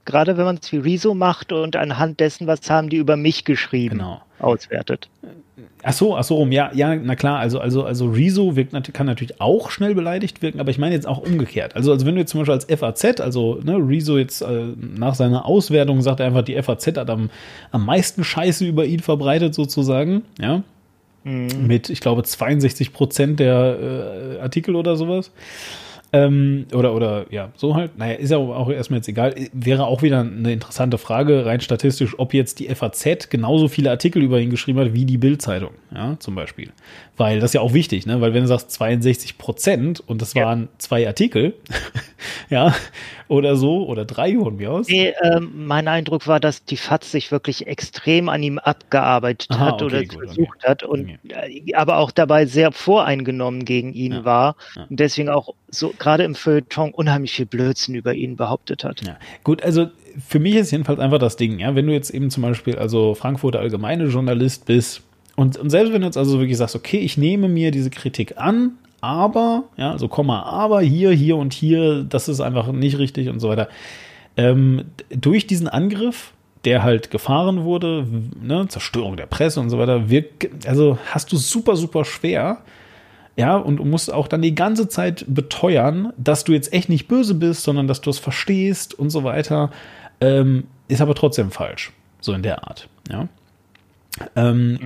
[0.05, 3.45] gerade wenn man es wie Rezo macht und anhand dessen, was haben die über mich
[3.45, 4.21] geschrieben, genau.
[4.39, 5.09] auswertet.
[5.83, 9.07] Ach so, ach so rum, ja, ja, na klar, also, also, also Rezo wirkt, kann
[9.07, 11.75] natürlich auch schnell beleidigt wirken, aber ich meine jetzt auch umgekehrt.
[11.75, 15.15] Also, also wenn du jetzt zum Beispiel als FAZ, also ne, Rezo jetzt äh, nach
[15.15, 17.29] seiner Auswertung sagt er einfach, die FAZ hat am,
[17.71, 20.63] am meisten Scheiße über ihn verbreitet sozusagen, ja,
[21.23, 21.67] mhm.
[21.67, 25.31] mit, ich glaube, 62 Prozent der äh, Artikel oder sowas.
[26.13, 27.97] Ähm, oder, oder, ja, so halt.
[27.97, 29.33] Naja, ist ja auch erstmal jetzt egal.
[29.53, 34.21] Wäre auch wieder eine interessante Frage, rein statistisch, ob jetzt die FAZ genauso viele Artikel
[34.21, 36.71] über ihn geschrieben hat wie die Bild-Zeitung, ja, zum Beispiel.
[37.17, 38.21] Weil das ist ja auch wichtig, ne?
[38.21, 40.45] Weil wenn du sagst 62 Prozent und das ja.
[40.45, 41.53] waren zwei Artikel,
[42.49, 42.73] ja,
[43.27, 44.87] oder so, oder drei von mir aus.
[44.87, 49.65] Nee, ähm, mein Eindruck war, dass die FAZ sich wirklich extrem an ihm abgearbeitet Aha,
[49.65, 50.67] hat okay, oder gut, versucht okay.
[50.67, 51.63] hat und okay.
[51.67, 54.25] Äh, aber auch dabei sehr voreingenommen gegen ihn ja.
[54.25, 54.85] war ja.
[54.89, 59.05] und deswegen auch so gerade im Feuilleton unheimlich viel Blödsinn über ihn behauptet hat.
[59.05, 59.17] Ja.
[59.43, 59.87] Gut, also
[60.25, 63.13] für mich ist jedenfalls einfach das Ding, ja, wenn du jetzt eben zum Beispiel also
[63.13, 65.03] Frankfurter Allgemeine Journalist bist
[65.35, 68.37] und, und selbst wenn du jetzt also wirklich sagst, okay, ich nehme mir diese Kritik
[68.37, 73.29] an, aber, ja, also Komma, aber hier, hier und hier, das ist einfach nicht richtig
[73.29, 73.67] und so weiter.
[74.37, 76.33] Ähm, durch diesen Angriff,
[76.65, 78.05] der halt gefahren wurde,
[78.39, 82.59] ne, Zerstörung der Presse und so weiter, wirkt, also hast du super, super schwer,
[83.35, 87.33] ja, und musst auch dann die ganze Zeit beteuern, dass du jetzt echt nicht böse
[87.33, 89.71] bist, sondern dass du es verstehst und so weiter,
[90.19, 91.91] ähm, ist aber trotzdem falsch.
[92.19, 93.27] So in der Art, ja.
[94.35, 94.79] Ähm,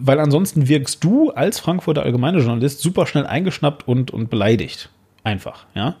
[0.00, 4.90] weil ansonsten wirkst du als Frankfurter Allgemeine Journalist super schnell eingeschnappt und, und beleidigt.
[5.24, 5.96] Einfach, ja.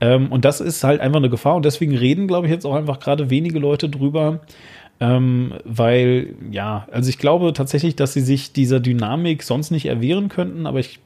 [0.00, 2.74] Ähm, und das ist halt einfach eine Gefahr und deswegen reden, glaube ich, jetzt auch
[2.74, 4.40] einfach gerade wenige Leute drüber,
[5.00, 10.28] ähm, weil, ja, also ich glaube tatsächlich, dass sie sich dieser Dynamik sonst nicht erwehren
[10.28, 11.00] könnten, aber ich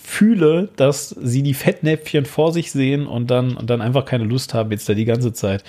[0.00, 4.54] fühle, dass sie die Fettnäpfchen vor sich sehen und dann, und dann einfach keine Lust
[4.54, 5.64] haben, jetzt da die ganze Zeit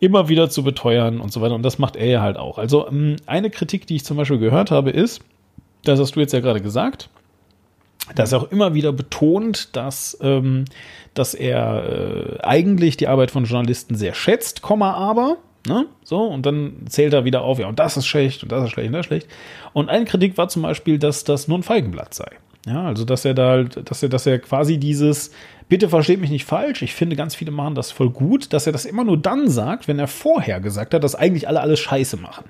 [0.00, 1.54] immer wieder zu beteuern und so weiter.
[1.54, 2.58] Und das macht er ja halt auch.
[2.58, 5.20] Also ähm, eine Kritik, die ich zum Beispiel gehört habe, ist,
[5.84, 7.10] das hast du jetzt ja gerade gesagt,
[8.14, 10.64] dass er auch immer wieder betont, dass, ähm,
[11.14, 15.36] dass er äh, eigentlich die Arbeit von Journalisten sehr schätzt, Komma aber,
[15.66, 15.86] ne?
[16.02, 18.70] So, und dann zählt er wieder auf, ja, und das ist schlecht und das ist
[18.70, 19.28] schlecht und das ist schlecht.
[19.74, 22.30] Und eine Kritik war zum Beispiel, dass das nur ein Feigenblatt sei.
[22.66, 25.30] Ja, also dass er da, dass er, dass er quasi dieses,
[25.70, 28.72] bitte versteht mich nicht falsch, ich finde, ganz viele machen das voll gut, dass er
[28.72, 32.18] das immer nur dann sagt, wenn er vorher gesagt hat, dass eigentlich alle alles scheiße
[32.18, 32.44] machen.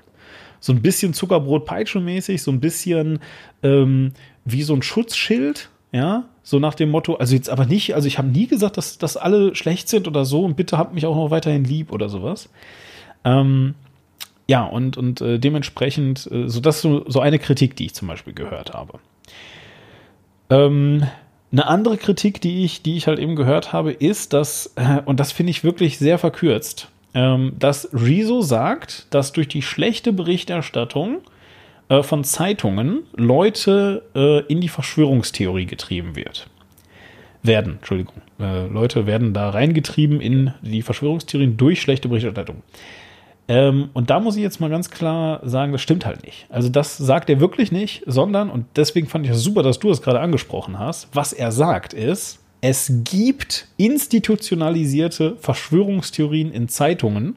[0.59, 3.19] So ein bisschen Zuckerbrot-Peitsche-mäßig, so ein bisschen
[3.63, 4.11] ähm,
[4.43, 8.17] wie so ein Schutzschild, ja, so nach dem Motto, also jetzt aber nicht, also ich
[8.17, 11.15] habe nie gesagt, dass, dass alle schlecht sind oder so und bitte habt mich auch
[11.15, 12.49] noch weiterhin lieb oder sowas.
[13.23, 13.75] Ähm,
[14.47, 18.07] ja, und, und äh, dementsprechend, äh, so das so, so eine Kritik, die ich zum
[18.07, 18.99] Beispiel gehört habe.
[20.49, 21.07] Ähm,
[21.51, 25.19] Eine andere Kritik, die ich, die ich halt eben gehört habe, ist, dass, äh, und
[25.19, 31.19] das finde ich wirklich sehr verkürzt, ähm, dass Rezo sagt, dass durch die schlechte Berichterstattung
[31.89, 36.47] äh, von Zeitungen Leute äh, in die Verschwörungstheorie getrieben wird.
[37.43, 38.21] Werden, Entschuldigung.
[38.37, 42.61] Leute werden da reingetrieben in die Verschwörungstheorien durch schlechte Berichterstattung.
[43.51, 46.45] Ähm, und da muss ich jetzt mal ganz klar sagen, das stimmt halt nicht.
[46.47, 49.89] Also das sagt er wirklich nicht, sondern, und deswegen fand ich es super, dass du
[49.89, 57.35] das gerade angesprochen hast, was er sagt ist, es gibt institutionalisierte Verschwörungstheorien in Zeitungen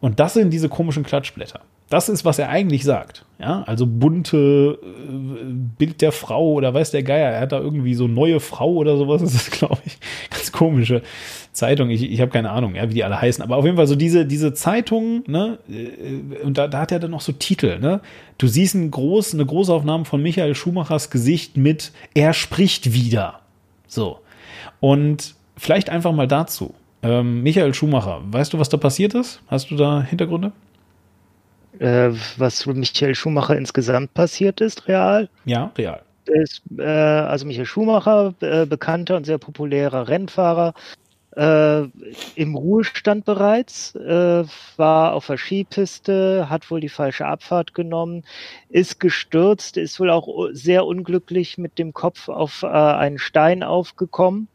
[0.00, 1.62] und das sind diese komischen Klatschblätter.
[1.88, 3.24] Das ist, was er eigentlich sagt.
[3.42, 7.32] Ja, also bunte äh, Bild der Frau oder weiß der Geier.
[7.32, 9.20] Er hat da irgendwie so neue Frau oder sowas.
[9.20, 9.98] Das ist, glaube ich,
[10.30, 11.02] ganz komische
[11.50, 11.90] Zeitung.
[11.90, 13.42] Ich, ich habe keine Ahnung, ja, wie die alle heißen.
[13.42, 17.00] Aber auf jeden Fall so diese, diese Zeitungen, ne, äh, und da, da hat er
[17.00, 18.00] dann noch so Titel, ne.
[18.38, 23.40] Du siehst ein groß, eine Großaufnahme von Michael Schumachers Gesicht mit Er spricht wieder.
[23.88, 24.20] So.
[24.78, 26.74] Und vielleicht einfach mal dazu.
[27.02, 29.40] Ähm, Michael Schumacher, weißt du, was da passiert ist?
[29.48, 30.52] Hast du da Hintergründe?
[31.82, 35.28] Äh, was Michael Schumacher insgesamt passiert ist, real?
[35.44, 36.02] Ja, real.
[36.26, 40.74] Ist, äh, also Michael Schumacher, äh, bekannter und sehr populärer Rennfahrer,
[41.36, 41.82] äh,
[42.36, 44.44] im Ruhestand bereits, äh,
[44.76, 48.22] war auf der Skipiste, hat wohl die falsche Abfahrt genommen,
[48.68, 54.46] ist gestürzt, ist wohl auch sehr unglücklich mit dem Kopf auf äh, einen Stein aufgekommen.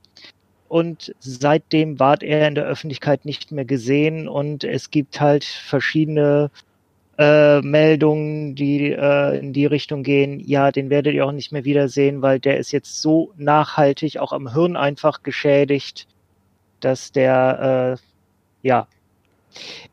[0.69, 6.51] Und seitdem ward er in der Öffentlichkeit nicht mehr gesehen und es gibt halt verschiedene
[7.17, 11.65] äh, Meldungen, die äh, in die Richtung gehen, ja, den werdet ihr auch nicht mehr
[11.65, 16.07] wiedersehen, weil der ist jetzt so nachhaltig auch am Hirn einfach geschädigt,
[16.79, 17.97] dass der
[18.63, 18.87] äh, ja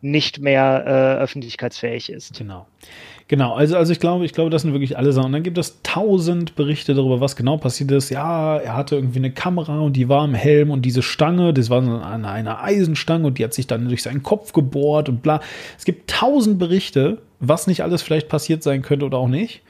[0.01, 2.37] nicht mehr äh, öffentlichkeitsfähig ist.
[2.37, 2.66] Genau.
[3.27, 5.27] Genau, also, also ich glaube, ich glaube, das sind wirklich alle Sachen.
[5.27, 8.11] Und dann gibt es tausend Berichte darüber, was genau passiert ist.
[8.11, 11.70] Ja, er hatte irgendwie eine Kamera und die war im Helm und diese Stange, das
[11.70, 15.41] war eine, eine Eisenstange und die hat sich dann durch seinen Kopf gebohrt und bla.
[15.79, 19.62] Es gibt tausend Berichte, was nicht alles vielleicht passiert sein könnte oder auch nicht.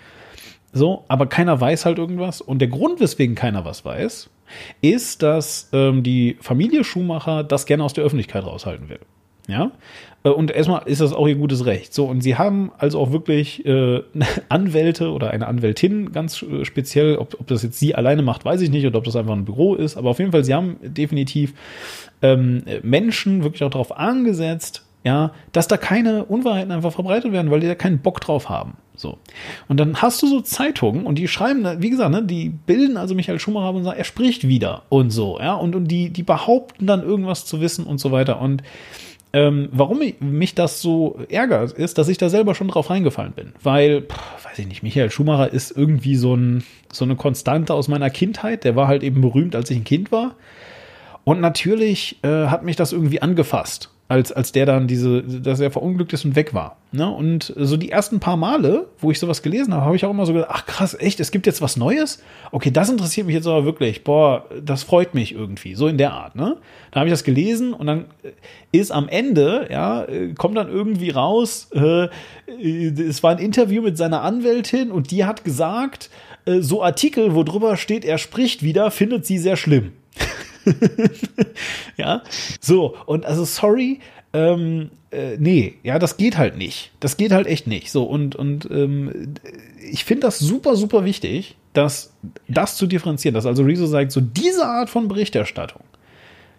[0.72, 2.40] So, aber keiner weiß halt irgendwas.
[2.40, 4.30] Und der Grund, weswegen keiner was weiß,
[4.80, 8.98] ist, dass ähm, die Familie Schumacher das gerne aus der Öffentlichkeit raushalten will.
[9.48, 9.72] Ja.
[10.24, 11.94] Äh, und erstmal ist das auch ihr gutes Recht.
[11.94, 14.02] So, und sie haben also auch wirklich äh,
[14.48, 18.60] Anwälte oder eine Anwältin ganz äh, speziell, ob, ob das jetzt sie alleine macht, weiß
[18.60, 20.76] ich nicht, oder ob das einfach ein Büro ist, aber auf jeden Fall, sie haben
[20.82, 21.54] definitiv
[22.22, 27.60] ähm, Menschen wirklich auch darauf angesetzt, ja, dass da keine Unwahrheiten einfach verbreitet werden, weil
[27.60, 28.78] die da keinen Bock drauf haben.
[28.96, 29.18] So.
[29.68, 33.14] Und dann hast du so Zeitungen und die schreiben, wie gesagt, ne, die bilden also
[33.14, 36.86] Michael Schumacher und sagen, er spricht wieder und so, ja, und, und die, die behaupten
[36.86, 38.40] dann irgendwas zu wissen und so weiter.
[38.40, 38.62] Und
[39.34, 43.52] ähm, warum mich das so ärgert, ist, dass ich da selber schon drauf reingefallen bin.
[43.62, 47.88] Weil, pff, weiß ich nicht, Michael Schumacher ist irgendwie so, ein, so eine Konstante aus
[47.88, 48.64] meiner Kindheit.
[48.64, 50.36] Der war halt eben berühmt, als ich ein Kind war.
[51.24, 55.70] Und natürlich äh, hat mich das irgendwie angefasst als, als der dann diese, dass er
[55.70, 56.76] verunglückt ist und weg war.
[56.92, 57.08] Ne?
[57.08, 60.26] Und so die ersten paar Male, wo ich sowas gelesen habe, habe ich auch immer
[60.26, 62.22] so gedacht, ach krass, echt, es gibt jetzt was Neues?
[62.52, 64.04] Okay, das interessiert mich jetzt aber wirklich.
[64.04, 66.36] Boah, das freut mich irgendwie, so in der Art.
[66.36, 66.58] Ne?
[66.90, 68.04] Dann habe ich das gelesen und dann
[68.72, 72.08] ist am Ende, ja, kommt dann irgendwie raus, äh,
[72.46, 76.10] es war ein Interview mit seiner Anwältin und die hat gesagt,
[76.44, 79.92] äh, so Artikel, wo drüber steht, er spricht wieder, findet sie sehr schlimm.
[81.96, 82.22] ja,
[82.60, 84.00] so, und also sorry,
[84.32, 86.90] ähm, äh, nee, ja, das geht halt nicht.
[87.00, 87.90] Das geht halt echt nicht.
[87.90, 89.34] So, und, und ähm,
[89.80, 92.12] ich finde das super, super wichtig, dass
[92.48, 95.82] das zu differenzieren, dass also Rezo sagt, so diese Art von Berichterstattung,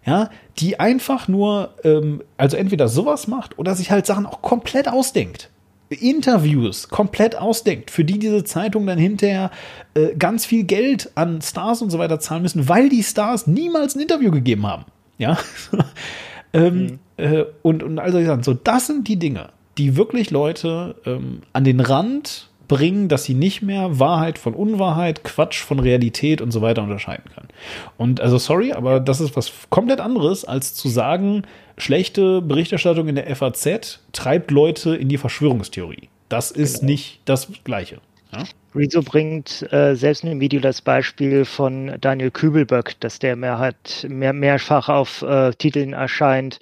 [0.06, 4.88] ja, die einfach nur, ähm, also entweder sowas macht oder sich halt Sachen auch komplett
[4.88, 5.50] ausdenkt.
[5.90, 9.52] Interviews komplett ausdenkt, für die diese Zeitung dann hinterher
[9.94, 13.96] äh, ganz viel Geld an Stars und so weiter zahlen müssen, weil die Stars niemals
[13.96, 14.86] ein Interview gegeben haben.
[15.18, 15.38] Ja.
[16.54, 17.00] ähm, mhm.
[17.18, 21.64] äh, und, und also ich so, das sind die Dinge, die wirklich Leute ähm, an
[21.64, 26.62] den Rand bringen, dass sie nicht mehr Wahrheit von Unwahrheit, Quatsch von Realität und so
[26.62, 27.50] weiter unterscheiden können.
[27.98, 31.44] Und also sorry, aber das ist was komplett anderes, als zu sagen,
[31.78, 36.10] schlechte Berichterstattung in der FAZ treibt Leute in die Verschwörungstheorie.
[36.30, 36.92] Das ist genau.
[36.92, 38.00] nicht das Gleiche.
[38.34, 38.44] Ja?
[38.76, 43.58] Rezo bringt äh, selbst in dem Video das Beispiel von Daniel Kübelböck, dass der mehr
[43.58, 46.60] hat, mehr, mehrfach auf äh, Titeln erscheint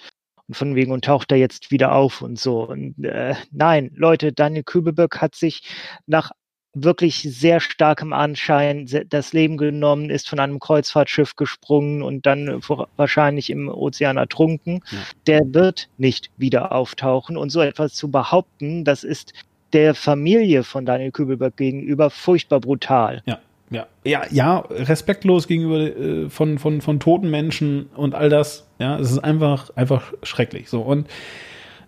[0.47, 2.67] und von wegen und taucht er jetzt wieder auf und so.
[2.67, 5.63] Und äh, nein, Leute, Daniel Kübelböck hat sich
[6.05, 6.31] nach
[6.73, 12.61] wirklich sehr starkem Anschein das Leben genommen, ist von einem Kreuzfahrtschiff gesprungen und dann
[12.97, 14.83] wahrscheinlich im Ozean ertrunken.
[14.89, 14.97] Ja.
[15.27, 17.37] Der wird nicht wieder auftauchen.
[17.37, 19.33] Und so etwas zu behaupten, das ist
[19.71, 23.21] der Familie von Daniel Kübelberg gegenüber furchtbar brutal.
[23.25, 23.39] Ja.
[23.73, 28.67] Ja, ja, ja, respektlos gegenüber äh, von, von, von toten Menschen und all das.
[28.79, 30.69] Ja, es ist einfach, einfach schrecklich.
[30.69, 31.07] So und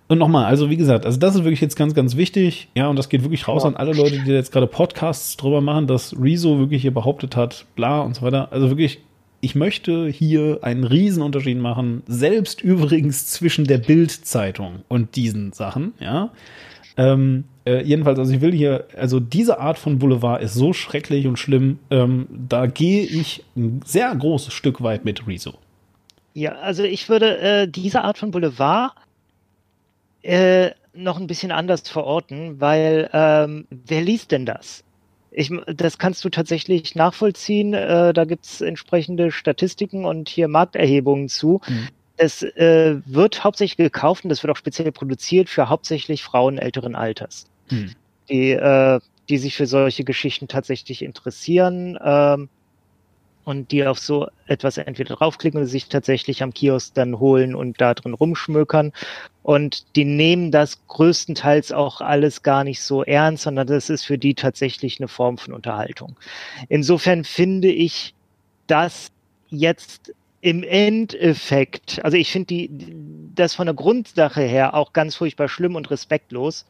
[0.07, 2.67] und nochmal, also wie gesagt, also das ist wirklich jetzt ganz, ganz wichtig.
[2.75, 5.87] Ja, und das geht wirklich raus an alle Leute, die jetzt gerade Podcasts drüber machen,
[5.87, 8.51] dass Rezo wirklich hier behauptet hat, bla und so weiter.
[8.51, 8.99] Also wirklich,
[9.41, 16.29] ich möchte hier einen Riesenunterschied machen, selbst übrigens zwischen der Bild-Zeitung und diesen Sachen, ja.
[16.97, 21.27] Ähm, äh, jedenfalls, also ich will hier, also diese Art von Boulevard ist so schrecklich
[21.27, 25.55] und schlimm, ähm, da gehe ich ein sehr großes Stück weit mit Rezo.
[26.33, 28.93] Ja, also ich würde äh, diese Art von Boulevard
[30.21, 34.83] äh, noch ein bisschen anders verorten, weil ähm, wer liest denn das?
[35.31, 37.73] Ich, das kannst du tatsächlich nachvollziehen.
[37.73, 41.61] Äh, da gibt's entsprechende Statistiken und hier Markterhebungen zu.
[41.67, 41.87] Mhm.
[42.17, 46.95] Es äh, wird hauptsächlich gekauft und das wird auch speziell produziert für hauptsächlich Frauen älteren
[46.95, 47.91] Alters, mhm.
[48.29, 51.97] die, äh, die sich für solche Geschichten tatsächlich interessieren.
[52.03, 52.49] Ähm,
[53.45, 57.79] und die auf so etwas entweder draufklicken oder sich tatsächlich am Kiosk dann holen und
[57.79, 58.91] da drin rumschmökern.
[59.43, 64.17] Und die nehmen das größtenteils auch alles gar nicht so ernst, sondern das ist für
[64.17, 66.17] die tatsächlich eine Form von Unterhaltung.
[66.67, 68.15] Insofern finde ich
[68.67, 69.11] das
[69.49, 70.13] jetzt
[70.45, 72.69] im Endeffekt, also ich finde die,
[73.33, 76.67] das von der Grundsache her auch ganz furchtbar schlimm und respektlos.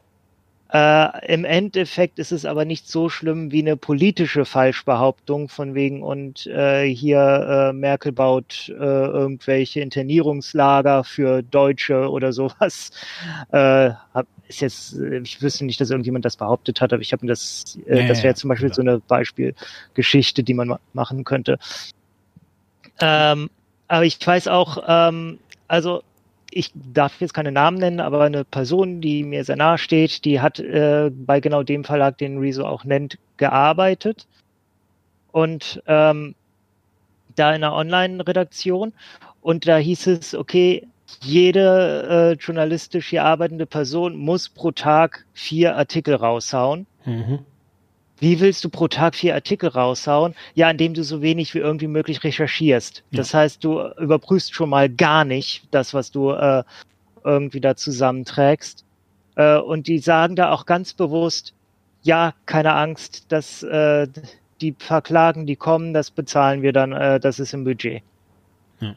[0.72, 6.04] Äh, Im Endeffekt ist es aber nicht so schlimm wie eine politische Falschbehauptung von wegen
[6.04, 12.92] und äh, hier äh, Merkel baut äh, irgendwelche Internierungslager für Deutsche oder sowas.
[13.52, 17.28] Äh, hab, ist jetzt, ich wüsste nicht, dass irgendjemand das behauptet hat, aber ich habe
[17.28, 18.74] das, äh, ja, das wäre zum Beispiel ja.
[18.74, 21.60] so eine Beispielgeschichte, die man ma machen könnte.
[23.02, 23.50] Ähm,
[23.88, 26.04] aber ich weiß auch, ähm, also
[26.52, 30.40] ich darf jetzt keine Namen nennen, aber eine Person, die mir sehr nahe steht, die
[30.40, 34.26] hat äh, bei genau dem Verlag, den Rezo auch nennt, gearbeitet.
[35.32, 36.34] Und ähm,
[37.36, 38.94] da in einer Online-Redaktion.
[39.42, 40.88] Und da hieß es, okay,
[41.22, 46.88] jede äh, journalistisch hier arbeitende Person muss pro Tag vier Artikel raushauen.
[47.06, 47.40] Mhm.
[48.20, 50.36] Wie willst du pro Tag vier Artikel raushauen?
[50.54, 53.04] Ja, indem du so wenig wie irgendwie möglich recherchierst.
[53.12, 53.18] Ja.
[53.18, 56.64] Das heißt, du überprüfst schon mal gar nicht das, was du äh,
[57.24, 58.86] irgendwie da zusammenträgst.
[59.36, 61.54] Äh, und die sagen da auch ganz bewusst,
[62.04, 64.08] ja, keine Angst, dass äh,
[64.62, 68.02] die Verklagen, die kommen, das bezahlen wir dann, äh, das ist im Budget.
[68.80, 68.96] Ja.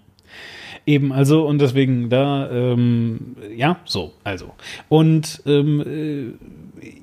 [0.86, 4.54] Eben, also, und deswegen da, ähm, ja, so, also.
[4.88, 6.36] Und ähm,
[6.80, 7.00] äh,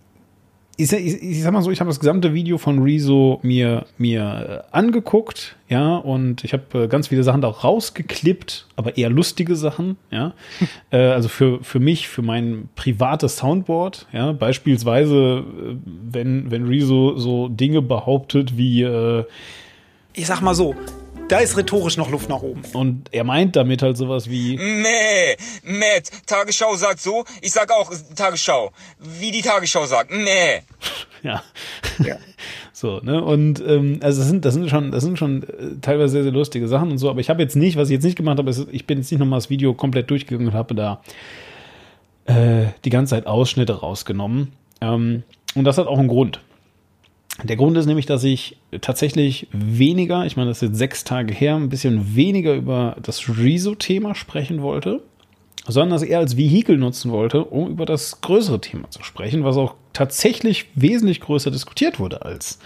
[0.77, 4.65] ich, ich, ich sag mal so, ich habe das gesamte Video von Rezo mir, mir
[4.71, 9.09] äh, angeguckt, ja, und ich habe äh, ganz viele Sachen da auch rausgeklippt, aber eher
[9.09, 10.33] lustige Sachen, ja.
[10.91, 15.43] äh, also für, für mich, für mein privates Soundboard, ja, beispielsweise,
[15.85, 19.23] wenn, wenn Rezo so Dinge behauptet wie, äh,
[20.13, 20.75] ich sag mal so,
[21.27, 22.61] da ist rhetorisch noch Luft nach oben.
[22.73, 24.57] Und er meint damit halt sowas wie.
[24.57, 28.71] Nee, Matt, Tagesschau sagt so, ich sag auch Tagesschau.
[28.99, 30.11] Wie die Tagesschau sagt.
[30.11, 30.61] Nee.
[31.23, 31.43] ja.
[32.03, 32.17] ja.
[32.73, 33.23] So, ne?
[33.23, 36.33] Und ähm, also das sind, das sind schon, das sind schon äh, teilweise sehr, sehr
[36.33, 38.49] lustige Sachen und so, aber ich habe jetzt nicht, was ich jetzt nicht gemacht habe,
[38.49, 41.01] ist, ich bin jetzt nicht nochmal das Video komplett durchgegangen und habe da
[42.25, 44.51] äh, die ganze Zeit Ausschnitte rausgenommen.
[44.81, 45.23] Ähm,
[45.55, 46.41] und das hat auch einen Grund.
[47.43, 51.33] Der Grund ist nämlich, dass ich tatsächlich weniger, ich meine, das ist jetzt sechs Tage
[51.33, 55.01] her, ein bisschen weniger über das Rezo-Thema sprechen wollte,
[55.67, 59.57] sondern das eher als Vehikel nutzen wollte, um über das größere Thema zu sprechen, was
[59.57, 62.59] auch tatsächlich wesentlich größer diskutiert wurde als,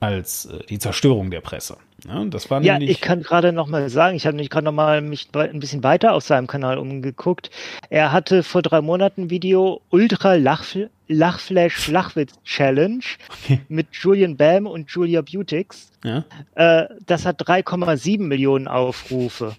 [0.00, 1.76] als äh, die Zerstörung der Presse.
[2.06, 4.72] Ja, das war ja ich kann gerade noch mal sagen, ich habe mich gerade noch
[4.72, 7.50] mal mich ein bisschen weiter auf seinem Kanal umgeguckt.
[7.90, 13.04] Er hatte vor drei Monaten ein Video Ultra Lachfl Lachflash Flachwitz Challenge
[13.44, 13.60] okay.
[13.68, 15.90] mit Julian Bam und Julia Butix.
[16.04, 16.24] Ja.
[16.54, 19.54] Äh, das hat 3,7 Millionen Aufrufe.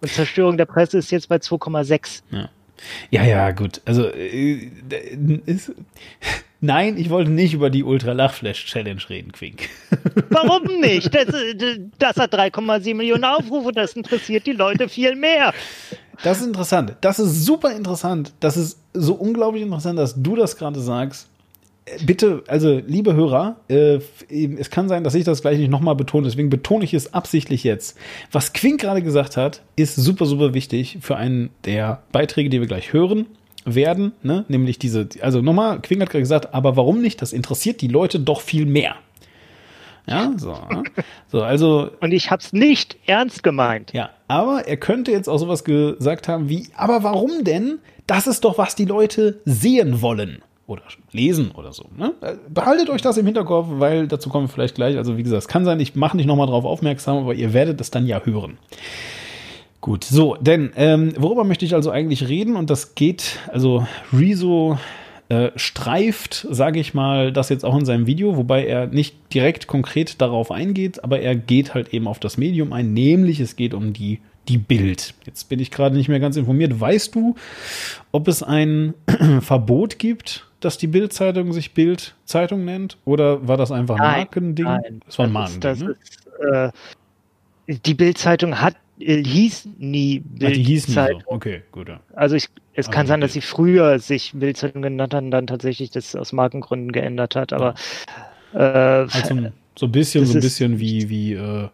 [0.00, 2.22] Und Zerstörung der Presse ist jetzt bei 2,6.
[2.30, 2.48] Ja.
[3.10, 3.80] ja, ja, gut.
[3.84, 4.70] Also äh,
[5.46, 5.72] ist,
[6.62, 9.70] Nein, ich wollte nicht über die Ultra Lachflash Challenge reden, Quink.
[10.28, 11.14] Warum nicht?
[11.14, 11.26] Das,
[11.98, 15.54] das hat 3,7 Millionen Aufrufe, das interessiert die Leute viel mehr.
[16.22, 16.96] Das ist interessant.
[17.00, 18.32] Das ist super interessant.
[18.40, 21.28] Das ist so unglaublich interessant, dass du das gerade sagst.
[22.04, 23.98] Bitte, also liebe Hörer, äh,
[24.28, 27.64] es kann sein, dass ich das gleich nicht nochmal betone, deswegen betone ich es absichtlich
[27.64, 27.96] jetzt.
[28.30, 32.68] Was Quink gerade gesagt hat, ist super, super wichtig für einen der Beiträge, die wir
[32.68, 33.26] gleich hören
[33.64, 34.44] werden, ne?
[34.48, 37.20] nämlich diese, also nochmal, Quink hat gerade gesagt, aber warum nicht?
[37.22, 38.94] Das interessiert die Leute doch viel mehr.
[40.08, 40.52] Ja, so.
[40.70, 40.82] Ne?
[41.28, 41.90] so also.
[42.00, 43.92] Und ich hab's nicht ernst gemeint.
[43.92, 47.78] Ja, aber er könnte jetzt auch sowas gesagt haben wie, aber warum denn?
[48.06, 50.42] Das ist doch, was die Leute sehen wollen.
[50.66, 50.82] oder
[51.12, 51.84] lesen oder so.
[51.96, 52.12] Ne?
[52.20, 54.96] Äh, Behaltet euch das im Hinterkopf, weil dazu kommen wir vielleicht gleich.
[54.96, 57.80] Also wie gesagt, es kann sein, ich mache nicht nochmal drauf aufmerksam, aber ihr werdet
[57.80, 58.58] es dann ja hören.
[59.80, 62.56] Gut, so, denn ähm, worüber möchte ich also eigentlich reden?
[62.56, 64.78] Und das geht, also Rezo
[65.30, 69.66] äh, streift, sage ich mal, das jetzt auch in seinem Video, wobei er nicht direkt
[69.66, 73.72] konkret darauf eingeht, aber er geht halt eben auf das Medium ein, nämlich es geht
[73.72, 75.14] um die die Bild.
[75.26, 76.80] Jetzt bin ich gerade nicht mehr ganz informiert.
[76.80, 77.36] Weißt du,
[78.10, 78.94] ob es ein
[79.40, 82.96] Verbot gibt, dass die Bild-Zeitung sich Bild-Zeitung nennt?
[83.04, 84.64] Oder war das einfach ein Markending?
[84.64, 85.00] nein.
[85.06, 85.88] das war ein Das ist- Markending.
[85.88, 85.96] ne?
[86.48, 91.22] das ist, äh, die Bild-Zeitung hat hieß nie Ach, die hieß nie Bild-Zeitung.
[91.26, 91.30] so.
[91.34, 91.88] Okay, gut.
[91.88, 92.00] Ja.
[92.14, 92.44] Also ich,
[92.74, 93.44] es Also kann sein, dass Bild.
[93.44, 97.52] sie früher sich Bild-Zeitung genannt haben, dann tatsächlich das aus Markengründen geändert hat.
[97.52, 97.74] Aber
[98.52, 99.34] äh, Also
[99.76, 101.68] so ein bisschen, so ein bisschen wie, wie äh,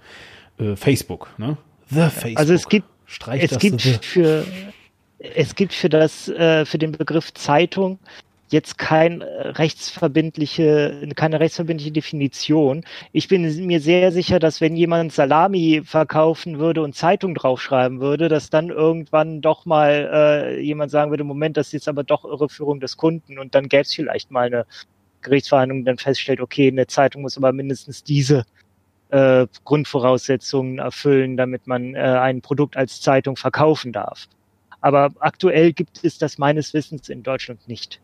[0.58, 1.56] äh, Facebook, ne?
[1.90, 2.38] The Facebook.
[2.38, 4.44] Also es gibt- Streich es gibt für
[5.18, 8.00] es gibt für das äh, für den Begriff Zeitung
[8.48, 12.84] jetzt kein äh, rechtsverbindliche keine rechtsverbindliche Definition.
[13.12, 18.28] Ich bin mir sehr sicher, dass wenn jemand Salami verkaufen würde und Zeitung draufschreiben würde,
[18.28, 22.24] dass dann irgendwann doch mal äh, jemand sagen würde, Moment, das ist jetzt aber doch
[22.24, 24.66] Irreführung des Kunden und dann gäbe es vielleicht mal eine
[25.22, 28.44] Gerichtsverhandlung, die dann feststellt, okay, eine Zeitung muss aber mindestens diese
[29.10, 34.28] äh, Grundvoraussetzungen erfüllen, damit man äh, ein Produkt als Zeitung verkaufen darf.
[34.80, 38.00] Aber aktuell gibt es das meines Wissens in Deutschland nicht.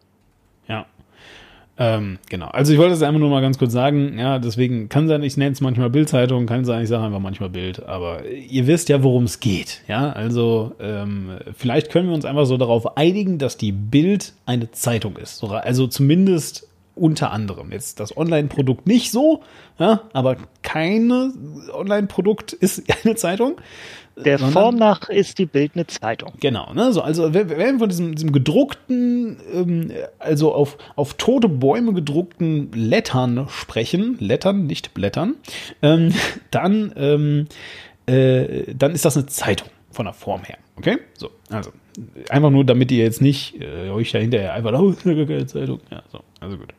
[1.79, 2.49] Ähm, genau.
[2.49, 5.39] Also ich wollte es einfach nur mal ganz kurz sagen, ja, deswegen kann sein, ich
[5.39, 9.03] nenne es manchmal Bildzeitung, kann sein, ich sage einfach manchmal Bild, aber ihr wisst ja,
[9.03, 13.57] worum es geht, ja, also ähm, vielleicht können wir uns einfach so darauf einigen, dass
[13.57, 17.73] die Bild eine Zeitung ist, So, also zumindest unter anderem.
[17.73, 19.43] Jetzt das Online-Produkt nicht so,
[19.79, 21.33] ja, aber keine
[21.73, 23.57] Online-Produkt ist eine Zeitung.
[24.17, 26.33] Der sondern- Form nach ist die Bild eine Zeitung.
[26.41, 26.93] Genau, ne?
[26.93, 33.47] So, also wir von diesem, diesem gedruckten, ähm, also auf, auf tote Bäume gedruckten Lettern
[33.49, 35.37] sprechen, Lettern, nicht Blättern,
[35.83, 36.13] ähm,
[36.51, 37.47] dann, ähm,
[38.07, 40.59] äh, dann ist das eine Zeitung von der Form her.
[40.77, 40.99] Okay?
[41.15, 41.71] So, also
[42.29, 45.47] einfach nur, damit ihr jetzt nicht äh, euch da hinterher einfach, oh, ist eine geile
[45.47, 45.81] Zeitung.
[45.91, 46.75] Ja, so, also gut.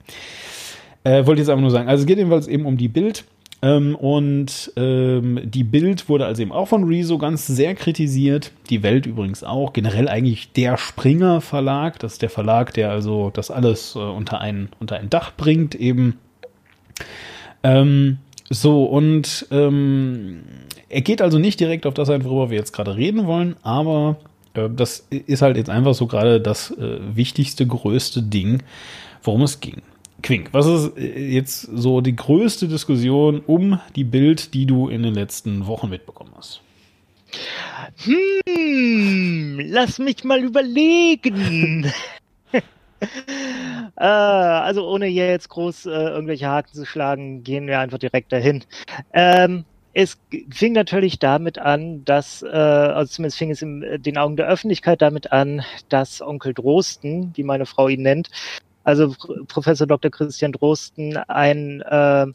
[1.03, 1.89] Äh, wollte ich jetzt einfach nur sagen.
[1.89, 3.25] Also es geht jedenfalls eben um die Bild.
[3.63, 8.51] Ähm, und ähm, die Bild wurde also eben auch von Rezo ganz sehr kritisiert.
[8.69, 9.71] Die Welt übrigens auch.
[9.71, 11.97] Generell eigentlich der Springer Verlag.
[11.99, 15.75] Das ist der Verlag, der also das alles äh, unter, ein, unter ein Dach bringt
[15.75, 16.19] eben.
[17.63, 18.17] Ähm,
[18.49, 20.43] so, und ähm,
[20.89, 24.17] er geht also nicht direkt auf das ein, worüber wir jetzt gerade reden wollen, aber
[24.55, 28.61] äh, das ist halt jetzt einfach so gerade das äh, wichtigste, größte Ding,
[29.23, 29.81] worum es ging.
[30.23, 35.03] Quink, was ist äh, jetzt so die größte Diskussion um die Bild, die du in
[35.03, 36.61] den letzten Wochen mitbekommen hast?
[38.03, 41.91] Hm, lass mich mal überlegen.
[42.53, 42.61] äh,
[43.97, 48.63] also ohne hier jetzt groß äh, irgendwelche Haken zu schlagen, gehen wir einfach direkt dahin.
[49.11, 50.17] Ähm, es
[50.51, 55.01] fing natürlich damit an, dass, äh, also zumindest fing es in den Augen der Öffentlichkeit
[55.01, 58.29] damit an, dass Onkel Drosten, wie meine Frau ihn nennt,
[58.83, 60.11] also Pr- Professor Dr.
[60.11, 62.27] Christian Drosten, ein äh,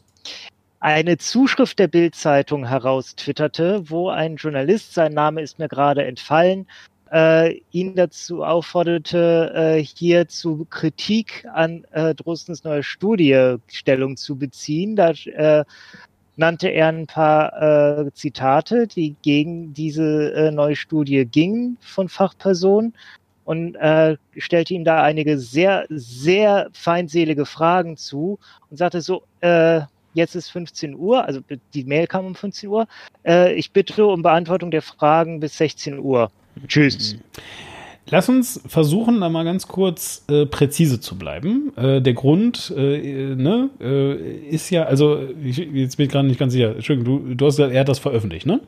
[0.81, 6.67] eine Zuschrift der Bild-Zeitung heraustwitterte, wo ein Journalist, sein Name ist mir gerade entfallen,
[7.11, 14.37] äh, ihn dazu aufforderte, äh, hier zu Kritik an äh, Drostens neue Studie Stellung zu
[14.37, 14.95] beziehen.
[14.95, 15.65] Da äh,
[16.37, 22.93] nannte er ein paar äh, Zitate, die gegen diese äh, neue Studie gingen von Fachpersonen
[23.49, 28.37] und äh, stellte ihm da einige sehr, sehr feindselige Fragen zu
[28.69, 29.81] und sagte so, äh,
[30.13, 31.39] jetzt ist 15 Uhr, also
[31.73, 32.87] die Mail kam um 15 Uhr.
[33.25, 36.29] Äh, ich bitte um Beantwortung der Fragen bis 16 Uhr.
[36.67, 37.17] Tschüss.
[38.11, 41.75] Lass uns versuchen, da mal ganz kurz äh, präzise zu bleiben.
[41.75, 46.39] Äh, der Grund äh, ne, äh, ist ja, also ich, jetzt bin ich gerade nicht
[46.39, 46.75] ganz sicher.
[46.75, 48.59] Entschuldigung, du, du hast gesagt, er hat das veröffentlicht, ne?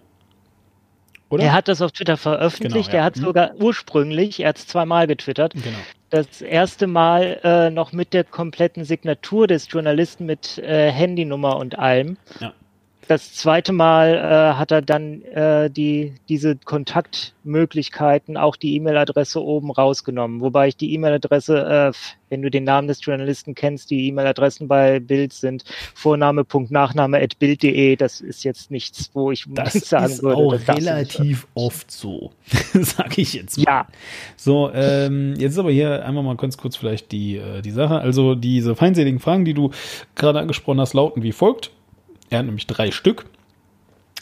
[1.31, 1.45] Oder?
[1.45, 2.87] Er hat das auf Twitter veröffentlicht.
[2.91, 2.99] Genau, ja.
[2.99, 3.21] Er hat Mhm.
[3.21, 5.77] sogar ursprünglich, er hat es zweimal getwittert, genau.
[6.09, 11.79] das erste Mal äh, noch mit der kompletten Signatur des Journalisten mit äh, Handynummer und
[11.79, 12.17] allem.
[12.39, 12.53] Ja.
[13.11, 19.69] Das zweite Mal äh, hat er dann äh, die, diese Kontaktmöglichkeiten, auch die E-Mail-Adresse oben
[19.69, 20.39] rausgenommen.
[20.39, 21.97] Wobei ich die E-Mail-Adresse, äh,
[22.29, 27.97] wenn du den Namen des Journalisten kennst, die E-Mail-Adressen bei Bild sind Vorname.nachname.bild.de.
[27.97, 30.37] Das ist jetzt nichts, wo ich Das sagen ist würde.
[30.37, 32.31] auch das relativ oft so,
[32.73, 33.65] sage ich jetzt mal.
[33.65, 33.87] Ja,
[34.37, 37.99] So, ähm, jetzt ist aber hier einmal mal ganz kurz vielleicht die, äh, die Sache.
[37.99, 39.71] Also diese feindseligen Fragen, die du
[40.15, 41.71] gerade angesprochen hast, lauten wie folgt.
[42.31, 43.25] Er hat nämlich drei Stück.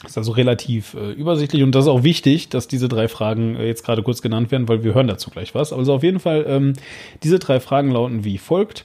[0.04, 3.66] ist also relativ äh, übersichtlich und das ist auch wichtig, dass diese drei Fragen äh,
[3.66, 5.72] jetzt gerade kurz genannt werden, weil wir hören dazu gleich was.
[5.72, 6.72] Also auf jeden Fall, ähm,
[7.22, 8.84] diese drei Fragen lauten wie folgt.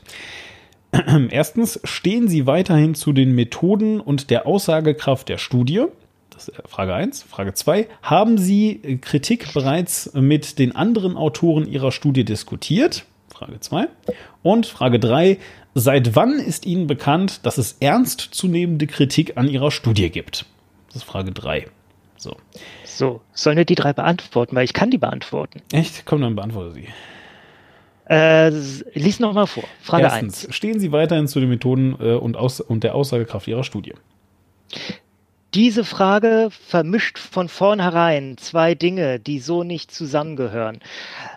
[1.32, 5.86] Erstens, stehen Sie weiterhin zu den Methoden und der Aussagekraft der Studie?
[6.30, 7.23] Das ist Frage 1.
[7.23, 7.88] Frage 2.
[8.03, 13.05] Haben Sie äh, Kritik bereits mit den anderen Autoren Ihrer Studie diskutiert?
[13.34, 13.88] Frage 2.
[14.43, 15.39] Und Frage 3.
[15.78, 20.45] Seit wann ist Ihnen bekannt, dass es ernstzunehmende Kritik an Ihrer Studie gibt?
[20.88, 21.67] Das ist Frage 3.
[22.15, 22.38] So.
[22.86, 24.55] So, sollen wir die drei beantworten?
[24.55, 25.61] Weil ich kann die beantworten.
[25.73, 26.05] Echt?
[26.05, 26.88] Komm, dann beantworte sie.
[28.09, 28.51] Äh,
[28.93, 29.65] lies noch mal vor.
[29.82, 30.55] Frage Erstens, 1.
[30.55, 33.95] stehen Sie weiterhin zu den Methoden äh, und, und der Aussagekraft Ihrer Studie?
[35.56, 40.80] Diese Frage vermischt von vornherein zwei Dinge, die so nicht zusammengehören.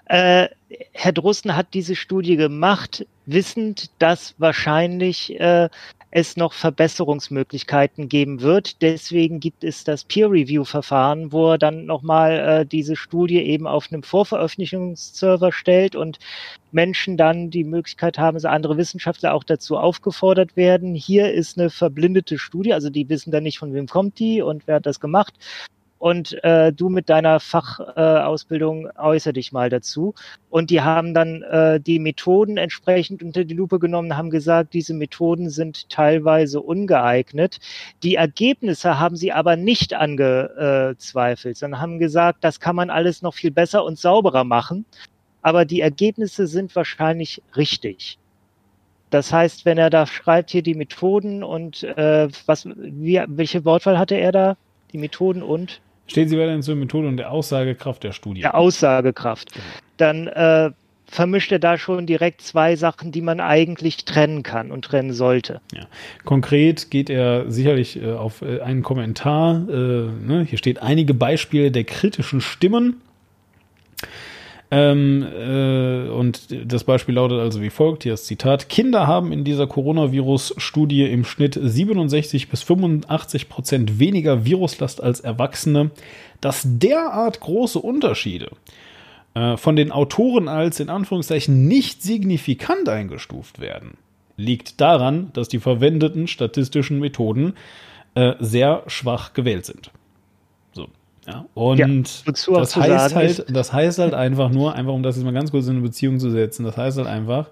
[0.06, 0.48] Äh,
[0.90, 5.68] Herr Drusten hat diese Studie gemacht, wissend, dass wahrscheinlich äh,
[6.10, 8.80] es noch Verbesserungsmöglichkeiten geben wird.
[8.80, 14.02] Deswegen gibt es das Peer-Review-Verfahren, wo er dann nochmal äh, diese Studie eben auf einem
[14.02, 16.18] Vorveröffentlichungsserver stellt und
[16.72, 20.94] Menschen dann die Möglichkeit haben, also andere Wissenschaftler auch dazu aufgefordert werden.
[20.94, 24.66] Hier ist eine verblindete Studie, also die wissen dann nicht, von wem kommt die und
[24.66, 25.34] wer hat das gemacht.
[25.98, 30.14] Und äh, du mit deiner Fachausbildung äh, äußere dich mal dazu.
[30.48, 34.94] Und die haben dann äh, die Methoden entsprechend unter die Lupe genommen, haben gesagt, diese
[34.94, 37.58] Methoden sind teilweise ungeeignet.
[38.04, 43.34] Die Ergebnisse haben sie aber nicht angezweifelt, sondern haben gesagt, das kann man alles noch
[43.34, 44.84] viel besser und sauberer machen.
[45.42, 48.18] Aber die Ergebnisse sind wahrscheinlich richtig.
[49.10, 53.98] Das heißt, wenn er da schreibt hier die Methoden und äh, was, wie, welche Wortwahl
[53.98, 54.56] hatte er da?
[54.92, 58.40] Die Methoden und Stehen Sie weiterhin zur Methode und der Aussagekraft der Studie?
[58.40, 59.50] der Aussagekraft,
[59.98, 60.70] dann äh,
[61.06, 65.60] vermischt er da schon direkt zwei Sachen, die man eigentlich trennen kann und trennen sollte.
[65.74, 65.86] Ja.
[66.24, 69.66] Konkret geht er sicherlich äh, auf äh, einen Kommentar.
[69.68, 70.46] Äh, ne?
[70.48, 73.00] Hier steht einige Beispiele der kritischen Stimmen.
[74.70, 79.44] Ähm, äh, und das Beispiel lautet also wie folgt: Hier ist Zitat: Kinder haben in
[79.44, 85.90] dieser Coronavirus-Studie im Schnitt 67 bis 85 Prozent weniger Viruslast als Erwachsene.
[86.40, 88.50] Dass derart große Unterschiede
[89.34, 93.96] äh, von den Autoren als in Anführungszeichen nicht signifikant eingestuft werden,
[94.36, 97.54] liegt daran, dass die verwendeten statistischen Methoden
[98.14, 99.90] äh, sehr schwach gewählt sind.
[101.28, 101.86] Ja, und Ja,
[102.26, 105.32] wozu das heißt halt, ist- das heißt halt einfach nur, einfach um das jetzt mal
[105.34, 107.50] ganz kurz in eine Beziehung zu setzen, das heißt halt einfach,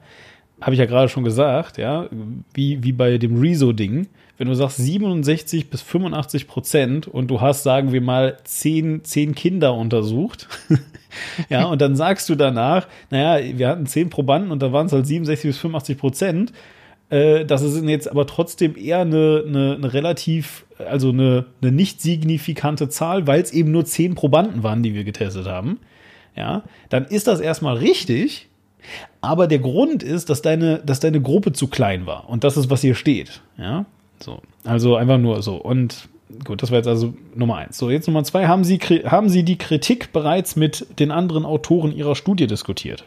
[0.61, 2.07] habe ich ja gerade schon gesagt, ja,
[2.55, 4.09] wie, wie bei dem Rezo-Ding,
[4.39, 9.35] wenn du sagst 67 bis 85 Prozent und du hast, sagen wir mal, 10, 10
[9.35, 10.49] Kinder untersucht,
[11.51, 14.93] ja, und dann sagst du danach, naja, wir hatten 10 Probanden und da waren es
[14.93, 16.53] halt 67 bis 85 Prozent,
[17.11, 22.01] äh, das ist jetzt aber trotzdem eher eine, eine, eine relativ, also eine, eine nicht
[22.01, 25.79] signifikante Zahl, weil es eben nur 10 Probanden waren, die wir getestet haben,
[26.35, 28.49] ja, dann ist das erstmal richtig,
[29.21, 32.29] aber der Grund ist, dass deine, dass deine Gruppe zu klein war.
[32.29, 33.41] Und das ist, was hier steht.
[33.57, 33.87] Ja,
[34.21, 34.41] so.
[34.65, 35.57] Also einfach nur so.
[35.57, 36.09] Und
[36.45, 37.79] gut, das war jetzt also Nummer eins.
[37.79, 38.47] So, jetzt Nummer zwei.
[38.47, 43.05] Haben Sie, haben Sie die Kritik bereits mit den anderen Autoren Ihrer Studie diskutiert?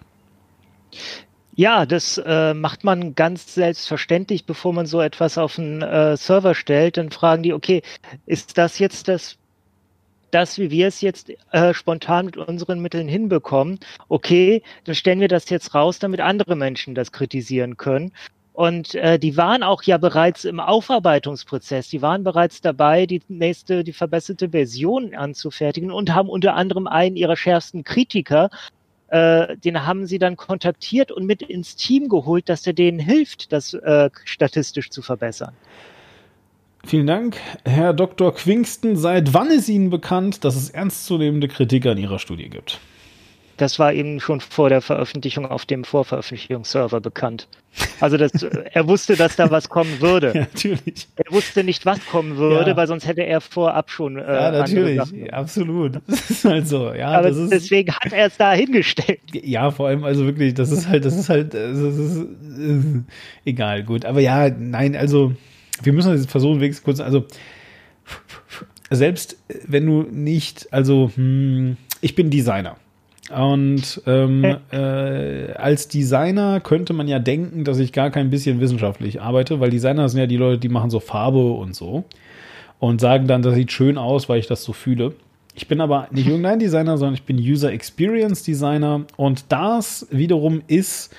[1.60, 6.56] Ja, das äh, macht man ganz selbstverständlich, bevor man so etwas auf einen äh, Server
[6.56, 6.96] stellt.
[6.96, 7.82] Dann fragen die, okay,
[8.26, 9.36] ist das jetzt das,
[10.32, 13.78] das wie wir es jetzt äh, spontan mit unseren Mitteln hinbekommen?
[14.08, 18.14] Okay, dann stellen wir das jetzt raus, damit andere Menschen das kritisieren können.
[18.54, 21.90] Und äh, die waren auch ja bereits im Aufarbeitungsprozess.
[21.90, 27.18] Die waren bereits dabei, die nächste, die verbesserte Version anzufertigen und haben unter anderem einen
[27.18, 28.50] ihrer schärfsten Kritiker
[29.12, 33.52] äh, den haben sie dann kontaktiert und mit ins Team geholt, dass er denen hilft,
[33.52, 35.54] das äh, statistisch zu verbessern.
[36.86, 38.34] Vielen Dank, Herr Dr.
[38.34, 38.96] Quingston.
[38.96, 42.80] Seit wann ist Ihnen bekannt, dass es ernstzunehmende Kritik an Ihrer Studie gibt?
[43.60, 47.50] Das war eben schon vor der Veröffentlichung auf dem Vorveröffentlichungsserver bekannt.
[48.00, 48.32] Also das,
[48.72, 50.28] er wusste, dass da was kommen würde.
[50.34, 51.10] Ja, natürlich.
[51.18, 52.78] Er wusste nicht, was kommen würde, Ja.
[52.78, 55.34] weil sonst hätte er vorab schon äh, Ja, natürlich.
[55.34, 56.00] Absolut.
[56.08, 56.94] Das ist halt so.
[56.94, 59.20] Ja, Aber ist, deswegen hat er es da hingestellt.
[59.34, 63.02] Ja, vor allem, also wirklich, das ist halt, das ist halt, also das ist, äh,
[63.44, 64.06] egal, gut.
[64.06, 65.34] Aber ja, nein, also,
[65.84, 67.26] wir müssen jetzt versuchen, wenigstens kurz, also,
[68.90, 69.38] selbst
[69.68, 72.78] wenn du nicht, also, hm, ich bin Designer.
[73.36, 79.22] Und ähm, äh, als Designer könnte man ja denken, dass ich gar kein bisschen wissenschaftlich
[79.22, 82.06] arbeite, weil Designer sind ja die Leute, die machen so Farbe und so
[82.80, 85.14] und sagen dann, das sieht schön aus, weil ich das so fühle.
[85.54, 90.62] Ich bin aber nicht irgendein Designer, sondern ich bin User Experience Designer und das wiederum
[90.68, 91.14] ist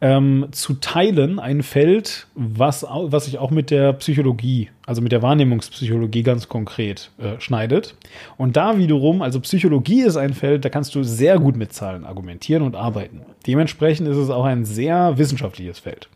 [0.00, 5.22] ähm, zu teilen, ein Feld, was, was sich auch mit der Psychologie, also mit der
[5.22, 7.94] Wahrnehmungspsychologie ganz konkret äh, schneidet.
[8.38, 12.04] Und da wiederum, also Psychologie ist ein Feld, da kannst du sehr gut mit Zahlen
[12.04, 13.20] argumentieren und arbeiten.
[13.46, 16.08] Dementsprechend ist es auch ein sehr wissenschaftliches Feld.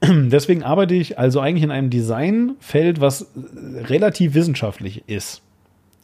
[0.02, 3.26] Deswegen arbeite ich also eigentlich in einem Designfeld, was äh,
[3.84, 5.42] relativ wissenschaftlich ist.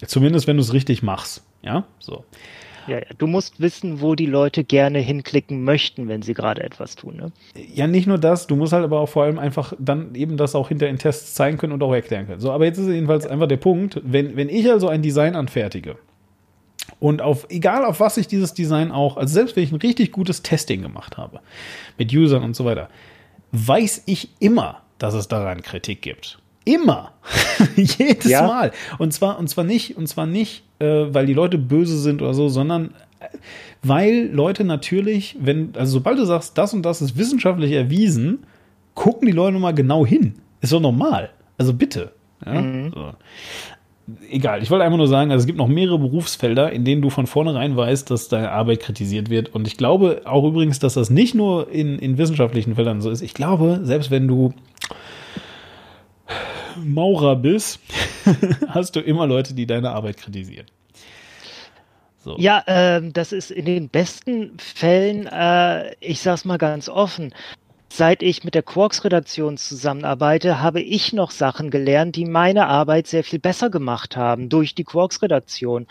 [0.06, 1.42] Zumindest wenn du es richtig machst.
[1.62, 2.24] Ja, so.
[2.86, 3.04] Ja, ja.
[3.18, 7.16] Du musst wissen, wo die Leute gerne hinklicken möchten, wenn sie gerade etwas tun.
[7.16, 7.32] Ne?
[7.74, 10.54] Ja, nicht nur das, du musst halt aber auch vor allem einfach dann eben das
[10.54, 12.40] auch hinter in Tests zeigen können und auch erklären können.
[12.40, 15.96] So, aber jetzt ist jedenfalls einfach der Punkt, wenn, wenn ich also ein Design anfertige
[17.00, 20.12] und auf, egal auf was ich dieses Design auch, also selbst wenn ich ein richtig
[20.12, 21.40] gutes Testing gemacht habe,
[21.98, 22.88] mit Usern und so weiter,
[23.52, 26.38] weiß ich immer, dass es daran Kritik gibt.
[26.64, 27.12] Immer.
[27.76, 28.46] Jedes Ja.
[28.46, 28.72] Mal.
[28.98, 32.34] Und zwar, und zwar nicht, und zwar nicht, äh, weil die Leute böse sind oder
[32.34, 33.26] so, sondern äh,
[33.82, 38.44] weil Leute natürlich, wenn, also sobald du sagst, das und das ist wissenschaftlich erwiesen,
[38.94, 40.34] gucken die Leute mal genau hin.
[40.60, 41.30] Ist doch normal.
[41.58, 42.12] Also bitte.
[42.44, 42.62] Ja?
[42.94, 43.12] So.
[44.30, 47.08] Egal, ich wollte einfach nur sagen, also es gibt noch mehrere Berufsfelder, in denen du
[47.08, 49.54] von vornherein weißt, dass deine Arbeit kritisiert wird.
[49.54, 53.22] Und ich glaube auch übrigens, dass das nicht nur in, in wissenschaftlichen Feldern so ist.
[53.22, 54.52] Ich glaube, selbst wenn du
[56.76, 57.80] Maurer bist,
[58.68, 60.66] hast du immer Leute, die deine Arbeit kritisieren.
[62.24, 62.36] So.
[62.38, 67.34] Ja, ähm, das ist in den besten Fällen, äh, ich sag's mal ganz offen,
[67.96, 73.22] seit ich mit der Quarks-Redaktion zusammenarbeite, habe ich noch Sachen gelernt, die meine Arbeit sehr
[73.22, 75.86] viel besser gemacht haben durch die Quarks-Redaktion.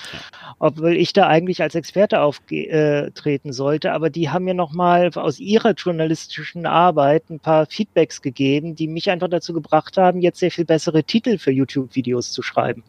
[0.59, 5.71] Obwohl ich da eigentlich als Experte auftreten sollte, aber die haben mir nochmal aus ihrer
[5.71, 10.65] journalistischen Arbeit ein paar Feedbacks gegeben, die mich einfach dazu gebracht haben, jetzt sehr viel
[10.65, 12.83] bessere Titel für YouTube-Videos zu schreiben.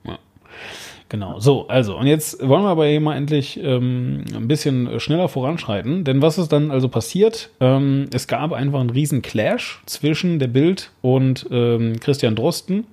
[1.11, 5.29] Genau, so, also, und jetzt wollen wir aber hier mal endlich ähm, ein bisschen schneller
[5.29, 7.51] voranschreiten, denn was ist dann also passiert?
[7.61, 12.87] Ähm, es gab einfach einen riesen Clash zwischen der Bild und ähm, Christian Drosten.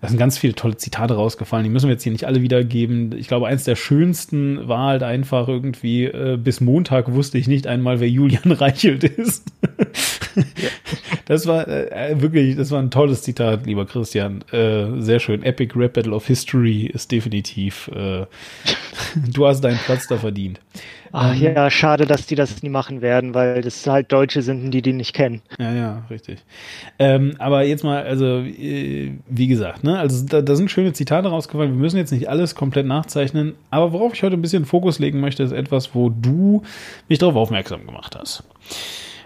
[0.00, 3.14] Da sind ganz viele tolle Zitate rausgefallen, die müssen wir jetzt hier nicht alle wiedergeben.
[3.18, 7.66] Ich glaube, eins der schönsten war halt einfach irgendwie, äh, bis Montag wusste ich nicht
[7.66, 9.52] einmal, wer Julian Reichelt ist.
[11.26, 14.42] Das war äh, wirklich, das war ein tolles Zitat, lieber Christian.
[14.52, 15.42] Äh, sehr schön.
[15.42, 18.26] Epic Rap Battle of History ist definitiv, äh,
[19.32, 20.60] du hast deinen Platz da verdient.
[21.12, 24.80] Ach ja, schade, dass die das nie machen werden, weil das halt Deutsche sind, die
[24.80, 25.42] die nicht kennen.
[25.58, 26.38] Ja, ja, richtig.
[26.98, 31.28] Ähm, aber jetzt mal, also, äh, wie gesagt, ne, also da, da sind schöne Zitate
[31.28, 31.72] rausgefallen.
[31.72, 35.20] Wir müssen jetzt nicht alles komplett nachzeichnen, aber worauf ich heute ein bisschen Fokus legen
[35.20, 36.62] möchte, ist etwas, wo du
[37.08, 38.44] mich darauf aufmerksam gemacht hast.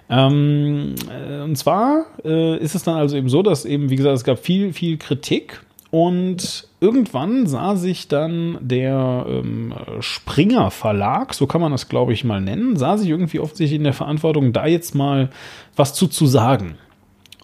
[0.09, 4.17] Ähm, äh, und zwar äh, ist es dann also eben so, dass eben, wie gesagt,
[4.17, 5.61] es gab viel, viel Kritik
[5.95, 12.25] und irgendwann sah sich dann der ähm, Springer Verlag, so kann man das glaube ich
[12.25, 15.31] mal nennen, sah sich irgendwie offensichtlich in der Verantwortung, da jetzt mal
[15.77, 16.79] was zu, zu sagen.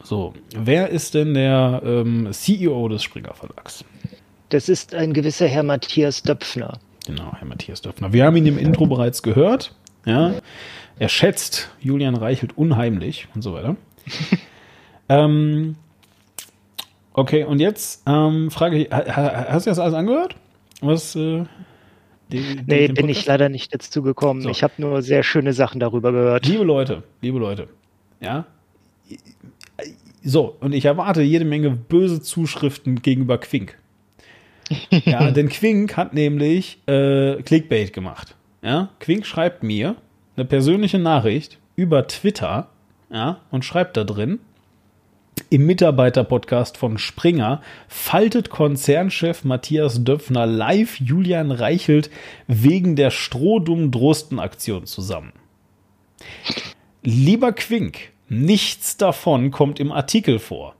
[0.03, 3.84] So, wer ist denn der ähm, CEO des Springer Verlags?
[4.48, 6.80] Das ist ein gewisser Herr Matthias Döpfner.
[7.07, 8.12] Genau, Herr Matthias Döpfner.
[8.12, 9.76] Wir haben ihn im Intro bereits gehört.
[10.05, 10.34] Ja,
[10.98, 13.76] er schätzt Julian Reichelt unheimlich und so weiter.
[15.09, 15.76] ähm,
[17.13, 20.37] okay, und jetzt ähm, frage ich, ha- ha- hast du das alles angehört?
[20.81, 21.15] Was?
[21.17, 21.45] Äh,
[22.33, 24.41] den- Nee, bin ich leider nicht dazu gekommen.
[24.43, 24.51] So.
[24.51, 26.47] Ich habe nur sehr schöne Sachen darüber gehört.
[26.47, 27.69] Liebe Leute, liebe Leute,
[28.21, 28.45] ja.
[30.23, 33.77] So, und ich erwarte jede Menge böse Zuschriften gegenüber Quink.
[34.91, 38.37] Ja, denn Quink hat nämlich äh, Clickbait gemacht.
[38.63, 39.97] Ja, Quink schreibt mir
[40.37, 42.69] eine persönliche Nachricht über Twitter,
[43.11, 44.39] ja, und schreibt da drin,
[45.49, 52.11] im Mitarbeiterpodcast von Springer faltet Konzernchef Matthias Döpfner live Julian Reichelt
[52.47, 55.32] wegen der Strohdum-Drosten-Aktion zusammen.
[57.03, 60.74] Lieber Quink, nichts davon kommt im Artikel vor.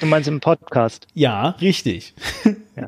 [0.00, 1.08] Du meinst im Podcast?
[1.14, 2.14] Ja, richtig.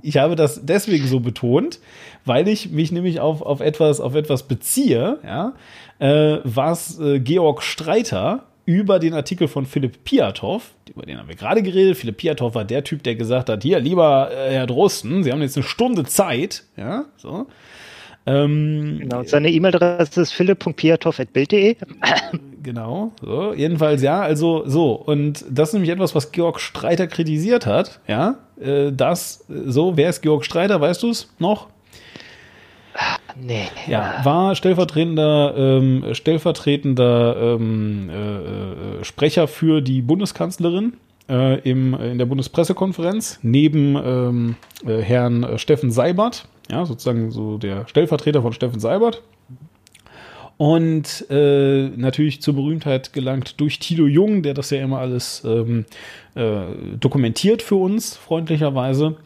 [0.03, 1.81] Ich habe das deswegen so betont,
[2.25, 5.55] weil ich mich nämlich auf, auf, etwas, auf etwas beziehe, ja,
[5.99, 11.35] äh, was äh, Georg Streiter über den Artikel von Philipp Piatow, über den haben wir
[11.35, 11.97] gerade geredet.
[11.97, 15.43] Philipp Piatow war der Typ, der gesagt hat, hier, lieber äh, Herr Drosten, Sie haben
[15.43, 17.47] jetzt eine Stunde Zeit, ja, so.
[18.27, 19.25] Ähm, Genau.
[19.25, 21.77] Seine E-Mail-Adresse ist philipp.piatow.bild.de.
[22.63, 27.65] Genau, so, jedenfalls ja, also so, und das ist nämlich etwas, was Georg Streiter kritisiert
[27.65, 31.69] hat, ja, äh, das, äh, so, wer ist Georg Streiter, weißt du es noch?
[33.41, 33.69] Nee.
[33.87, 40.95] Ja, war stellvertretender, ähm, stellvertretender ähm, äh, äh, Sprecher für die Bundeskanzlerin
[41.29, 47.87] äh, im, in der Bundespressekonferenz, neben ähm, äh, Herrn Steffen Seibert, ja, sozusagen so der
[47.89, 49.23] Stellvertreter von Steffen Seibert.
[50.57, 55.87] Und äh, natürlich zur Berühmtheit gelangt durch Tilo Jung, der das ja immer alles ähm,
[56.35, 56.65] äh,
[57.01, 59.17] dokumentiert für uns, freundlicherweise.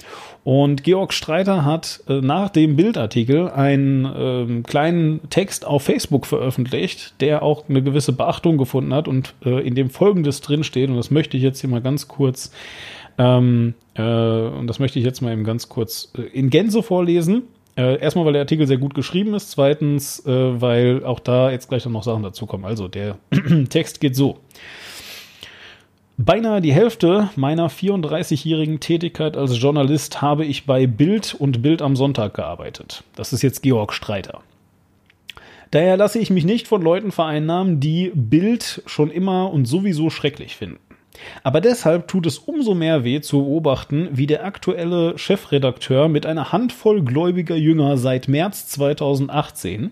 [0.45, 7.15] Und Georg Streiter hat äh, nach dem Bildartikel einen ähm, kleinen Text auf Facebook veröffentlicht,
[7.21, 10.91] der auch eine gewisse Beachtung gefunden hat und äh, in dem Folgendes drinsteht.
[10.91, 12.53] Und das möchte ich jetzt hier mal ganz kurz,
[13.17, 17.45] ähm, äh, und das möchte ich jetzt mal eben ganz kurz äh, in Gänze vorlesen.
[17.77, 19.51] Äh, erstmal, weil der Artikel sehr gut geschrieben ist.
[19.51, 22.67] Zweitens, äh, weil auch da jetzt gleich dann noch Sachen dazukommen.
[22.67, 23.17] Also, der
[23.71, 24.41] Text geht so.
[26.17, 31.97] Beinahe die Hälfte meiner 34-jährigen Tätigkeit als Journalist habe ich bei Bild und Bild am
[31.97, 33.03] Sonntag gearbeitet.
[33.17, 34.41] Das ist jetzt Georg Streiter.
[35.73, 40.55] Daher lasse ich mich nicht von Leuten vereinnahmen, die Bild schon immer und sowieso schrecklich
[40.55, 40.79] finden.
[41.43, 46.53] Aber deshalb tut es umso mehr weh zu beobachten, wie der aktuelle Chefredakteur mit einer
[46.53, 49.91] Handvoll gläubiger Jünger seit März 2018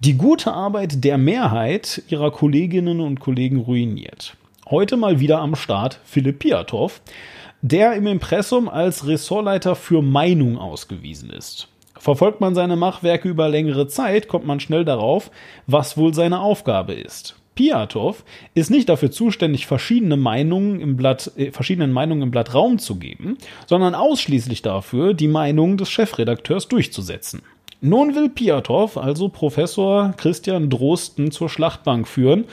[0.00, 4.36] die gute Arbeit der Mehrheit ihrer Kolleginnen und Kollegen ruiniert.
[4.68, 6.90] Heute mal wieder am Start Philipp Piatow,
[7.62, 11.68] der im Impressum als Ressortleiter für Meinung ausgewiesen ist.
[11.96, 15.30] Verfolgt man seine Machwerke über längere Zeit, kommt man schnell darauf,
[15.68, 17.36] was wohl seine Aufgabe ist.
[17.54, 22.80] Piatow ist nicht dafür zuständig, verschiedene Meinungen im Blatt, äh, verschiedenen Meinungen im Blatt Raum
[22.80, 27.42] zu geben, sondern ausschließlich dafür, die Meinungen des Chefredakteurs durchzusetzen.
[27.80, 32.44] Nun will Piatow also Professor Christian Drosten zur Schlachtbank führen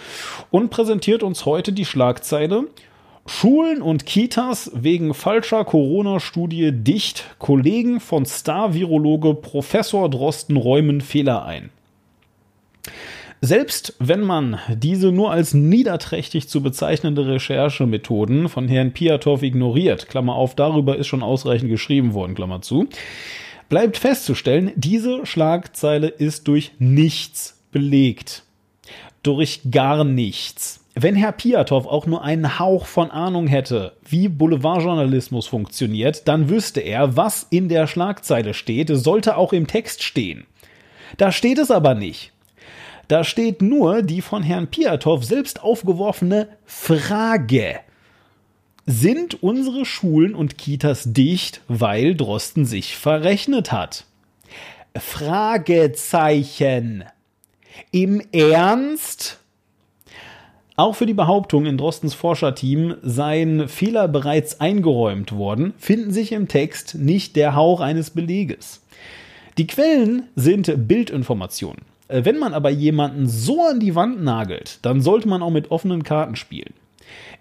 [0.52, 2.66] und präsentiert uns heute die Schlagzeile
[3.26, 7.24] Schulen und Kitas wegen falscher Corona-Studie dicht.
[7.40, 11.70] Kollegen von Star-Virologe Professor Drosten räumen Fehler ein.
[13.40, 20.36] Selbst wenn man diese nur als niederträchtig zu bezeichnende Recherchemethoden von Herrn Piatow ignoriert, Klammer
[20.36, 22.88] auf, darüber ist schon ausreichend geschrieben worden, Klammer zu,
[23.74, 28.44] bleibt festzustellen, diese Schlagzeile ist durch nichts belegt.
[29.24, 30.86] Durch gar nichts.
[30.94, 36.82] Wenn Herr Piatow auch nur einen Hauch von Ahnung hätte, wie Boulevardjournalismus funktioniert, dann wüsste
[36.82, 40.46] er, was in der Schlagzeile steht, sollte auch im Text stehen.
[41.18, 42.32] Da steht es aber nicht.
[43.08, 47.80] Da steht nur die von Herrn Piatow selbst aufgeworfene Frage.
[48.86, 54.04] Sind unsere Schulen und Kitas dicht, weil Drosten sich verrechnet hat?
[54.98, 57.06] Fragezeichen.
[57.92, 59.40] Im Ernst?
[60.76, 66.50] Auch für die Behauptung, in Drostens Forscherteam seien Fehler bereits eingeräumt worden, finden sich im
[66.50, 68.82] Text nicht der Hauch eines Beleges.
[69.58, 71.84] Die Quellen sind Bildinformationen.
[72.10, 75.72] Äh, wenn man aber jemanden so an die Wand nagelt, dann sollte man auch mit
[75.72, 76.74] offenen Karten spielen.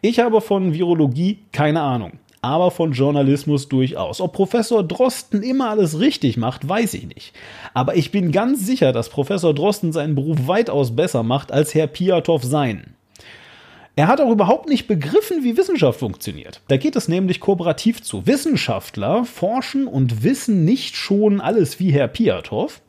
[0.04, 4.20] Ich habe von Virologie keine Ahnung, aber von Journalismus durchaus.
[4.20, 7.32] Ob Professor Drosten immer alles richtig macht, weiß ich nicht.
[7.72, 11.86] Aber ich bin ganz sicher, dass Professor Drosten seinen Beruf weitaus besser macht als Herr
[11.86, 12.96] Piatow seinen.
[13.94, 16.62] Er hat auch überhaupt nicht begriffen, wie Wissenschaft funktioniert.
[16.66, 18.26] Da geht es nämlich kooperativ zu.
[18.26, 22.80] Wissenschaftler forschen und wissen nicht schon alles wie Herr Piatow,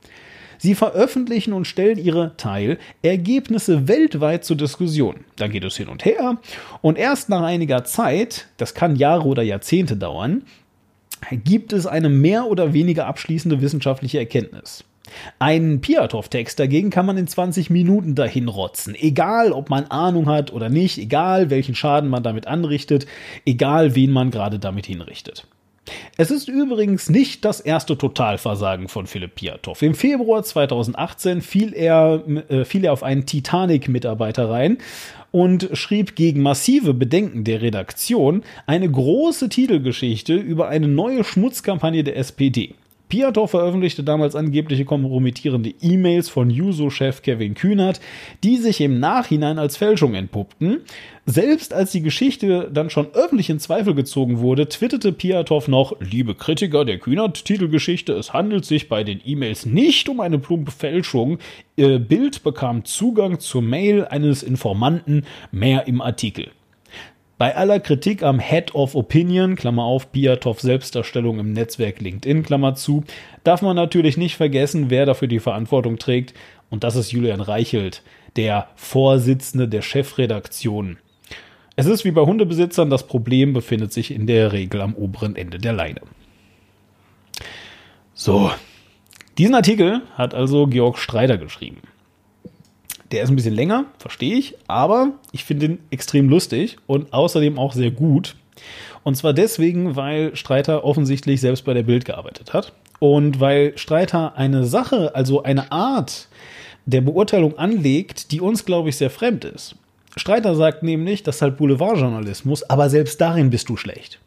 [0.64, 5.26] Sie veröffentlichen und stellen ihre Teilergebnisse weltweit zur Diskussion.
[5.36, 6.38] Dann geht es hin und her
[6.82, 10.44] und erst nach einiger Zeit, das kann Jahre oder Jahrzehnte dauern,
[11.32, 14.86] gibt es eine mehr oder weniger abschließende wissenschaftliche Erkenntnis.
[15.38, 18.96] Einen Piatow-Text dagegen kann man in 20 Minuten dahin rotzen.
[18.96, 23.06] Egal, ob man Ahnung hat oder nicht, egal, welchen Schaden man damit anrichtet,
[23.46, 25.46] egal, wen man gerade damit hinrichtet.
[26.18, 29.82] Es ist übrigens nicht das erste Totalversagen von Philipp Piatow.
[29.82, 34.78] Im Februar 2018 fiel er, äh, fiel er auf einen Titanic-Mitarbeiter rein
[35.32, 42.18] und schrieb gegen massive Bedenken der Redaktion eine große Titelgeschichte über eine neue Schmutzkampagne der
[42.18, 42.76] SPD.
[43.14, 48.02] Piatow veröffentlichte damals angebliche kompromittierende E-Mails von Juso-Chef Kevin Kühnert,
[48.44, 50.80] die sich im Nachhinein als Fälschung entpuppten.
[51.28, 56.34] Selbst als die Geschichte dann schon öffentlich in Zweifel gezogen wurde, twitterte Piatow noch, liebe
[56.34, 61.38] Kritiker der Kühnert-Titelgeschichte, es handelt sich bei den E-Mails nicht um eine plumpe Fälschung.
[61.76, 66.50] Ihr Bild bekam Zugang zur Mail eines Informanten, mehr im Artikel.
[67.44, 72.76] Bei aller Kritik am Head of Opinion, Klammer auf, Piatow Selbstdarstellung im Netzwerk LinkedIn, Klammer
[72.76, 73.04] zu,
[73.44, 76.34] darf man natürlich nicht vergessen, wer dafür die Verantwortung trägt.
[76.70, 78.02] Und das ist Julian Reichelt,
[78.38, 81.00] der Vorsitzende der Chefredaktion.
[81.76, 85.58] Es ist wie bei Hundebesitzern, das Problem befindet sich in der Regel am oberen Ende
[85.58, 86.00] der Leine.
[88.14, 88.52] So,
[89.38, 91.82] diesen Artikel hat also Georg Streiter geschrieben.
[93.12, 97.60] Der ist ein bisschen länger, verstehe ich, aber ich finde ihn extrem lustig und außerdem
[97.60, 98.36] auch sehr gut.
[99.04, 104.36] Und zwar deswegen, weil Streiter offensichtlich selbst bei der Bild gearbeitet hat und weil Streiter
[104.38, 106.28] eine Sache, also eine Art
[106.86, 109.76] der Beurteilung anlegt, die uns, glaube ich, sehr fremd ist.
[110.16, 114.20] Streiter sagt nämlich, das ist halt Boulevardjournalismus, aber selbst darin bist du schlecht.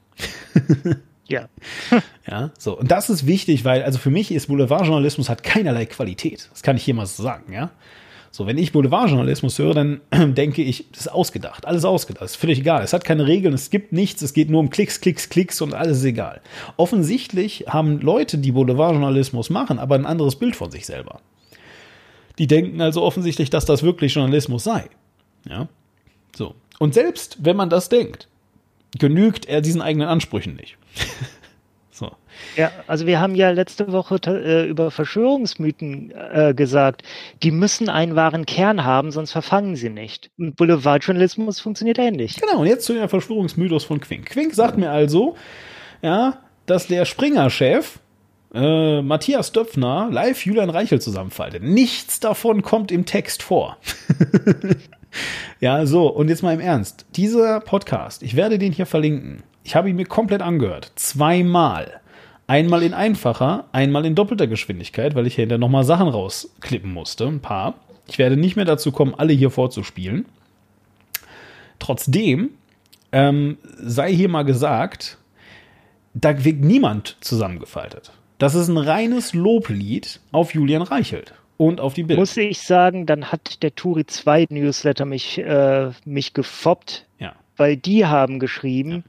[1.28, 1.48] Ja.
[2.28, 2.76] Ja, so.
[2.76, 6.48] Und das ist wichtig, weil, also für mich ist Boulevardjournalismus hat keinerlei Qualität.
[6.50, 7.70] Das kann ich hier mal so sagen, ja.
[8.36, 10.02] So, wenn ich Boulevardjournalismus höre, dann
[10.34, 12.82] denke ich, das ist ausgedacht, alles ausgedacht, ist völlig egal.
[12.82, 15.72] Es hat keine Regeln, es gibt nichts, es geht nur um Klicks, Klicks, Klicks und
[15.72, 16.42] alles ist egal.
[16.76, 21.22] Offensichtlich haben Leute, die Boulevardjournalismus machen, aber ein anderes Bild von sich selber.
[22.36, 24.84] Die denken also offensichtlich, dass das wirklich Journalismus sei.
[25.48, 25.68] Ja.
[26.36, 26.54] So.
[26.78, 28.28] Und selbst wenn man das denkt,
[28.98, 30.76] genügt er diesen eigenen Ansprüchen nicht.
[32.56, 37.02] Ja, also wir haben ja letzte Woche äh, über Verschwörungsmythen äh, gesagt,
[37.42, 40.30] die müssen einen wahren Kern haben, sonst verfangen sie nicht.
[40.38, 42.40] Und Boulevardjournalismus funktioniert ähnlich.
[42.40, 44.26] Genau, und jetzt zu der Verschwörungsmythos von Quink.
[44.26, 45.36] Quink sagt mir also,
[46.02, 47.98] ja, dass der Springer-Chef
[48.54, 51.62] äh, Matthias Döpfner live Julian Reichel zusammenfaltet.
[51.62, 53.76] Nichts davon kommt im Text vor.
[55.60, 57.06] ja, so, und jetzt mal im Ernst.
[57.16, 59.42] Dieser Podcast, ich werde den hier verlinken.
[59.64, 60.92] Ich habe ihn mir komplett angehört.
[60.94, 62.00] Zweimal.
[62.46, 67.26] Einmal in einfacher, einmal in doppelter Geschwindigkeit, weil ich hinterher nochmal Sachen rausklippen musste.
[67.26, 67.74] Ein paar.
[68.08, 70.26] Ich werde nicht mehr dazu kommen, alle hier vorzuspielen.
[71.78, 72.50] Trotzdem
[73.12, 75.18] ähm, sei hier mal gesagt,
[76.14, 78.12] da wird niemand zusammengefaltet.
[78.38, 82.18] Das ist ein reines Loblied auf Julian Reichelt und auf die Bild.
[82.18, 87.06] Muss ich sagen, dann hat der Turi 2 Newsletter mich, äh, mich gefoppt.
[87.18, 87.34] Ja.
[87.56, 89.04] Weil die haben geschrieben,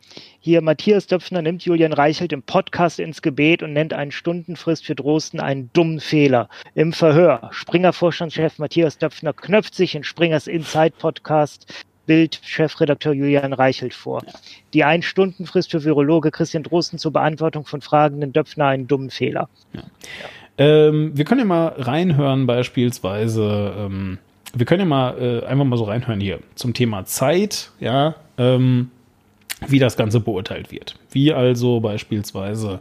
[0.48, 4.96] hier Matthias Döpfner nimmt Julian Reichelt im Podcast ins Gebet und nennt einen Stundenfrist für
[4.96, 6.48] Drosten einen dummen Fehler.
[6.74, 14.24] Im Verhör, Springer-Vorstandschef Matthias Döpfner knöpft sich in Springers Inside-Podcast Bild-Chefredakteur Julian Reichelt vor.
[14.74, 19.50] Die Ein-Stunden-Frist für Virologe Christian Drosten zur Beantwortung von Fragen den Döpfner einen dummen Fehler.
[20.58, 24.18] Ähm, wir können ja mal reinhören, beispielsweise, ähm,
[24.56, 28.92] wir können ja mal äh, einfach mal so reinhören hier zum Thema Zeit, ja, ähm,
[29.66, 30.96] wie das Ganze beurteilt wird.
[31.12, 32.80] Wie also beispielsweise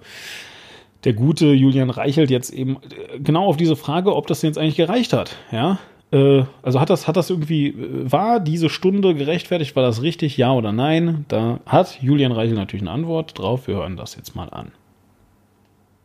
[1.05, 4.77] der gute Julian Reichelt jetzt eben äh, genau auf diese Frage, ob das jetzt eigentlich
[4.77, 5.79] gereicht hat, ja.
[6.13, 10.37] Äh, also hat das, hat das irgendwie, äh, war diese Stunde gerechtfertigt, war das richtig,
[10.37, 11.25] ja oder nein?
[11.29, 13.67] Da hat Julian Reichelt natürlich eine Antwort drauf.
[13.67, 14.73] Wir hören das jetzt mal an.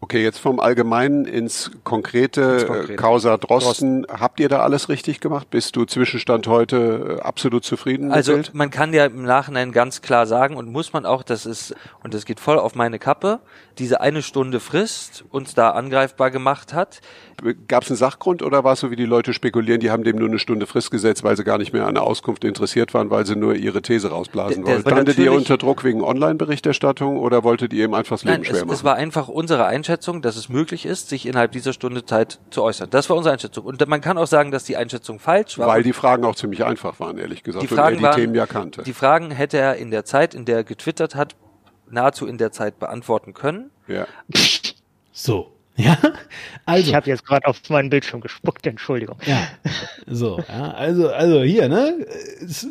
[0.04, 2.96] Okay, jetzt vom Allgemeinen ins Konkrete, Ins Konkrete.
[2.96, 4.08] Causa Drosten.
[4.10, 5.52] Habt ihr da alles richtig gemacht?
[5.52, 10.26] Bist du Zwischenstand heute äh, absolut zufrieden Also man kann ja im Nachhinein ganz klar
[10.26, 13.40] sagen und muss man auch, das ist, und das geht voll auf meine Kappe,
[13.78, 17.02] diese eine Stunde Frist uns da angreifbar gemacht hat.
[17.68, 20.18] Gab es einen Sachgrund oder war es so, wie die Leute spekulieren, die haben dem
[20.18, 23.10] nur eine Stunde Frist gesetzt, weil sie gar nicht mehr an der Auskunft interessiert waren,
[23.10, 24.82] weil sie nur ihre These rausblasen wollten?
[24.82, 28.56] Standet ihr unter Druck wegen Online-Berichterstattung oder wolltet ihr ihm einfach das Leben Nein, schwer
[28.56, 28.76] es, machen?
[28.76, 32.62] es war einfach unsere Einschätzung, dass es möglich ist, sich innerhalb dieser Stunde Zeit zu
[32.62, 32.90] äußern.
[32.92, 33.66] Das war unsere Einschätzung.
[33.66, 35.68] Und man kann auch sagen, dass die Einschätzung falsch war.
[35.68, 38.36] weil die Fragen auch ziemlich einfach waren, ehrlich gesagt, die und er die waren, Themen
[38.36, 38.84] ja kannte.
[38.84, 41.36] Die Fragen hätte er in der Zeit, in der er getwittert hat,
[41.92, 43.72] nahezu in der Zeit beantworten können.
[43.88, 44.08] ja.
[45.14, 45.52] So.
[45.78, 45.98] Ja,
[46.66, 46.90] also.
[46.90, 49.18] Ich habe jetzt gerade auf meinen Bildschirm gespuckt, Entschuldigung.
[49.26, 49.48] Ja,
[50.06, 52.06] so, ja, also, also hier, ne,
[52.40, 52.68] ist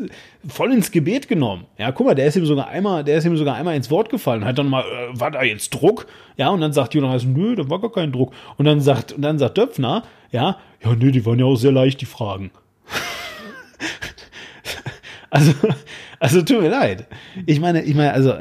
[0.46, 1.66] voll ins Gebet genommen.
[1.78, 4.10] Ja, guck mal, der ist ihm sogar einmal, der ist ihm sogar einmal ins Wort
[4.10, 6.06] gefallen, hat dann mal, äh, war da jetzt Druck?
[6.36, 8.32] Ja, und dann sagt Jonas, nö, da war gar kein Druck.
[8.58, 11.72] Und dann sagt, und dann sagt Döpfner, ja, ja, nö, die waren ja auch sehr
[11.72, 12.50] leicht, die Fragen.
[15.30, 15.52] also,
[16.18, 17.06] also tut mir leid.
[17.46, 18.34] Ich meine, ich meine, also,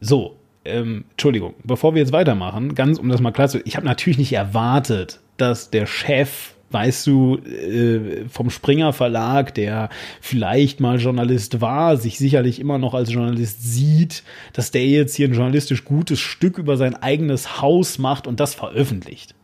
[0.00, 3.86] so, ähm, Entschuldigung, bevor wir jetzt weitermachen, ganz um das mal klar zu, ich habe
[3.86, 9.88] natürlich nicht erwartet, dass der Chef, weißt du, äh, vom Springer Verlag, der
[10.20, 14.22] vielleicht mal Journalist war, sich sicherlich immer noch als Journalist sieht,
[14.52, 18.54] dass der jetzt hier ein journalistisch gutes Stück über sein eigenes Haus macht und das
[18.54, 19.34] veröffentlicht.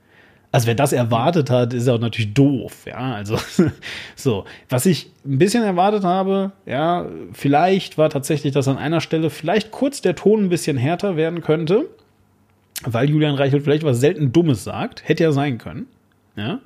[0.57, 3.13] Also wer das erwartet hat, ist auch natürlich doof, ja.
[3.15, 3.37] Also
[4.17, 7.05] so, was ich ein bisschen erwartet habe, ja,
[7.35, 11.43] vielleicht war tatsächlich, dass an einer Stelle vielleicht kurz der Ton ein bisschen härter werden
[11.43, 11.91] könnte,
[12.87, 15.89] weil Julian Reichelt vielleicht was selten Dummes sagt, hätte ja sein können,
[16.37, 16.61] ja.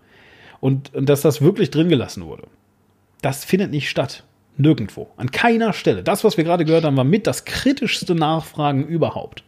[0.60, 2.44] Und, und dass das wirklich drin gelassen wurde.
[3.22, 4.22] Das findet nicht statt.
[4.56, 5.10] Nirgendwo.
[5.16, 6.04] An keiner Stelle.
[6.04, 9.42] Das, was wir gerade gehört haben, war mit das kritischste Nachfragen überhaupt.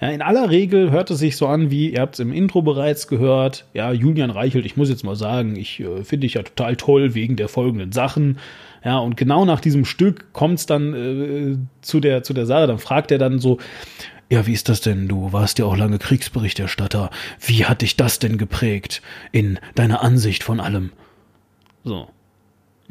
[0.00, 2.62] Ja, in aller Regel hört es sich so an, wie ihr habt es im Intro
[2.62, 3.66] bereits gehört.
[3.74, 7.14] Ja, Julian Reichelt, ich muss jetzt mal sagen, ich äh, finde dich ja total toll
[7.14, 8.38] wegen der folgenden Sachen.
[8.84, 12.66] Ja, und genau nach diesem Stück kommt es dann äh, zu, der, zu der Sache.
[12.66, 13.58] Dann fragt er dann so,
[14.30, 15.08] ja, wie ist das denn?
[15.08, 17.10] Du warst ja auch lange Kriegsberichterstatter.
[17.40, 19.00] Wie hat dich das denn geprägt
[19.32, 20.92] in deiner Ansicht von allem?
[21.84, 22.08] So.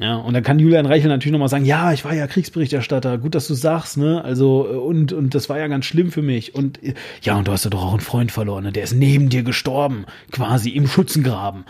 [0.03, 3.35] Ja, und dann kann Julian Reichel natürlich nochmal sagen, ja, ich war ja Kriegsberichterstatter, gut,
[3.35, 4.21] dass du sagst, ne?
[4.21, 6.53] Also, äh, und, und das war ja ganz schlimm für mich.
[6.53, 8.73] Und äh, ja, und du hast ja doch auch einen Freund verloren, ne?
[8.73, 11.63] Der ist neben dir gestorben, quasi im Schützengraben.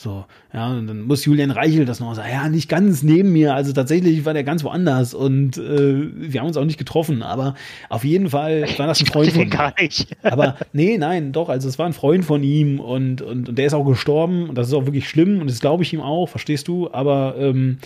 [0.00, 3.56] So, ja, und dann muss Julian Reichel das noch sagen, ja, nicht ganz neben mir,
[3.56, 7.56] also tatsächlich war der ganz woanders und äh, wir haben uns auch nicht getroffen, aber
[7.88, 9.50] auf jeden Fall war das ein Freund von ihm.
[9.50, 10.16] gar nicht.
[10.22, 13.66] Aber nee, nein, doch, also es war ein Freund von ihm und, und, und der
[13.66, 16.28] ist auch gestorben und das ist auch wirklich schlimm und das glaube ich ihm auch,
[16.28, 17.78] verstehst du, aber ähm,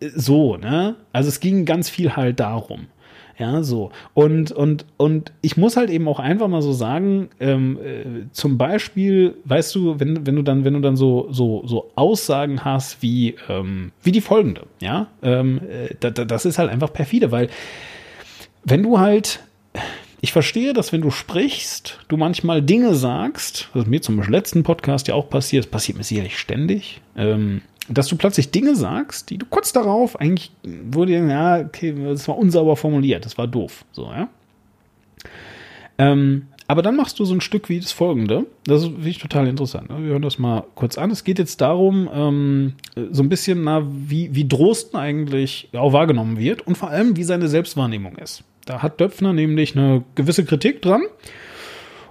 [0.00, 0.96] so, ne?
[1.14, 2.88] Also es ging ganz viel halt darum.
[3.38, 3.90] Ja, so.
[4.14, 8.56] Und, und, und ich muss halt eben auch einfach mal so sagen, ähm, äh, zum
[8.56, 13.02] Beispiel, weißt du, wenn, wenn du dann, wenn du dann so, so, so Aussagen hast
[13.02, 17.30] wie, ähm, wie die folgende, ja, ähm, äh, da, da, das ist halt einfach perfide,
[17.30, 17.50] weil
[18.64, 19.40] wenn du halt,
[20.22, 25.08] ich verstehe, dass wenn du sprichst, du manchmal Dinge sagst, ist mir zum letzten Podcast
[25.08, 29.38] ja auch passiert, das passiert mir sicherlich ständig, ähm, dass du plötzlich Dinge sagst, die
[29.38, 34.04] du kurz darauf eigentlich wurde, ja, okay, das war unsauber formuliert, das war doof, so,
[34.04, 34.28] ja.
[35.98, 38.46] Ähm, aber dann machst du so ein Stück wie das folgende.
[38.64, 39.88] Das ist wirklich total interessant.
[39.88, 40.02] Ne?
[40.02, 41.12] Wir hören das mal kurz an.
[41.12, 42.72] Es geht jetzt darum, ähm,
[43.12, 47.22] so ein bisschen, na, wie, wie Drosten eigentlich auch wahrgenommen wird und vor allem, wie
[47.22, 48.42] seine Selbstwahrnehmung ist.
[48.64, 51.02] Da hat Döpfner nämlich eine gewisse Kritik dran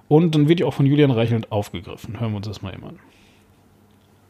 [0.08, 2.20] und dann wird die auch von Julian Reichelt aufgegriffen.
[2.20, 3.00] Hören wir uns das mal eben an.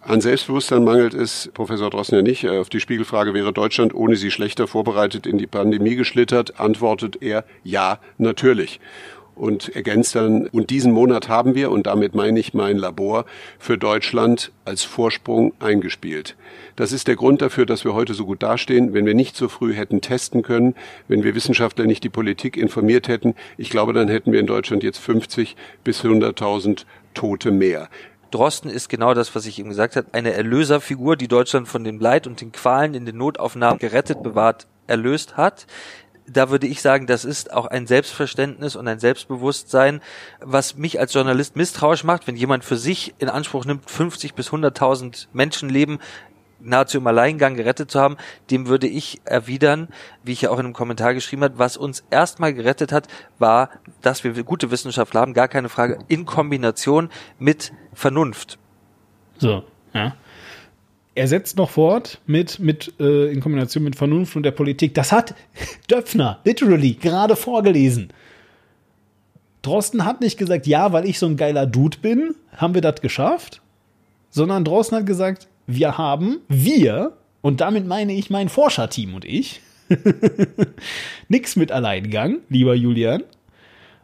[0.07, 2.47] An Selbstbewusstsein mangelt es Professor Drosten ja nicht.
[2.47, 7.43] Auf die Spiegelfrage, wäre Deutschland ohne sie schlechter vorbereitet in die Pandemie geschlittert, antwortet er,
[7.63, 8.79] ja, natürlich.
[9.33, 13.25] Und ergänzt dann, und diesen Monat haben wir, und damit meine ich mein Labor,
[13.57, 16.35] für Deutschland als Vorsprung eingespielt.
[16.75, 18.93] Das ist der Grund dafür, dass wir heute so gut dastehen.
[18.93, 20.75] Wenn wir nicht so früh hätten testen können,
[21.07, 24.83] wenn wir Wissenschaftler nicht die Politik informiert hätten, ich glaube, dann hätten wir in Deutschland
[24.83, 27.89] jetzt 50 bis 100.000 Tote mehr.
[28.31, 31.99] Drosten ist genau das, was ich ihm gesagt habe, eine Erlöserfigur, die Deutschland von dem
[31.99, 35.67] Leid und den Qualen in den Notaufnahmen gerettet, bewahrt, erlöst hat.
[36.27, 40.01] Da würde ich sagen, das ist auch ein Selbstverständnis und ein Selbstbewusstsein,
[40.39, 44.49] was mich als Journalist misstrauisch macht, wenn jemand für sich in Anspruch nimmt, 50 bis
[44.49, 45.99] 100.000 Menschenleben
[46.59, 48.17] nahezu im Alleingang gerettet zu haben,
[48.51, 49.89] dem würde ich erwidern,
[50.23, 53.07] wie ich ja auch in einem Kommentar geschrieben habe, was uns erstmal gerettet hat,
[53.39, 53.69] war,
[54.01, 57.09] dass wir gute Wissenschaftler haben, gar keine Frage, in Kombination
[57.39, 58.57] mit Vernunft.
[59.37, 59.63] So,
[59.93, 60.15] ja.
[61.17, 64.93] Er setzt noch fort mit, mit äh, in Kombination mit Vernunft und der Politik.
[64.95, 65.33] Das hat
[65.89, 68.11] Döpfner literally gerade vorgelesen.
[69.61, 73.01] Drosten hat nicht gesagt, ja, weil ich so ein geiler Dude bin, haben wir das
[73.01, 73.61] geschafft,
[74.29, 79.61] sondern Drosten hat gesagt, wir haben, wir, und damit meine ich mein Forscherteam und ich,
[81.27, 83.23] nix mit Alleingang, lieber Julian.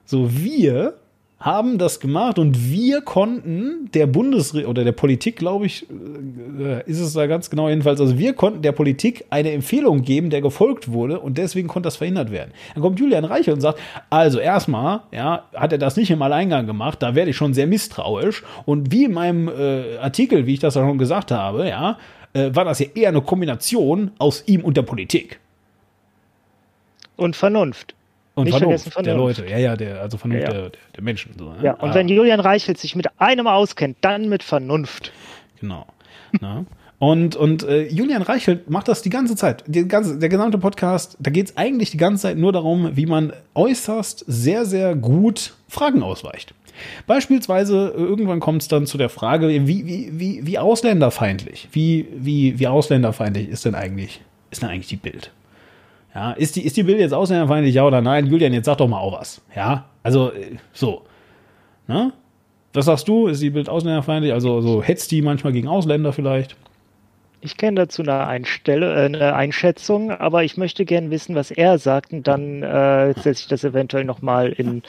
[0.06, 1.01] So, wir
[1.42, 7.00] haben das gemacht und wir konnten der Bundesre oder der Politik, glaube ich, äh, ist
[7.00, 10.92] es da ganz genau jedenfalls, also wir konnten der Politik eine Empfehlung geben, der gefolgt
[10.92, 12.52] wurde und deswegen konnte das verhindert werden.
[12.76, 13.80] Dann kommt Julian Reichel und sagt,
[14.12, 17.66] also erstmal, ja, hat er das nicht im Alleingang gemacht, da werde ich schon sehr
[17.66, 21.98] misstrauisch und wie in meinem äh, Artikel, wie ich das ja schon gesagt habe, ja,
[22.34, 25.40] äh, war das ja eher eine Kombination aus ihm und der Politik.
[27.16, 27.96] Und Vernunft.
[28.34, 29.40] Und Nicht Vernunft, vergessen der Vernunft.
[29.40, 30.62] Leute, ja, ja, der, also Vernunft Ja, ja.
[30.62, 31.34] Der, der, Menschen.
[31.38, 31.58] So, ne?
[31.62, 31.96] Ja, und Ah.
[31.96, 35.12] wenn Julian Reichelt sich mit einem auskennt, dann mit Vernunft.
[35.60, 35.86] Genau.
[36.40, 36.66] Na?
[36.98, 39.64] Und, und äh, Julian Reichelt macht das die ganze Zeit.
[39.68, 43.08] Die ganze, der gesamte Podcast, da geht es eigentlich die ganze Zeit nur darum, wie
[43.08, 46.54] man äußerst sehr, sehr gut Fragen ausweicht.
[47.08, 52.08] Beispielsweise, äh, irgendwann kommt es dann zu der Frage, wie, wie, wie, wie ausländerfeindlich, wie,
[52.16, 54.22] wie, wie ausländerfeindlich ist denn eigentlich,
[54.52, 55.32] ist denn eigentlich die Bild?
[56.14, 58.28] Ja, ist die, ist die Bild jetzt ausländerfeindlich, ja oder nein?
[58.28, 59.42] Julian, jetzt sag doch mal auch was.
[59.56, 61.04] Ja, also, äh, so.
[61.88, 62.12] Ne?
[62.74, 63.28] Was sagst du?
[63.28, 64.34] Ist die Bild ausländerfeindlich?
[64.34, 66.56] Also, so hetzt die manchmal gegen Ausländer vielleicht?
[67.40, 71.78] Ich kenne dazu eine, Einstelle, äh, eine Einschätzung, aber ich möchte gern wissen, was er
[71.80, 74.84] sagt und dann äh, setze ich das eventuell nochmal in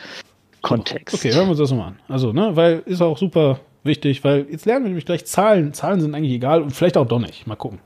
[0.61, 1.15] Kontext.
[1.15, 1.99] Okay, hören wir uns das mal an.
[2.09, 5.73] Also, ne, weil ist auch super wichtig, weil jetzt lernen wir nämlich gleich Zahlen.
[5.73, 7.47] Zahlen sind eigentlich egal und vielleicht auch doch nicht.
[7.47, 7.79] Mal gucken.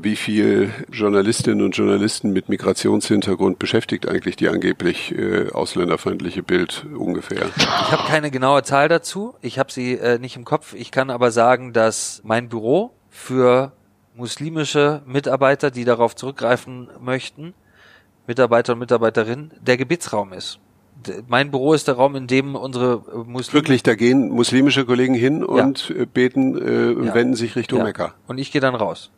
[0.00, 7.46] Wie viel Journalistinnen und Journalisten mit Migrationshintergrund beschäftigt eigentlich die angeblich äh, ausländerfeindliche Bild ungefähr?
[7.56, 9.34] Ich habe keine genaue Zahl dazu.
[9.40, 10.74] Ich habe sie äh, nicht im Kopf.
[10.74, 13.72] Ich kann aber sagen, dass mein Büro für
[14.14, 17.54] muslimische Mitarbeiter, die darauf zurückgreifen möchten,
[18.26, 20.58] Mitarbeiter und Mitarbeiterinnen, der Gebetsraum ist.
[21.28, 25.14] Mein Büro ist der Raum, in dem unsere äh, Muslime Wirklich, da gehen muslimische Kollegen
[25.14, 27.14] hin und äh, beten äh, und Ja.
[27.14, 27.84] wenden sich Richtung Ja.
[27.84, 28.14] Mekka.
[28.28, 29.10] Und ich gehe dann raus.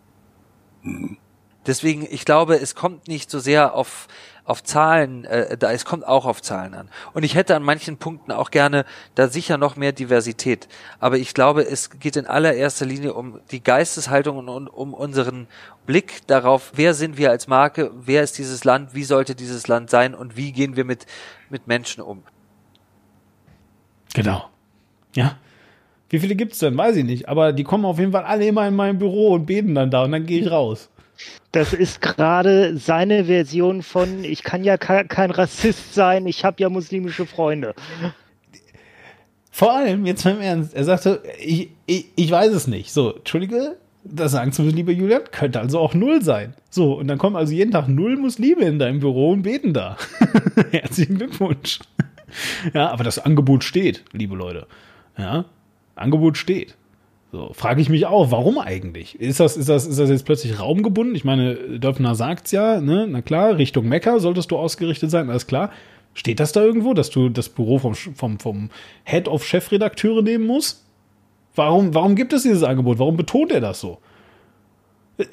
[1.66, 4.08] Deswegen, ich glaube, es kommt nicht so sehr auf,
[4.44, 6.88] auf Zahlen, äh, da es kommt auch auf Zahlen an.
[7.12, 10.68] Und ich hätte an manchen Punkten auch gerne da sicher noch mehr Diversität.
[10.98, 15.48] Aber ich glaube, es geht in allererster Linie um die Geisteshaltung und, und um unseren
[15.84, 19.90] Blick darauf, wer sind wir als Marke, wer ist dieses Land, wie sollte dieses Land
[19.90, 21.06] sein und wie gehen wir mit,
[21.50, 22.22] mit Menschen um.
[24.14, 24.48] Genau.
[25.14, 25.36] Ja.
[26.10, 26.76] Wie viele gibt's denn?
[26.76, 27.28] Weiß ich nicht.
[27.28, 30.04] Aber die kommen auf jeden Fall alle immer in mein Büro und beten dann da
[30.04, 30.90] und dann gehe ich raus.
[31.52, 36.56] Das ist gerade seine Version von, ich kann ja ke- kein Rassist sein, ich habe
[36.62, 37.74] ja muslimische Freunde.
[39.50, 42.92] Vor allem, jetzt mal im Ernst, er sagte, ich, ich, ich weiß es nicht.
[42.92, 46.54] So, Entschuldige, das sagen zu lieber Julian, könnte also auch null sein.
[46.70, 49.96] So, und dann kommen also jeden Tag null Muslime in deinem Büro und beten da.
[50.70, 51.80] Herzlichen Glückwunsch.
[52.72, 54.66] Ja, aber das Angebot steht, liebe Leute.
[55.18, 55.44] Ja,
[56.00, 56.76] Angebot steht.
[57.32, 59.20] So, frage ich mich auch, warum eigentlich?
[59.20, 61.14] Ist das, ist das, ist das jetzt plötzlich raumgebunden?
[61.14, 65.46] Ich meine, Döpfner sagt's ja, ne, na klar, Richtung Mekka solltest du ausgerichtet sein, alles
[65.46, 65.70] klar.
[66.12, 68.70] Steht das da irgendwo, dass du das Büro vom, vom, vom
[69.04, 70.84] Head of Chefredakteure nehmen musst?
[71.54, 72.98] Warum, warum gibt es dieses Angebot?
[72.98, 73.98] Warum betont er das so?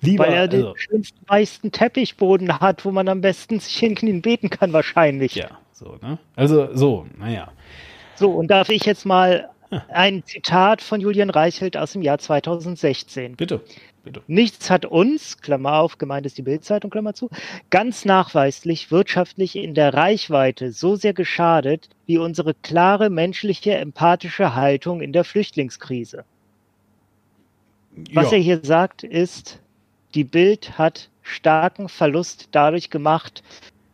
[0.00, 4.22] Lieber, Weil er den also, schönsten weißen Teppichboden hat, wo man am besten sich hinknien
[4.22, 5.34] beten kann, wahrscheinlich.
[5.34, 6.18] ja, so, ne?
[6.36, 7.50] Also, so, naja.
[8.18, 9.48] So, und darf ich jetzt mal
[9.88, 13.36] ein Zitat von Julian Reichelt aus dem Jahr 2016.
[13.36, 13.60] Bitte,
[14.02, 14.22] bitte.
[14.26, 17.30] Nichts hat uns, Klammer auf, gemeint ist die Bildzeitung, Klammer zu,
[17.70, 25.00] ganz nachweislich wirtschaftlich in der Reichweite so sehr geschadet wie unsere klare menschliche, empathische Haltung
[25.00, 26.24] in der Flüchtlingskrise.
[28.12, 28.38] Was ja.
[28.38, 29.60] er hier sagt, ist,
[30.16, 33.44] die Bild hat starken Verlust dadurch gemacht,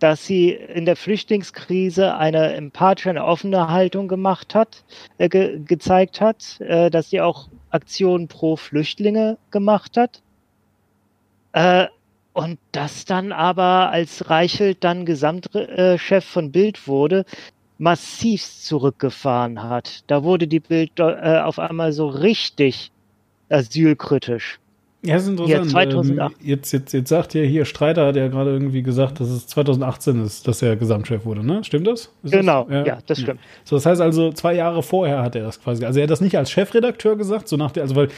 [0.05, 4.85] dass sie in der Flüchtlingskrise eine empathische, eine offene Haltung gemacht hat,
[5.17, 10.21] äh, ge gezeigt hat, äh, dass sie auch Aktionen pro Flüchtlinge gemacht hat.
[11.53, 11.87] Äh,
[12.35, 17.25] und das dann aber, als Reichelt dann Gesamtchef von Bild wurde,
[17.79, 20.05] massivst zurückgefahren hat.
[20.09, 22.93] Da wurde die Bild äh, auf einmal so richtig
[23.49, 24.61] asylkritisch.
[25.05, 25.65] Ja, ist interessant.
[25.67, 26.33] Ja, 2008.
[26.41, 29.47] Ähm, jetzt, jetzt, jetzt sagt ja hier Streiter, hat ja gerade irgendwie gesagt, dass es
[29.47, 31.63] 2018 ist, dass er Gesamtchef wurde, ne?
[31.65, 32.11] Stimmt das?
[32.23, 32.87] Ist Genau, das?
[32.87, 33.41] ja, das stimmt.
[33.65, 35.85] So, das heißt also, zwei Jahre vorher hat er das quasi.
[35.85, 38.09] Also er hat das nicht als Chefredakteur gesagt, so nach der, also weil,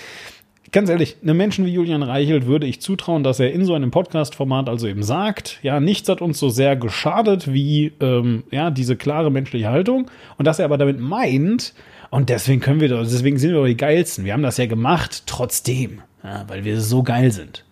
[0.72, 3.90] ganz ehrlich, einem Menschen wie Julian Reichelt würde ich zutrauen, dass er in so einem
[3.90, 8.96] Podcast-Format also eben sagt, ja, nichts hat uns so sehr geschadet wie ähm, ja, diese
[8.96, 10.10] klare menschliche Haltung.
[10.38, 11.72] Und dass er aber damit meint,
[12.10, 14.24] und deswegen können wir, doch- deswegen sind wir doch die geilsten.
[14.24, 16.00] Wir haben das ja gemacht, trotzdem.
[16.26, 17.64] Ja, weil wir so geil sind.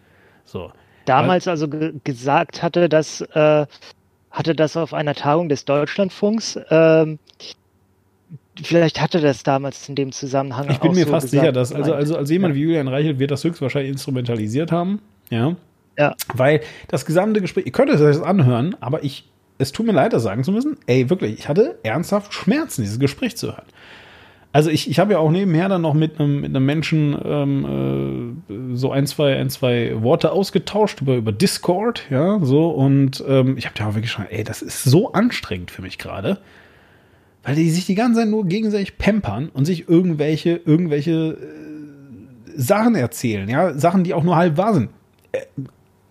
[0.45, 0.71] So.
[1.05, 3.67] damals also ge gesagt hatte, dass äh,
[4.31, 6.59] hatte das auf einer Tagung des Deutschlandfunks.
[6.71, 7.19] Ähm,
[8.63, 10.71] vielleicht hatte das damals in dem Zusammenhang.
[10.71, 11.43] Ich bin auch mir so fast gesagt.
[11.43, 15.01] sicher, dass, also, also als jemand wie Julian Reichelt wird das höchstwahrscheinlich instrumentalisiert haben.
[15.31, 15.57] Ja.
[15.97, 16.17] Ja.
[16.33, 19.93] Weil das gesamte Gespräch, ihr könnt es euch das anhören, aber ich, es tut mir
[19.93, 20.77] leid, das sagen zu müssen.
[20.87, 23.67] Ey, wirklich, ich hatte ernsthaft Schmerzen, dieses Gespräch zu hören.
[24.55, 28.45] Also ich, ich habe ja auch nebenher dann noch mit einem, mit einem Menschen ähm,
[28.49, 33.59] äh, so ein, zwei, ein, zwei Worte ausgetauscht über, über Discord, ja, so, und ähm,
[33.59, 36.39] ich habe da auch wirklich schon, ey, das ist so anstrengend für mich gerade,
[37.43, 42.95] weil die sich die ganze Zeit nur gegenseitig pampern und sich irgendwelche, irgendwelche äh, Sachen
[42.95, 44.91] erzählen, ja, Sachen, die auch nur halb wahr sind.
[45.33, 45.41] Äh,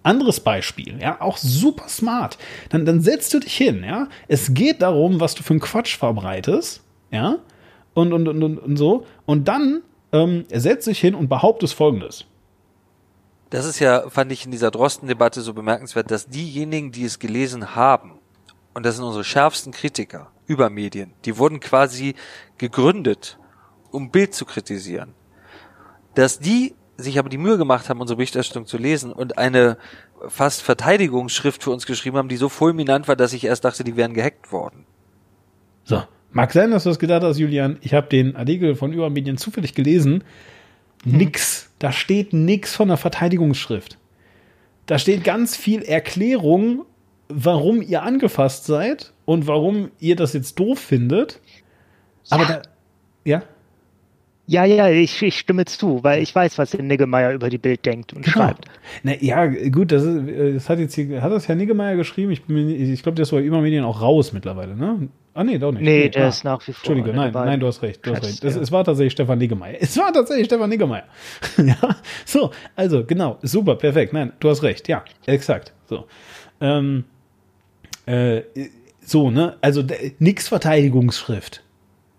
[0.03, 2.37] anderes Beispiel, ja, auch super smart.
[2.67, 4.09] Dann, dann setzt du dich hin, ja.
[4.27, 7.37] Es geht darum, was du für einen Quatsch verbreitest, ja,
[7.93, 9.05] und, und, und, und, und so.
[9.25, 12.25] Und dann ähm, setzt dich hin und behauptest folgendes.
[13.49, 17.75] Das ist ja, fand ich in dieser Drosten-Debatte so bemerkenswert, dass diejenigen, die es gelesen
[17.75, 18.13] haben,
[18.73, 22.15] und das sind unsere schärfsten Kritiker über Medien, die wurden quasi
[22.57, 23.37] gegründet,
[23.91, 25.13] um Bild zu kritisieren.
[26.15, 29.77] Dass die sich aber die Mühe gemacht haben, unsere Berichterstattung zu lesen und eine
[30.27, 33.95] fast Verteidigungsschrift für uns geschrieben haben, die so fulminant war, dass ich erst dachte, die
[33.95, 34.85] wären gehackt worden.
[35.83, 36.03] So.
[36.33, 37.77] Mag sein, dass du das gedacht hast, Julian.
[37.81, 40.23] Ich habe den Artikel von Übermedien zufällig gelesen.
[41.05, 41.69] Nix.
[41.79, 43.97] Da steht nix von der Verteidigungsschrift.
[44.85, 46.85] Da steht ganz viel Erklärung,
[47.29, 51.39] warum ihr angefasst seid und warum ihr das jetzt doof findet.
[52.29, 52.61] Aber da,
[53.25, 53.43] ja,
[54.45, 57.85] Ja, ja, ich, ich stimme zu, weil ich weiß, was der Niggemeier über die Bild
[57.85, 58.37] denkt und Genau.
[58.37, 58.65] schreibt.
[59.03, 62.31] Na, ja, gut, das, ist, äh, das hat jetzt hier, hat das Herr Niggemeier geschrieben?
[62.31, 65.07] Ich, bin ich glaube, der ist bei Übermedien auch raus mittlerweile, ne?
[65.35, 65.81] Ah, nee, doch nicht.
[65.81, 66.29] Nee, der ah.
[66.29, 66.91] ist nach wie vor.
[66.91, 68.43] Entschuldige, nein, nein, du hast recht, du hast recht.
[68.43, 68.61] Das, ja.
[68.61, 69.77] Es war tatsächlich Stefan Niggemeier.
[69.79, 71.05] Es war tatsächlich Stefan Niggemeier.
[71.57, 71.75] ja,
[72.25, 74.13] so, also, genau, super, perfekt.
[74.13, 75.73] Nein, du hast recht, ja, exakt.
[75.87, 76.05] So,
[76.61, 77.05] ähm,
[78.05, 78.41] äh,
[79.01, 79.83] so, ne, also
[80.19, 81.63] nix Verteidigungsschrift.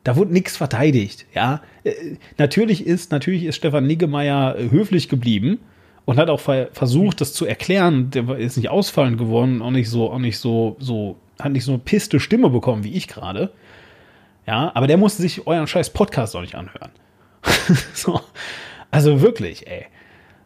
[0.02, 1.62] Da wurde nichts verteidigt, ja.
[1.84, 1.92] Äh,
[2.36, 5.60] natürlich ist, natürlich ist Stefan Niggemeier äh, höflich geblieben
[6.04, 8.10] und hat auch ver versucht, das zu erklären.
[8.10, 11.72] Der ist nicht ausfallend geworden, auch nicht so, auch nicht so, so, hat nicht so
[11.72, 13.52] eine piste Stimme bekommen wie ich gerade.
[14.46, 16.90] Ja, aber der musste sich euren scheiß Podcast auch nicht anhören.
[17.94, 18.20] so.
[18.90, 19.86] Also wirklich, ey.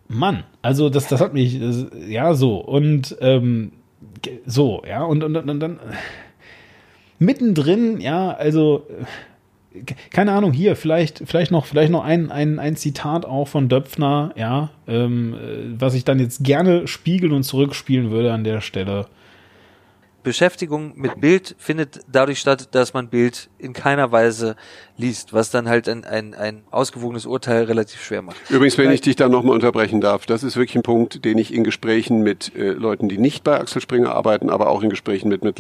[0.09, 2.57] Mann, also das, das hat mich, das, ja, so.
[2.57, 3.73] Und ähm,
[4.47, 5.81] so, ja, und, und, und, und dann
[7.19, 8.87] mittendrin, ja, also
[9.75, 13.69] äh, keine Ahnung, hier, vielleicht, vielleicht noch, vielleicht noch ein, ein, ein Zitat auch von
[13.69, 18.61] Döpfner, ja, ähm, äh, was ich dann jetzt gerne spiegeln und zurückspielen würde an der
[18.61, 19.07] Stelle.
[20.29, 24.57] Beschäftigung mit Bild findet dadurch statt, dass man Bild in keiner Weise
[24.99, 28.37] liest, was dann halt ein, ein, ein ausgewogenes Urteil relativ schwer macht.
[28.51, 31.55] Übrigens, wenn ich dich da nochmal unterbrechen darf, das ist wirklich ein Punkt, den ich
[31.55, 35.29] in Gesprächen mit äh, Leuten, die nicht bei Axel Springer arbeiten, aber auch in Gesprächen
[35.31, 35.59] mit, mit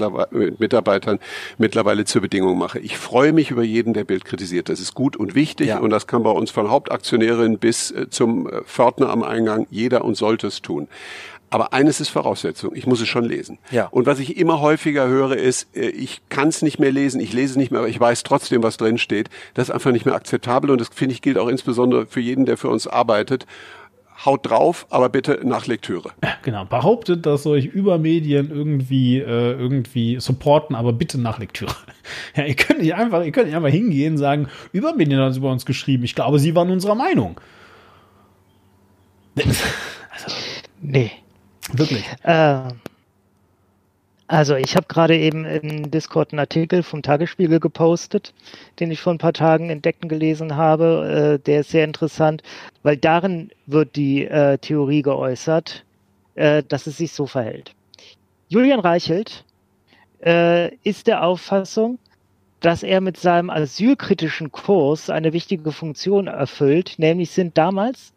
[0.60, 1.18] Mitarbeitern
[1.56, 2.78] mittlerweile zur Bedingung mache.
[2.78, 4.68] Ich freue mich über jeden, der Bild kritisiert.
[4.68, 5.78] Das ist gut und wichtig Ja.
[5.78, 10.04] und das kann bei uns von Hauptaktionärin bis äh, zum äh, Pförtner am Eingang jeder
[10.04, 10.88] und sollte es tun.
[11.50, 13.58] Aber eines ist Voraussetzung, ich muss es schon lesen.
[13.70, 13.86] Ja.
[13.86, 17.32] Und was ich immer häufiger höre, ist, äh, ich kann es nicht mehr lesen, ich
[17.32, 19.30] lese es nicht mehr, aber ich weiß trotzdem, was drin steht.
[19.54, 22.44] Das ist einfach nicht mehr akzeptabel und das finde ich gilt auch insbesondere für jeden,
[22.44, 23.46] der für uns arbeitet.
[24.24, 26.10] Haut drauf, aber bitte nach Lektüre.
[26.42, 31.74] Genau, behauptet, dass euch Übermedien irgendwie, äh, irgendwie supporten, aber bitte nach Lektüre.
[32.34, 35.36] Ja, ihr könnt nicht einfach, ihr könnt nicht einfach hingehen und sagen, Übermedien hat es
[35.36, 36.04] über uns geschrieben.
[36.04, 37.38] Ich glaube, sie waren unserer Meinung.
[40.80, 41.10] Nee.
[41.72, 42.04] Wirklich.
[42.22, 42.60] Äh,
[44.26, 48.34] also ich habe gerade eben im Discord einen Artikel vom Tagesspiegel gepostet,
[48.78, 51.38] den ich vor ein paar Tagen entdeckt und gelesen habe.
[51.40, 52.42] Äh, der ist sehr interessant,
[52.82, 55.84] weil darin wird die äh, Theorie geäußert,
[56.34, 57.74] äh, dass es sich so verhält.
[58.48, 59.44] Julian Reichelt
[60.24, 61.98] äh, ist der Auffassung,
[62.60, 68.12] dass er mit seinem asylkritischen Kurs eine wichtige Funktion erfüllt, nämlich sind damals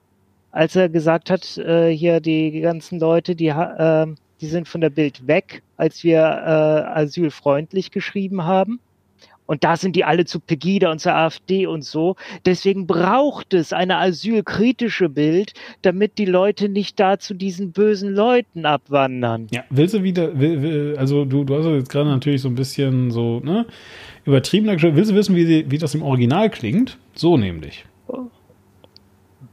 [0.52, 4.07] als er gesagt hat, äh, hier die ganzen Leute, die, äh,
[4.41, 8.80] die sind von der Bild weg, als wir äh, asylfreundlich geschrieben haben.
[9.52, 12.15] Und da sind die alle zu Pegida und zur AfD und so.
[12.45, 18.65] Deswegen braucht es eine asylkritische Bild, damit die Leute nicht da zu diesen bösen Leuten
[18.65, 19.48] abwandern.
[19.52, 22.56] Ja, willst du wieder, will, will, also du, du hast jetzt gerade natürlich so ein
[22.56, 23.65] bisschen so, ne,
[24.23, 24.68] übertrieben.
[24.68, 26.98] Willst du wissen, wie, wie das im Original klingt?
[27.14, 27.84] So nämlich.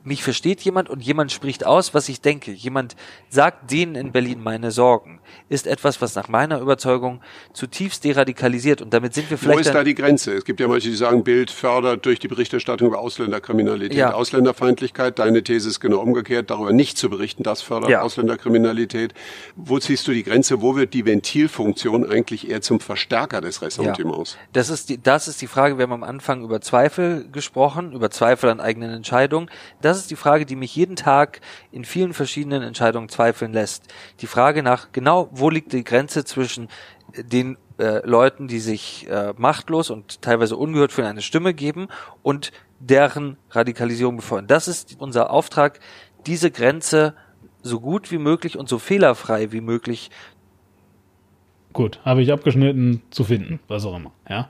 [0.09, 2.51] Mich versteht jemand und jemand spricht aus, was ich denke.
[2.51, 2.97] Jemand
[3.29, 5.21] sagt denen in Berlin meine Sorgen.
[5.51, 7.21] Ist etwas, was nach meiner Überzeugung
[7.53, 8.81] zutiefst deradikalisiert.
[8.81, 10.33] Und damit sind wir Wo vielleicht ist dann- da die Grenze?
[10.33, 14.15] Es gibt ja manche, die sagen, Bild fördert durch die Berichterstattung über Ausländerkriminalität Ja.
[14.15, 15.19] Ausländerfeindlichkeit.
[15.19, 18.01] Deine These ist genau umgekehrt, darüber nicht zu berichten, das fördert Ja.
[18.01, 19.13] Ausländerkriminalität.
[19.57, 20.63] Wo ziehst du die Grenze?
[20.63, 24.39] Wo wird die Ventilfunktion eigentlich eher zum Verstärker des Ressentiments?
[24.55, 25.77] Das ist die, das ist die Frage.
[25.77, 29.51] Wir haben am Anfang über Zweifel gesprochen, über Zweifel an eigenen Entscheidungen.
[29.83, 31.41] Das ist die Frage, die mich jeden Tag
[31.73, 33.85] in vielen verschiedenen Entscheidungen zweifeln lässt.
[34.21, 36.69] Die Frage nach genau, wo liegt die Grenze zwischen
[37.17, 41.89] den äh, Leuten, die sich äh, machtlos und teilweise ungehört fühlen, eine Stimme geben
[42.23, 44.47] und deren Radikalisierung befeuern.
[44.47, 45.81] Das ist unser Auftrag,
[46.27, 47.15] diese Grenze
[47.63, 50.11] so gut wie möglich und so fehlerfrei wie möglich
[51.73, 54.49] Gut, habe ich abgeschnitten zu finden, was auch immer, ja.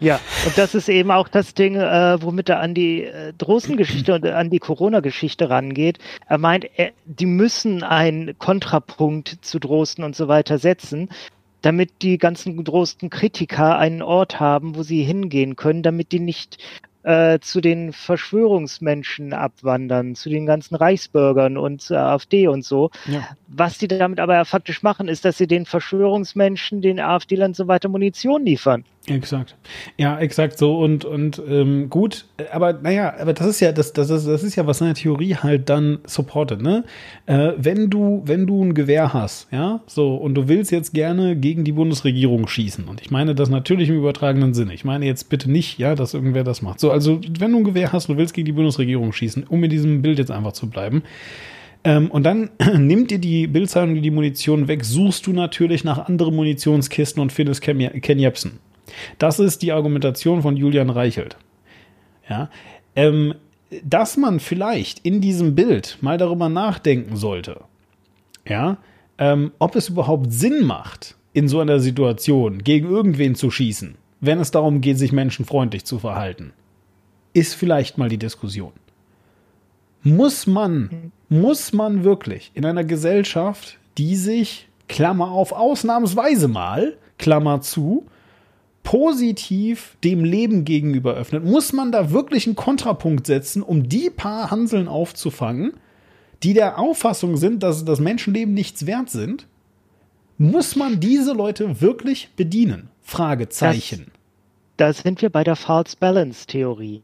[0.00, 4.14] Ja, und das ist eben auch das Ding, äh, womit er an die äh, Drosten-Geschichte
[4.14, 5.98] und an die Corona-Geschichte rangeht.
[6.26, 11.08] Er meint, er, die müssen einen Kontrapunkt zu Drosten und so weiter setzen,
[11.62, 16.58] damit die ganzen Drosten-Kritiker einen Ort haben, wo sie hingehen können, damit die nicht
[17.04, 22.90] äh, zu den Verschwörungsmenschen abwandern, zu den ganzen Reichsbürgern und zur AfD und so.
[23.06, 23.28] Ja.
[23.46, 27.56] Was die damit aber ja faktisch machen, ist, dass sie den Verschwörungsmenschen, den AfD-Lern und
[27.56, 28.84] so weiter Munition liefern.
[29.06, 29.54] Exakt.
[29.98, 34.08] Ja, exakt so und und ähm, gut, aber naja, aber das ist ja das das
[34.08, 36.84] ist das ist ja was seine Theorie halt dann supportet, ne?
[37.26, 41.36] Äh, wenn du wenn du ein Gewehr hast, ja, so und du willst jetzt gerne
[41.36, 44.72] gegen die Bundesregierung schießen und ich meine das natürlich im übertragenen Sinne.
[44.72, 46.80] Ich meine jetzt bitte nicht, ja, dass irgendwer das macht.
[46.80, 49.70] So, also wenn du ein Gewehr hast du willst gegen die Bundesregierung schießen, um in
[49.70, 51.02] diesem Bild jetzt einfach zu bleiben,
[51.84, 52.48] ähm, und dann
[52.78, 57.60] nimmt dir die Bildzeitung die Munition weg, suchst du natürlich nach anderen Munitionskisten und findest
[57.60, 58.60] Ken, Ken Jebsen.
[59.18, 61.36] Das ist die Argumentation von Julian Reichelt.
[62.28, 62.48] Ja,
[62.96, 63.34] ähm,
[63.82, 67.60] dass man vielleicht in diesem Bild mal darüber nachdenken sollte,
[68.46, 68.78] ja,
[69.18, 74.38] ähm, ob es überhaupt Sinn macht, in so einer Situation gegen irgendwen zu schießen, wenn
[74.38, 76.52] es darum geht, sich menschenfreundlich zu verhalten,
[77.32, 78.72] ist vielleicht mal die Diskussion.
[80.02, 87.62] Muss man, muss man wirklich in einer Gesellschaft, die sich, Klammer auf, ausnahmsweise mal, Klammer
[87.62, 88.06] zu,
[88.84, 94.52] positiv dem Leben gegenüber öffnet, muss man da wirklich einen Kontrapunkt setzen, um die paar
[94.52, 95.72] Hanseln aufzufangen,
[96.44, 99.48] die der Auffassung sind, dass das Menschenleben nichts wert sind?
[100.38, 102.90] Muss man diese Leute wirklich bedienen?
[103.02, 104.12] Fragezeichen.
[104.76, 107.02] da sind wir bei der False Balance Theorie.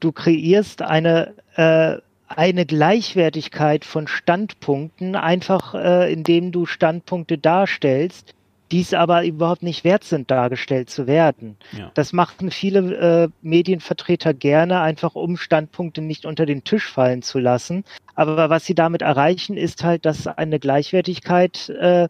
[0.00, 1.96] Du kreierst eine, äh,
[2.28, 8.34] eine Gleichwertigkeit von Standpunkten, einfach äh, indem du Standpunkte darstellst,
[8.70, 11.56] die es aber überhaupt nicht wert sind, dargestellt zu werden.
[11.76, 11.90] Ja.
[11.94, 17.38] Das machen viele äh, Medienvertreter gerne, einfach um Standpunkte nicht unter den Tisch fallen zu
[17.38, 17.84] lassen.
[18.14, 22.08] Aber was sie damit erreichen, ist halt, dass eine Gleichwertigkeit äh,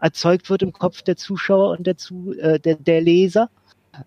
[0.00, 3.50] erzeugt wird im Kopf der Zuschauer und der, Zu äh, der, der Leser,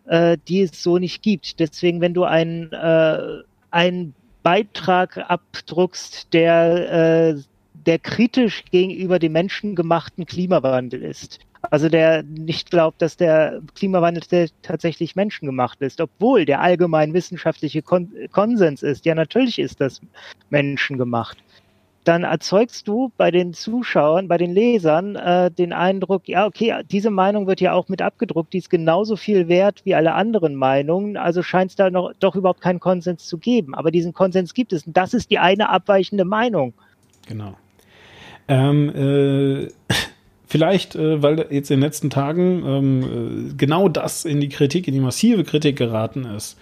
[0.06, 1.60] äh, die es so nicht gibt.
[1.60, 7.42] Deswegen, wenn du einen, äh, einen Beitrag abdruckst, der, äh,
[7.86, 11.40] der kritisch gegenüber dem menschengemachten Klimawandel ist,
[11.70, 18.12] also der nicht glaubt, dass der Klimawandel tatsächlich menschengemacht ist, obwohl der allgemein wissenschaftliche Kon
[18.32, 20.02] Konsens ist, ja natürlich ist das
[20.50, 21.38] menschengemacht,
[22.04, 27.10] dann erzeugst du bei den Zuschauern, bei den Lesern äh, den Eindruck, ja okay, diese
[27.10, 31.18] Meinung wird ja auch mit abgedruckt, die ist genauso viel wert wie alle anderen Meinungen,
[31.18, 33.74] also scheint es da noch doch überhaupt keinen Konsens zu geben.
[33.74, 36.74] Aber diesen Konsens gibt es und das ist die eine abweichende Meinung.
[37.28, 37.56] Genau.
[38.50, 39.72] Ähm, äh,
[40.54, 44.88] Vielleicht, äh, weil jetzt in den letzten Tagen ähm, äh, genau das in die Kritik,
[44.88, 46.60] in die massive Kritik geraten ist.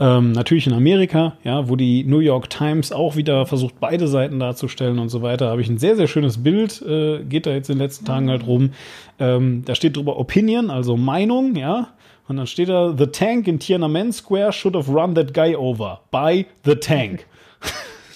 [0.00, 4.40] Ähm, natürlich in Amerika, ja, wo die New York Times auch wieder versucht, beide Seiten
[4.40, 7.68] darzustellen und so weiter, habe ich ein sehr, sehr schönes Bild, äh, geht da jetzt
[7.68, 8.70] in den letzten Tagen halt rum.
[9.18, 11.88] Ähm, da steht drüber Opinion, also Meinung, ja.
[12.26, 16.00] Und dann steht da, The Tank in Tiananmen Square should have run that guy over.
[16.10, 17.26] By the Tank.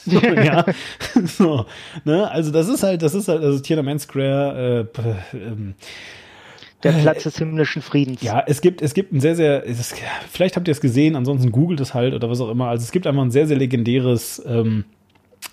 [0.18, 0.64] So, ja.
[1.24, 1.66] so,
[2.04, 2.30] ne?
[2.30, 4.88] Also das ist halt, das ist halt, also Tiananmen Square,
[5.32, 5.74] äh, ähm,
[6.82, 8.22] Der Platz des himmlischen Friedens.
[8.22, 9.94] ja, es gibt, es gibt ein sehr, sehr, es
[10.30, 12.68] vielleicht habt ihr es gesehen, ansonsten googelt es halt oder was auch immer.
[12.68, 14.84] Also es gibt einfach ein sehr, sehr legendäres, ähm,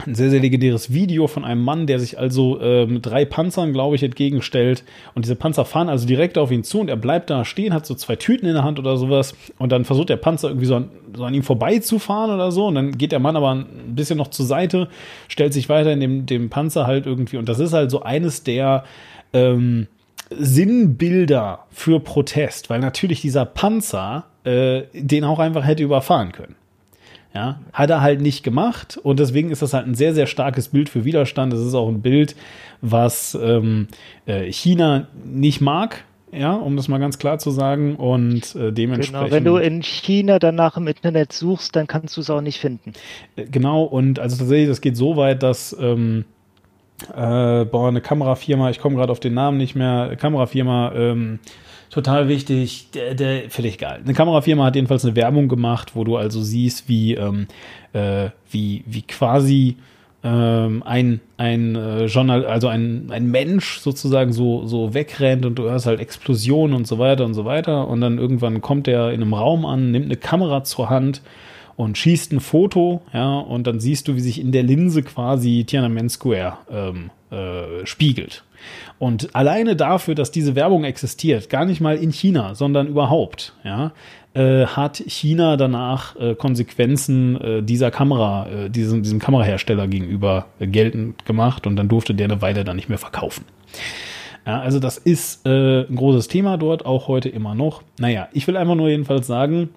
[0.06, 3.72] ein sehr, sehr legendäres Video von einem Mann, der sich also äh, mit drei Panzern,
[3.74, 4.84] glaube ich, entgegenstellt.
[5.14, 7.86] Und diese Panzer fahren also direkt auf ihn zu und er bleibt da stehen, hat
[7.86, 9.36] so zwei Tüten in der Hand oder sowas.
[9.58, 12.68] Und dann versucht der Panzer irgendwie so an, so an ihm vorbeizufahren oder so.
[12.68, 14.90] Und dann geht der Mann aber ein bisschen noch zur Seite,
[15.28, 17.38] stellt sich weiter in dem, dem Panzer halt irgendwie.
[17.38, 18.84] Und das ist halt so eines der
[19.34, 19.88] ähm,
[20.30, 26.56] Sinnbilder für Protest, weil natürlich dieser Panzer äh, den auch einfach hätte überfahren können.
[27.36, 30.70] Ja, hat er halt nicht gemacht und deswegen ist das halt ein sehr, sehr starkes
[30.70, 31.52] Bild für Widerstand.
[31.52, 32.34] Es ist auch ein Bild,
[32.80, 33.90] was ähm,
[34.26, 39.30] äh, China nicht mag, ja, um das mal ganz klar zu sagen und äh, dementsprechend.
[39.30, 42.60] Genau, wenn du in China danach im Internet suchst, dann kannst du es auch nicht
[42.60, 42.94] finden.
[43.36, 46.24] Äh, Genau, und also tatsächlich, das geht so weit, dass ähm,
[47.14, 51.40] äh, boah, eine Kamerafirma, ich komme gerade auf den Namen nicht mehr, Kamerafirma, ähm,
[51.96, 54.02] total wichtig, der, der, völlig egal.
[54.04, 57.48] Eine Kamerafirma hat jedenfalls eine Werbung gemacht, wo du also siehst, wie, ähm,
[57.94, 59.78] äh, wie, wie quasi
[60.22, 65.64] ähm, ein, ein äh, Journal, also ein, ein Mensch sozusagen so, so wegrennt und du
[65.64, 67.88] hörst halt Explosionen und so weiter und so weiter.
[67.88, 71.22] Und dann irgendwann kommt er in einem Raum an, nimmt eine Kamera zur Hand
[71.78, 75.64] und schießt ein Foto, ja, und dann siehst du, wie sich in der Linse quasi
[75.66, 78.44] Tiananmen Square ähm, äh, spiegelt.
[79.00, 83.92] Und alleine dafür, dass diese Werbung existiert, gar nicht mal in China, sondern überhaupt, ja,
[84.34, 90.68] äh, hat China danach äh, Konsequenzen äh, dieser Kamera, äh, diesem, diesem Kamerahersteller gegenüber äh,
[90.68, 93.46] geltend gemacht und dann durfte der eine Weile dann nicht mehr verkaufen.
[94.46, 97.82] Ja, also das ist äh, ein großes Thema dort, auch heute immer noch.
[97.98, 99.70] Naja, ich will einfach nur jedenfalls sagen,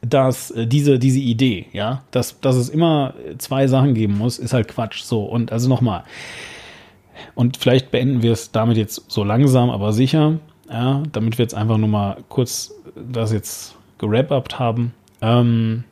[0.00, 4.68] dass diese, diese Idee, ja, dass, dass es immer zwei Sachen geben muss, ist halt
[4.68, 5.02] Quatsch.
[5.02, 6.04] So, und also nochmal.
[7.34, 10.38] Und vielleicht beenden wir es damit jetzt so langsam, aber sicher,
[10.70, 14.92] ja, damit wir jetzt einfach nur mal kurz das jetzt gerappt haben.
[15.20, 15.84] Ähm,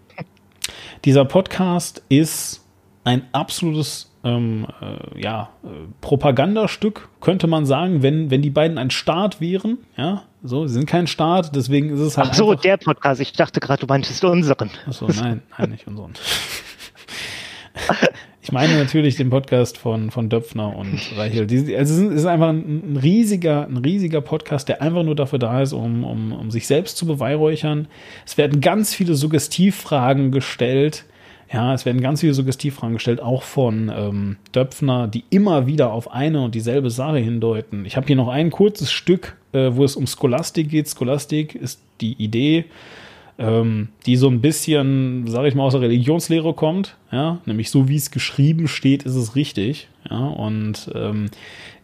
[1.05, 2.65] dieser Podcast ist
[3.05, 5.69] ein absolutes ähm, äh, ja, äh,
[6.01, 9.79] Propagandastück, könnte man sagen, wenn, wenn die beiden ein Staat wären.
[9.97, 12.31] Ja, so, sie sind kein Staat, deswegen ist es halt.
[12.31, 13.21] Ach so, einfach, der Podcast.
[13.21, 14.71] Ich dachte gerade, du meintest unseren.
[14.87, 16.15] Achso, nein, nein, nicht unseren.
[18.47, 21.49] Ich meine natürlich den Podcast von, von Döpfner und Reichel.
[21.49, 25.41] Die, also es ist einfach ein, ein, riesiger, ein riesiger Podcast, der einfach nur dafür
[25.41, 27.89] da ist, um, um, um sich selbst zu beweihräuchern.
[28.25, 31.07] Es werden ganz viele Suggestivfragen gestellt.
[31.53, 36.13] Ja, es werden ganz viele Suggestivfragen gestellt, auch von ähm, Döpfner, die immer wieder auf
[36.13, 37.85] eine und dieselbe Sache hindeuten.
[37.85, 40.89] Ich habe hier noch ein kurzes Stück, äh, wo es um Scholastik geht.
[40.89, 42.67] Scholastik ist die Idee,
[43.39, 47.89] ähm, die so ein bisschen, sage ich mal, aus der Religionslehre kommt, ja, nämlich so
[47.89, 51.31] wie es geschrieben steht, ist es richtig, ja, und ähm,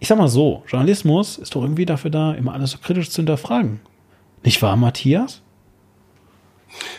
[0.01, 3.17] ich sag mal so, Journalismus ist doch irgendwie dafür da, immer alles so kritisch zu
[3.17, 3.81] hinterfragen.
[4.45, 5.43] Nicht wahr, Matthias?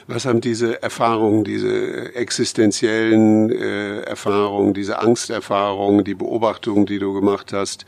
[0.05, 7.53] Was haben diese Erfahrungen, diese existenziellen äh, Erfahrungen, diese Angsterfahrungen, die Beobachtungen, die du gemacht
[7.53, 7.85] hast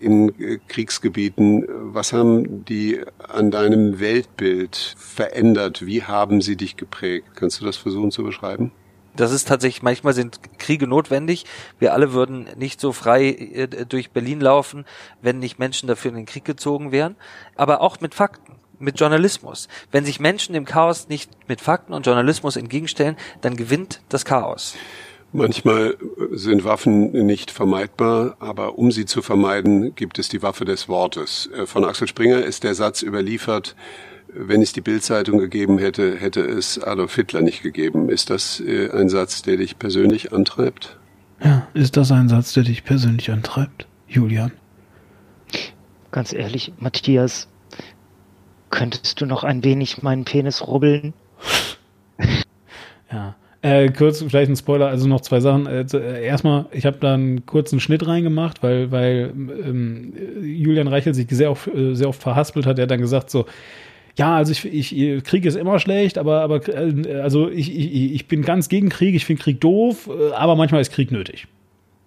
[0.00, 5.84] in äh, Kriegsgebieten, was haben die an deinem Weltbild verändert?
[5.84, 7.28] Wie haben sie dich geprägt?
[7.34, 8.72] Kannst du das versuchen zu beschreiben?
[9.16, 11.44] Das ist tatsächlich, manchmal sind Kriege notwendig.
[11.80, 14.84] Wir alle würden nicht so frei äh, durch Berlin laufen,
[15.20, 17.16] wenn nicht Menschen dafür in den Krieg gezogen wären.
[17.56, 19.66] Aber auch mit Fakten, mit Journalismus.
[19.90, 24.76] Wenn sich Menschen dem Chaos nicht mit Fakten und Journalismus entgegenstellen, dann gewinnt das Chaos.
[25.32, 25.96] Manchmal
[26.32, 31.50] sind Waffen nicht vermeidbar, aber um sie zu vermeiden, gibt es die Waffe des Wortes.
[31.54, 33.76] Äh, von Axel Springer ist der Satz überliefert,
[34.32, 38.08] wenn es die Bildzeitung gegeben hätte, hätte es Adolf Hitler nicht gegeben.
[38.08, 40.98] Ist das äh, ein Satz, der dich persönlich antreibt?
[41.42, 44.52] Ja, ist das ein Satz, der dich persönlich antreibt, Julian?
[46.10, 47.48] Ganz ehrlich, Matthias,
[48.70, 51.12] könntest du noch ein wenig meinen Penis rubbeln?
[53.12, 53.34] ja.
[53.60, 55.66] Äh, kurz, vielleicht ein Spoiler, also noch zwei Sachen.
[55.66, 60.12] Äh, äh erstmal, ich habe da einen kurzen Schnitt reingemacht, weil, weil ähm,
[60.42, 62.78] Julian Reichel sich sehr oft, äh, sehr oft verhaspelt hat.
[62.78, 63.46] Er hat dann gesagt so,
[64.16, 68.28] ja, also ich, ich Krieg ist immer schlecht, aber, aber äh, also ich, ich, ich
[68.28, 71.48] bin ganz gegen Krieg, ich finde Krieg doof, aber manchmal ist Krieg nötig.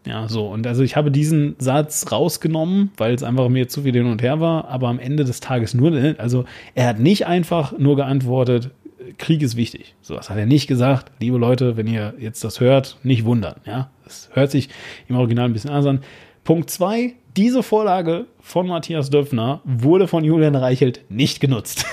[0.05, 0.47] Ja, so.
[0.47, 4.21] Und also ich habe diesen Satz rausgenommen, weil es einfach mir zu viel hin und
[4.21, 7.97] her war, aber am Ende des Tages nur, ne, also er hat nicht einfach nur
[7.97, 8.71] geantwortet,
[9.17, 9.95] Krieg ist wichtig.
[10.01, 11.11] So, das hat er nicht gesagt.
[11.19, 13.55] Liebe Leute, wenn ihr jetzt das hört, nicht wundern.
[13.65, 14.69] Ja, es hört sich
[15.07, 15.99] im Original ein bisschen anders an.
[16.43, 21.85] Punkt zwei: diese Vorlage von Matthias Döpfner wurde von Julian Reichelt nicht genutzt.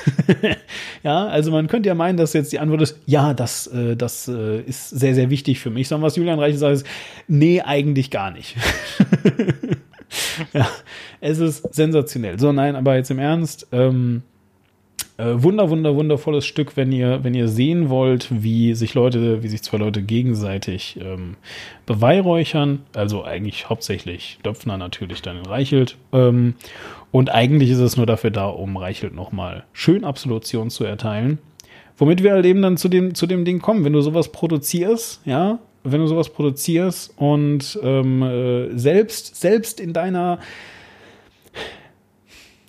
[1.02, 4.26] ja, also man könnte ja meinen, dass jetzt die Antwort ist, ja, das, äh, das
[4.26, 5.86] äh, ist sehr, sehr wichtig für mich.
[5.86, 6.86] Sondern was Julian Reichelt sagt, ist,
[7.28, 8.56] nee, eigentlich gar nicht.
[10.52, 10.68] ja,
[11.20, 12.38] es ist sensationell.
[12.40, 14.22] So, nein, aber jetzt im Ernst, ähm,
[15.18, 19.48] äh, wunder, wunder, wundervolles Stück, wenn ihr, wenn ihr sehen wollt, wie sich Leute, wie
[19.48, 21.36] sich zwei Leute gegenseitig ähm,
[21.86, 22.82] beweihräuchern.
[22.94, 25.96] Also eigentlich hauptsächlich Döpfner natürlich dann in Reichelt.
[26.12, 26.54] Ähm,
[27.10, 31.38] und eigentlich ist es nur dafür da, um Reichelt nochmal schön Absolution zu erteilen.
[31.96, 33.84] Womit wir halt eben dann zu dem, zu dem Ding kommen.
[33.84, 39.92] Wenn du sowas produzierst, ja, wenn du sowas produzierst und ähm, äh, selbst, selbst in
[39.92, 40.38] deiner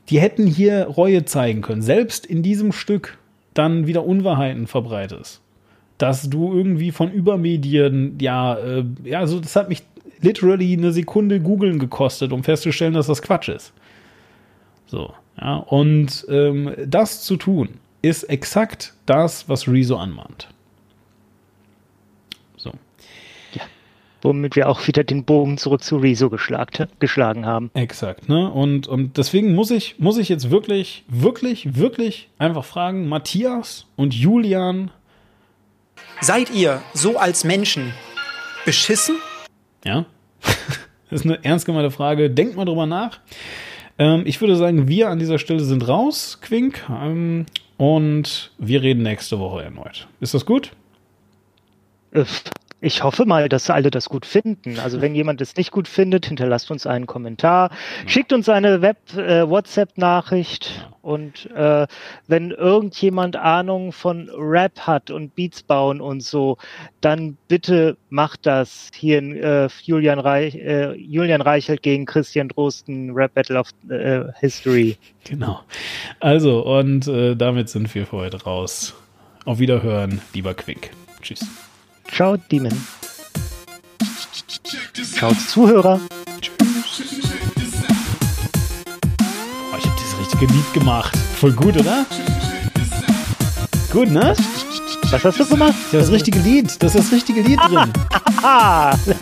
[0.09, 1.81] die hätten hier Reue zeigen können.
[1.81, 3.17] Selbst in diesem Stück
[3.53, 5.41] dann wieder Unwahrheiten verbreitest.
[5.97, 9.83] Dass du irgendwie von Übermedien, ja, äh, ja, so, das hat mich
[10.21, 13.73] literally eine Sekunde googeln gekostet, um festzustellen, dass das Quatsch ist.
[14.87, 17.69] So, ja, und ähm, das zu tun,
[18.01, 20.47] ist exakt das, was Rezo anmahnt.
[24.21, 27.71] Womit wir auch wieder den Bogen zurück zu Rezo geschlagen haben.
[27.73, 28.49] Exakt, ne?
[28.51, 34.13] Und, und deswegen muss ich, muss ich jetzt wirklich, wirklich, wirklich einfach fragen, Matthias und
[34.13, 34.91] Julian.
[36.21, 37.93] Seid ihr so als Menschen
[38.65, 39.15] beschissen?
[39.85, 40.05] Ja.
[41.09, 42.29] das ist eine ernst gemeinte Frage.
[42.29, 43.19] Denkt mal drüber nach.
[43.97, 46.85] Ähm, ich würde sagen, wir an dieser Stelle sind raus, Quink.
[46.89, 47.45] Ähm,
[47.77, 50.07] und wir reden nächste Woche erneut.
[50.19, 50.71] Ist das gut?
[52.11, 52.43] Öff.
[52.81, 54.79] Ich hoffe mal, dass alle das gut finden.
[54.79, 57.71] Also wenn jemand es nicht gut findet, hinterlasst uns einen Kommentar,
[58.05, 61.87] schickt uns eine Web äh, WhatsApp-Nachricht und äh,
[62.27, 66.57] wenn irgendjemand Ahnung von Rap hat und Beats bauen und so,
[67.01, 73.11] dann bitte macht das hier in äh, Julian, Reich, äh, Julian Reichelt gegen Christian Drosten
[73.11, 74.97] Rap Battle of äh, History.
[75.25, 75.61] Genau.
[76.19, 78.95] Also und damit sind wir für heute raus.
[79.45, 80.91] Auf Wiederhören, lieber Quick.
[81.21, 81.68] Tschüss.
[82.11, 82.71] Ciao, Demon.
[85.13, 85.99] Ciao, Zuhörer.
[89.69, 91.17] Boah, ich hab dieses richtige Lied gemacht.
[91.39, 92.05] Voll gut, oder?
[93.91, 94.35] Gut, ne?
[95.11, 95.73] Was hast du gemacht?
[95.85, 96.67] Hab das richtige Lied.
[96.83, 97.91] Das ist das richtige Lied drin.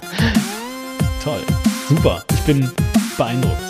[1.24, 1.42] Toll.
[1.88, 2.24] Super.
[2.34, 2.70] Ich bin
[3.18, 3.67] beeindruckt.